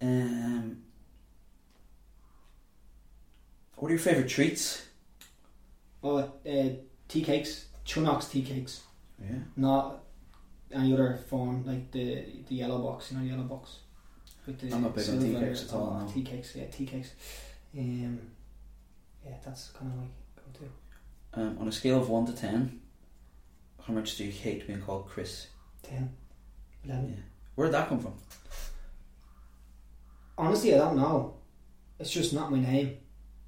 [0.00, 0.82] Um,
[3.76, 4.86] what are your favourite treats?
[6.02, 6.68] Oh, uh,
[7.08, 7.66] tea cakes.
[7.84, 8.82] Tunnock's tea cakes.
[9.20, 9.38] Yeah.
[9.56, 10.00] Not
[10.72, 13.10] any other form like the the yellow box.
[13.10, 13.78] You know, the yellow box.
[14.48, 16.10] With the I'm not big on tea cakes at all, no.
[16.10, 17.10] Tea cakes, yeah, tea cakes.
[17.76, 18.18] Um,
[19.22, 20.64] yeah, that's kind of like go
[21.34, 22.80] to Um, on a scale of 1 to 10,
[23.86, 25.48] how much do you hate being called Chris?
[25.82, 26.16] 10,
[26.82, 27.08] 11.
[27.10, 27.16] Yeah.
[27.56, 28.14] Where'd that come from?
[30.38, 31.34] Honestly, I don't know.
[31.98, 32.96] It's just not my name,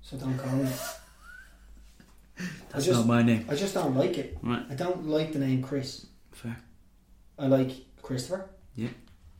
[0.03, 0.69] so don't call me.
[2.75, 3.47] I just, my name.
[3.49, 4.37] I just don't like it.
[4.43, 4.67] Right.
[4.69, 6.09] I don't like the name Chris.
[6.33, 6.59] Fair.
[7.39, 7.71] I like
[8.03, 8.51] Christopher.
[8.77, 8.91] Yeah.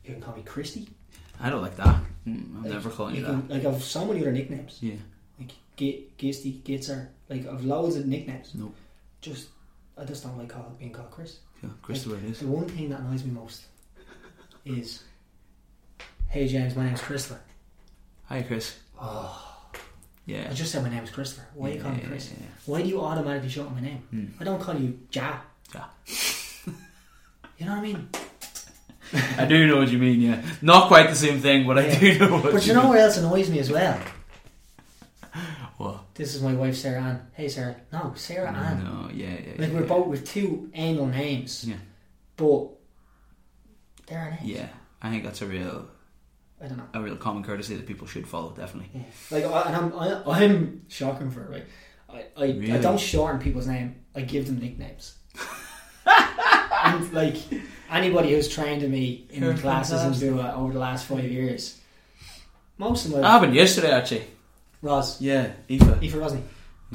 [0.03, 0.89] You can call me Christy.
[1.41, 1.95] I don't like that.
[2.27, 3.33] Mm, I'm Like, never calling you, you that.
[3.33, 4.77] can, like I've so many other nicknames.
[4.81, 4.95] Yeah.
[5.39, 7.07] Like G- Gisty, Gitzer.
[7.29, 8.53] Like I've loads of nicknames.
[8.55, 8.71] No.
[9.21, 9.49] Just
[9.97, 11.39] I just don't like call, being called Chris.
[11.63, 12.39] Yeah, Christopher it is.
[12.39, 13.63] The one thing that annoys me most
[14.65, 15.03] is,
[16.29, 17.39] "Hey James, my name's Christopher."
[18.25, 18.77] Hi, Chris.
[18.99, 19.47] Oh,
[20.25, 20.47] Yeah.
[20.49, 21.47] I just said my name's Christopher.
[21.55, 22.31] Why yeah, you call me Chris?
[22.39, 24.03] yeah, Why do you automatically shorten my name?
[24.13, 24.29] Mm.
[24.39, 25.39] I don't call you Ja.
[25.73, 25.85] Ja.
[27.57, 28.09] You know what I mean?
[29.13, 30.41] I do know what you mean, yeah.
[30.61, 33.17] Not quite the same thing, but I do know what But you know what else
[33.17, 33.99] annoys me as well?
[35.77, 36.13] What?
[36.13, 37.25] This is my wife Sarah Ann.
[37.33, 37.75] Hey Sarah.
[37.91, 38.83] No, Sarah Ann.
[38.83, 39.33] No, yeah, yeah.
[39.57, 39.87] Like yeah, we're yeah.
[39.87, 41.65] both with two anal names.
[41.67, 41.77] Yeah.
[42.37, 42.67] But
[44.05, 44.43] they're our names.
[44.43, 44.67] Yeah,
[45.01, 45.87] I think that's a real,
[46.63, 46.85] I don't know.
[46.93, 48.51] a real common courtesy that people should follow.
[48.51, 48.91] Definitely.
[48.93, 49.01] Yeah.
[49.31, 51.65] Like, I, and I'm, I, I'm shocking for it, right?
[52.37, 53.95] I, I, I don't shorten people's name.
[54.13, 55.15] I give them nicknames.
[56.05, 57.37] and like
[57.91, 60.29] anybody who's trained to me in You're classes and fantastic.
[60.29, 61.79] it over the last five years,
[62.77, 64.23] most of That my happened yesterday, actually.
[64.81, 66.01] Roz, Yeah, Aoife.
[66.01, 66.41] Aoife Rosny,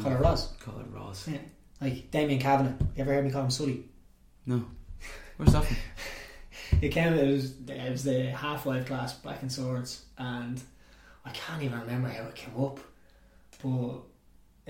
[0.03, 0.49] call her Roz.
[0.61, 1.29] Call it Ross.
[1.29, 1.39] Yeah.
[1.81, 2.73] Like Damien Kavanagh.
[2.97, 3.85] You ever heard me call him Sully?
[4.47, 4.65] No.
[5.37, 5.77] Where's that from?
[6.83, 7.13] It came.
[7.15, 10.61] It was it was the half life class back in Swords, and
[11.25, 12.81] I can't even remember how it came up.
[13.63, 13.71] But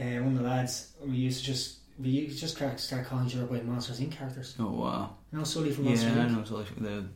[0.03, 3.06] uh, one of the lads we used to just we used to just start, start
[3.06, 4.12] calling each other by Monsters Inc.
[4.12, 4.55] characters.
[4.59, 5.16] Oh, wow.
[5.32, 6.36] You know Sully from Yeah, Monsters I Inc.
[6.36, 6.44] know.
[6.44, 7.09] So like, the, And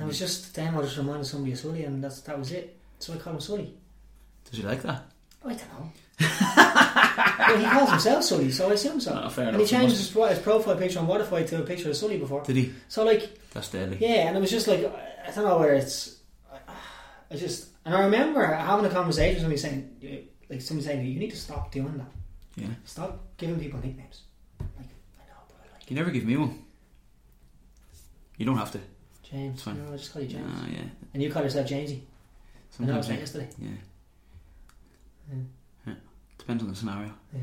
[0.00, 2.76] it was just then I just reminded somebody of Sully, and that's that was it.
[2.98, 3.74] So I call him Sully.
[4.50, 5.04] does he like that?
[5.44, 5.90] I don't know.
[7.48, 9.20] well, he calls himself Sully, so I assume so.
[9.24, 9.68] Oh, fair and enough.
[9.68, 12.42] he changed his, his profile picture on Spotify to a picture of Sully before.
[12.44, 12.72] Did he?
[12.88, 13.98] So like That's deadly.
[14.00, 14.80] Yeah, and it was just like
[15.26, 16.16] I don't know where it's.
[16.50, 16.58] I,
[17.32, 21.18] I just and I remember having a conversation with somebody saying, like somebody saying, you
[21.18, 22.06] need to stop doing that.
[22.56, 22.68] Yeah.
[22.84, 24.22] Stop giving people nicknames.
[24.60, 26.58] Like I know, but I like You never give me one.
[28.36, 28.80] You don't have to.
[29.22, 29.54] James.
[29.54, 29.84] It's fine.
[29.84, 30.50] No, I just call you James.
[30.54, 30.82] Ah, yeah.
[31.12, 32.00] And you call yourself Jamesy.
[32.80, 33.16] I know, I was Yeah.
[33.16, 33.48] yesterday.
[33.58, 33.68] yeah.
[35.30, 35.38] Yeah.
[35.86, 35.94] Yeah.
[36.38, 37.12] Depends on the scenario.
[37.32, 37.40] Yeah.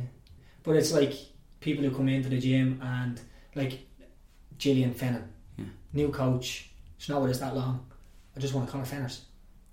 [0.63, 1.13] But it's like
[1.59, 3.19] people who come into the gym and
[3.55, 3.79] like
[4.57, 5.23] Gillian Fennon,
[5.57, 5.65] Yeah.
[5.93, 6.69] new coach.
[6.97, 7.85] She's not with us that long.
[8.35, 9.21] I just want to call her Fenners.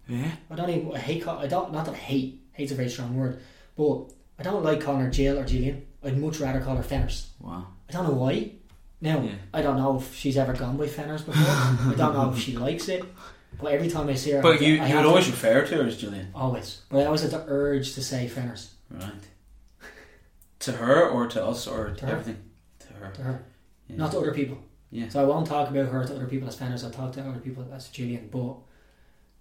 [0.09, 0.31] Yeah.
[0.51, 3.15] I don't even I hate I don't not that I hate hate's a very strong
[3.17, 3.41] word,
[3.77, 4.07] but
[4.39, 5.87] I don't like calling her Jill or Gillian.
[6.05, 7.27] I'd much rather call her Fenners.
[7.41, 7.67] Wow.
[7.89, 8.53] I don't know why.
[9.01, 9.33] Now Yeah.
[9.53, 11.33] I don't know if she's ever gone by Fenners before.
[11.35, 13.05] I don't know if she likes it.
[13.61, 15.09] But every time I see her, But have to- you, I you have would to-
[15.09, 16.29] always refer to her as Gillian.
[16.35, 16.83] always.
[16.91, 19.13] But I always had the urge to say Fenners Right.
[20.61, 22.37] to her or to us or to, To everything?
[22.81, 23.11] To her.
[23.13, 23.45] to her,
[23.89, 23.97] Yeah.
[23.97, 24.59] not to other people.
[24.91, 25.09] Yeah.
[25.09, 26.85] So I won't talk about her to other people as fenners.
[26.85, 28.29] I'll talk to other people as Gillian.
[28.31, 28.57] But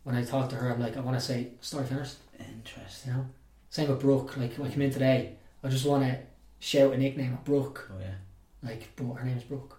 [0.03, 2.15] when I talk to her, I'm like, I want to say story fenners.
[2.39, 3.11] Interesting.
[3.11, 3.25] You know.
[3.69, 4.37] Same with Brooke.
[4.37, 6.17] Like when I come in today, I just want to
[6.59, 7.89] shout a nickname at Brooke.
[7.93, 8.15] Oh yeah.
[8.63, 9.77] Like, but her name's Brooke.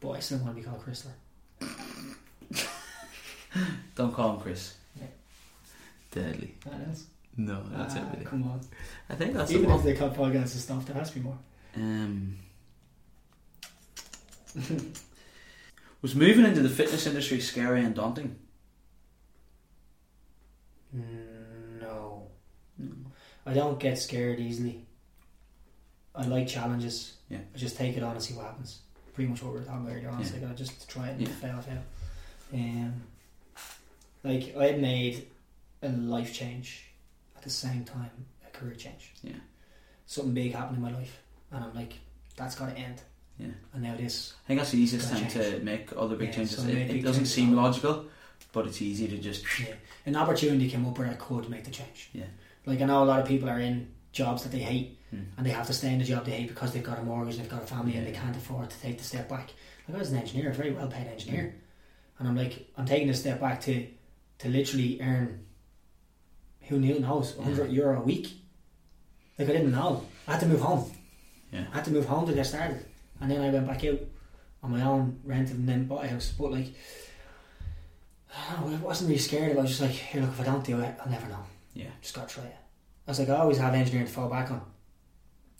[0.00, 1.10] But I still want to be called Crystal.
[3.94, 4.74] Don't call him Chris.
[5.00, 5.06] Yeah.
[6.10, 6.54] Deadly.
[6.64, 7.06] What else?
[7.38, 8.26] No, that's Ah, everything.
[8.26, 8.60] Come on.
[9.08, 11.22] I think that's Even the if they cut podcasts and stuff, there has to be
[11.22, 11.38] more.
[11.74, 12.36] Um,
[16.02, 18.36] was moving into the fitness industry scary and daunting?
[20.96, 21.35] Mm.
[23.46, 24.84] I don't get scared easily.
[26.14, 27.14] I like challenges.
[27.30, 27.38] Yeah.
[27.54, 28.80] I just take it on and see what happens.
[29.14, 30.20] Pretty much what we were talking about earlier on.
[30.20, 30.28] Yeah.
[30.40, 31.34] like I just try it and Yeah.
[31.34, 31.82] fail, fail.
[32.52, 33.02] Um,
[34.24, 35.28] like I had made
[35.82, 36.84] a life change
[37.36, 38.10] at the same time
[38.46, 39.12] a career change.
[39.22, 39.32] Yeah.
[40.06, 41.20] Something big happened in my life,
[41.50, 41.94] and I'm like,
[42.36, 43.02] that's got to end.
[43.38, 43.48] Yeah.
[43.74, 44.34] And now this.
[44.44, 46.56] I think that's the easiest time to make other big Yeah, changes.
[46.56, 47.34] so It, it big doesn't changes.
[47.34, 48.06] seem logical,
[48.52, 49.44] but it's easy to just.
[49.60, 49.74] Yeah.
[50.06, 52.10] An opportunity came up where I could make the change.
[52.12, 52.24] Yeah.
[52.66, 55.20] Like I know a lot of people are in jobs that they hate Hmm.
[55.36, 57.36] and they have to stay in the job they hate because they've got a mortgage
[57.36, 59.52] and they've got a family and they can't afford to take the step back.
[59.86, 61.54] Like I was an engineer, a very well paid engineer.
[62.18, 63.86] And I'm like, I'm taking a step back to
[64.40, 65.46] to literally earn
[66.62, 68.32] who knew knows, hundred euro a week.
[69.38, 70.04] Like I didn't know.
[70.26, 70.90] I had to move home.
[71.52, 71.66] Yeah.
[71.72, 72.84] I had to move home to get started.
[73.20, 74.00] And then I went back out
[74.64, 76.34] on my own, rented and then bought a house.
[76.36, 76.74] But like
[78.36, 79.60] I don't know, I wasn't really scared of it.
[79.60, 81.44] I was just like, here look, if I don't do it, I'll never know.
[81.76, 81.90] Yeah.
[82.00, 82.56] Just gotta try it.
[83.06, 84.62] I was like, I always have engineering to fall back on.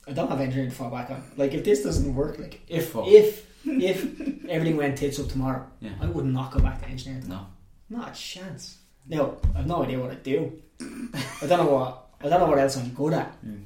[0.09, 1.23] I don't have engineering to fall back on.
[1.37, 3.05] Like if this doesn't work, like if Fuck.
[3.07, 5.91] if if everything went tits up tomorrow, Yeah.
[6.01, 7.29] I would not go back to engineering.
[7.29, 7.47] No.
[7.91, 8.79] Not a chance.
[9.09, 10.61] No, I've no idea what I do.
[10.81, 13.31] I don't know what I don't know what else I'm good at.
[13.45, 13.63] Mm.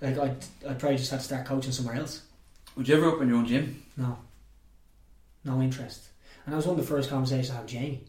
[0.00, 0.36] Like I'd,
[0.68, 2.22] I'd probably just have to start coaching somewhere else.
[2.76, 3.82] Would you ever open your own gym?
[3.96, 4.18] No.
[5.44, 6.08] No interest.
[6.44, 8.04] And that was one of the first conversations I had with Jamie.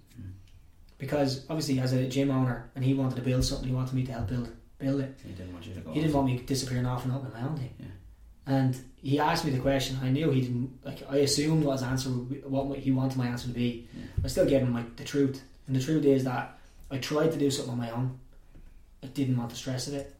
[1.03, 4.05] Because obviously as a gym owner and he wanted to build something, he wanted me
[4.05, 4.49] to help build
[4.79, 5.19] build it.
[5.25, 5.91] He didn't want you to go.
[5.91, 7.73] He didn't want me disappearing off and opening my own thing.
[7.77, 7.85] Yeah.
[8.45, 9.97] And he asked me the question.
[10.01, 10.99] I knew he didn't like.
[11.09, 13.87] I assumed what his answer, would be, what he wanted my answer to be.
[13.93, 14.03] Yeah.
[14.23, 16.57] I still gave him like the truth, and the truth is that
[16.89, 18.17] I tried to do something on my own.
[19.03, 20.15] I didn't want the stress of it.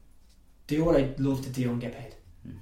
[0.68, 2.16] Do what I love to do and get paid,
[2.48, 2.58] Mm.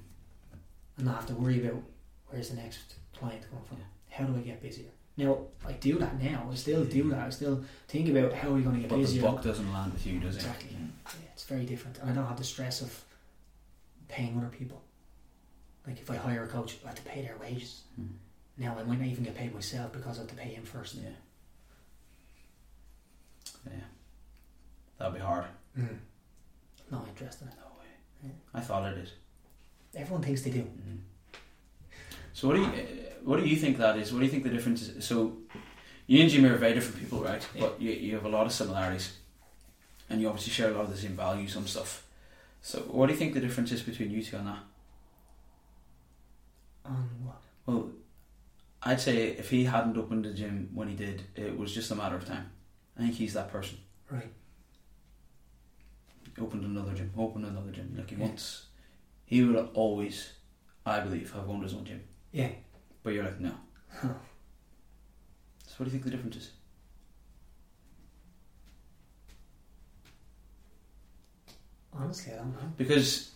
[0.96, 1.82] and not have to worry about
[2.28, 3.78] where's the next client coming from.
[3.78, 4.16] Yeah.
[4.16, 4.90] How do I get busier?
[5.16, 6.48] Now I do that now.
[6.50, 7.26] I still do that.
[7.26, 9.20] I still think about how are we going to get busy.
[9.20, 10.38] But the buck doesn't land with you, does it?
[10.38, 10.70] Exactly.
[10.72, 11.10] Yeah.
[11.32, 13.04] It's very different, and I don't have the stress of
[14.08, 14.82] paying other people.
[15.86, 17.82] Like if I hire a coach, I have to pay their wages.
[18.00, 18.08] Mm.
[18.58, 20.94] Now I might not even get paid myself because I have to pay him first.
[20.94, 21.08] Yeah.
[23.66, 23.72] Yeah.
[24.98, 25.46] That'd be hard.
[25.78, 25.98] Mm.
[26.90, 27.54] No interest in it.
[27.56, 27.88] No way.
[28.24, 28.30] Yeah.
[28.54, 29.10] I thought I did.
[29.94, 30.62] Everyone thinks they do.
[30.62, 30.98] Mm.
[32.32, 34.12] So what do you uh, what do you think that is?
[34.12, 35.04] What do you think the difference is?
[35.04, 35.38] So
[36.06, 37.46] you and Jimmy are very different people, right?
[37.54, 37.60] Yeah.
[37.62, 39.16] But you, you have a lot of similarities,
[40.10, 42.06] and you obviously share a lot of the same values and stuff.
[42.60, 44.58] So what do you think the difference is between you two on that?
[46.84, 47.42] On what?
[47.66, 47.90] Well,
[48.82, 51.94] I'd say if he hadn't opened the gym when he did, it was just a
[51.94, 52.50] matter of time.
[52.98, 53.78] I think he's that person.
[54.10, 54.32] Right.
[56.40, 57.94] Opened another gym, opened another gym.
[57.96, 58.22] Like he Yeah.
[58.26, 58.66] wants,
[59.24, 60.32] he will always,
[60.84, 62.02] I believe, have owned his own gym.
[62.32, 62.50] Yeah.
[63.02, 63.52] But you're like, no.
[63.90, 64.08] Huh.
[65.66, 66.50] So what do you think the difference is?
[71.94, 72.72] Honestly, I don't know.
[72.76, 73.30] Because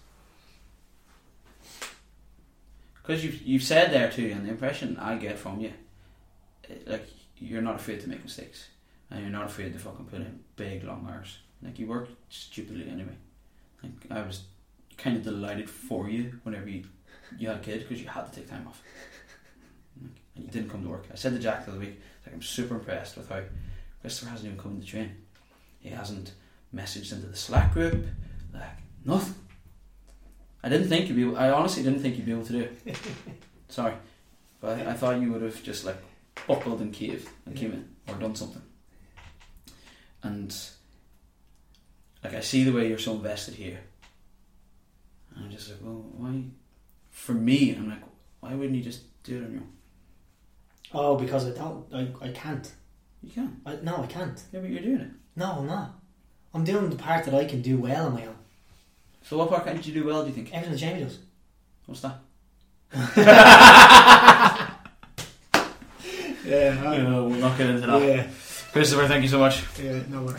[2.95, 5.73] because you've you've said there too, and the impression I get from you,
[6.69, 8.69] eh, like you're not afraid to make mistakes,
[9.11, 11.39] and you're not afraid to fucking put in big long hours.
[11.63, 13.17] Like you work stupidly anyway.
[13.83, 14.45] Like I was
[14.97, 16.85] kind of delighted for you whenever you
[17.39, 19.16] you had a kid because you had to take time off, like,
[20.37, 21.07] and you didn't come to work.
[21.13, 23.41] I said to Jack the other week, like I'm super impressed with how
[24.01, 25.17] Christopher hasn't even come to train.
[25.81, 26.33] He hasn't
[26.75, 28.07] messaged into the Slack group,
[28.53, 28.63] like
[29.05, 29.35] nothing.
[30.63, 31.23] I didn't think you'd be.
[31.23, 32.99] Able, I honestly didn't think you'd be able to do it.
[33.69, 33.95] Sorry,
[34.61, 35.97] but I, I thought you would have just like
[36.47, 38.63] buckled and caved and came in or done something.
[40.23, 40.55] And
[42.25, 43.79] like I see the way you're so invested here,
[45.35, 46.43] and I'm just like, well, why?
[47.11, 48.03] For me, I'm like,
[48.41, 49.73] why wouldn't you just do it on your own?
[50.99, 51.85] Oh, because I don't.
[51.93, 52.73] I, I can't.
[53.23, 53.61] You can.
[53.67, 54.43] I, no, I can't.
[54.51, 55.11] Yeah, but you're doing it.
[55.37, 55.91] No, I'm not.
[56.55, 58.37] I'm doing the part that I can do well on my own.
[59.23, 60.23] So what part can't you do well?
[60.23, 60.55] Do you think?
[60.55, 61.19] Everything that Jamie does.
[61.85, 62.21] What's that?
[66.47, 68.03] Yeah, I, you know, we'll not get into that.
[68.03, 68.29] yeah,
[68.71, 69.65] Christopher, thank you so much.
[69.83, 70.39] yeah, no worry.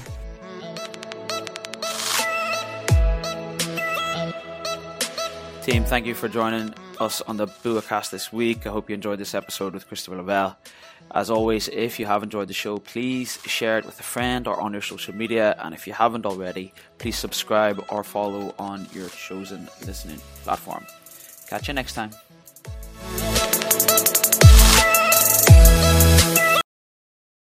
[5.63, 8.67] Team, thank you for joining us on the Buacast this week.
[8.67, 10.57] I hope you enjoyed this episode with Christopher Lavelle.
[11.11, 14.59] As always, if you have enjoyed the show, please share it with a friend or
[14.59, 15.55] on your social media.
[15.59, 20.85] And if you haven't already, please subscribe or follow on your chosen listening platform.
[21.49, 22.11] Catch you next time.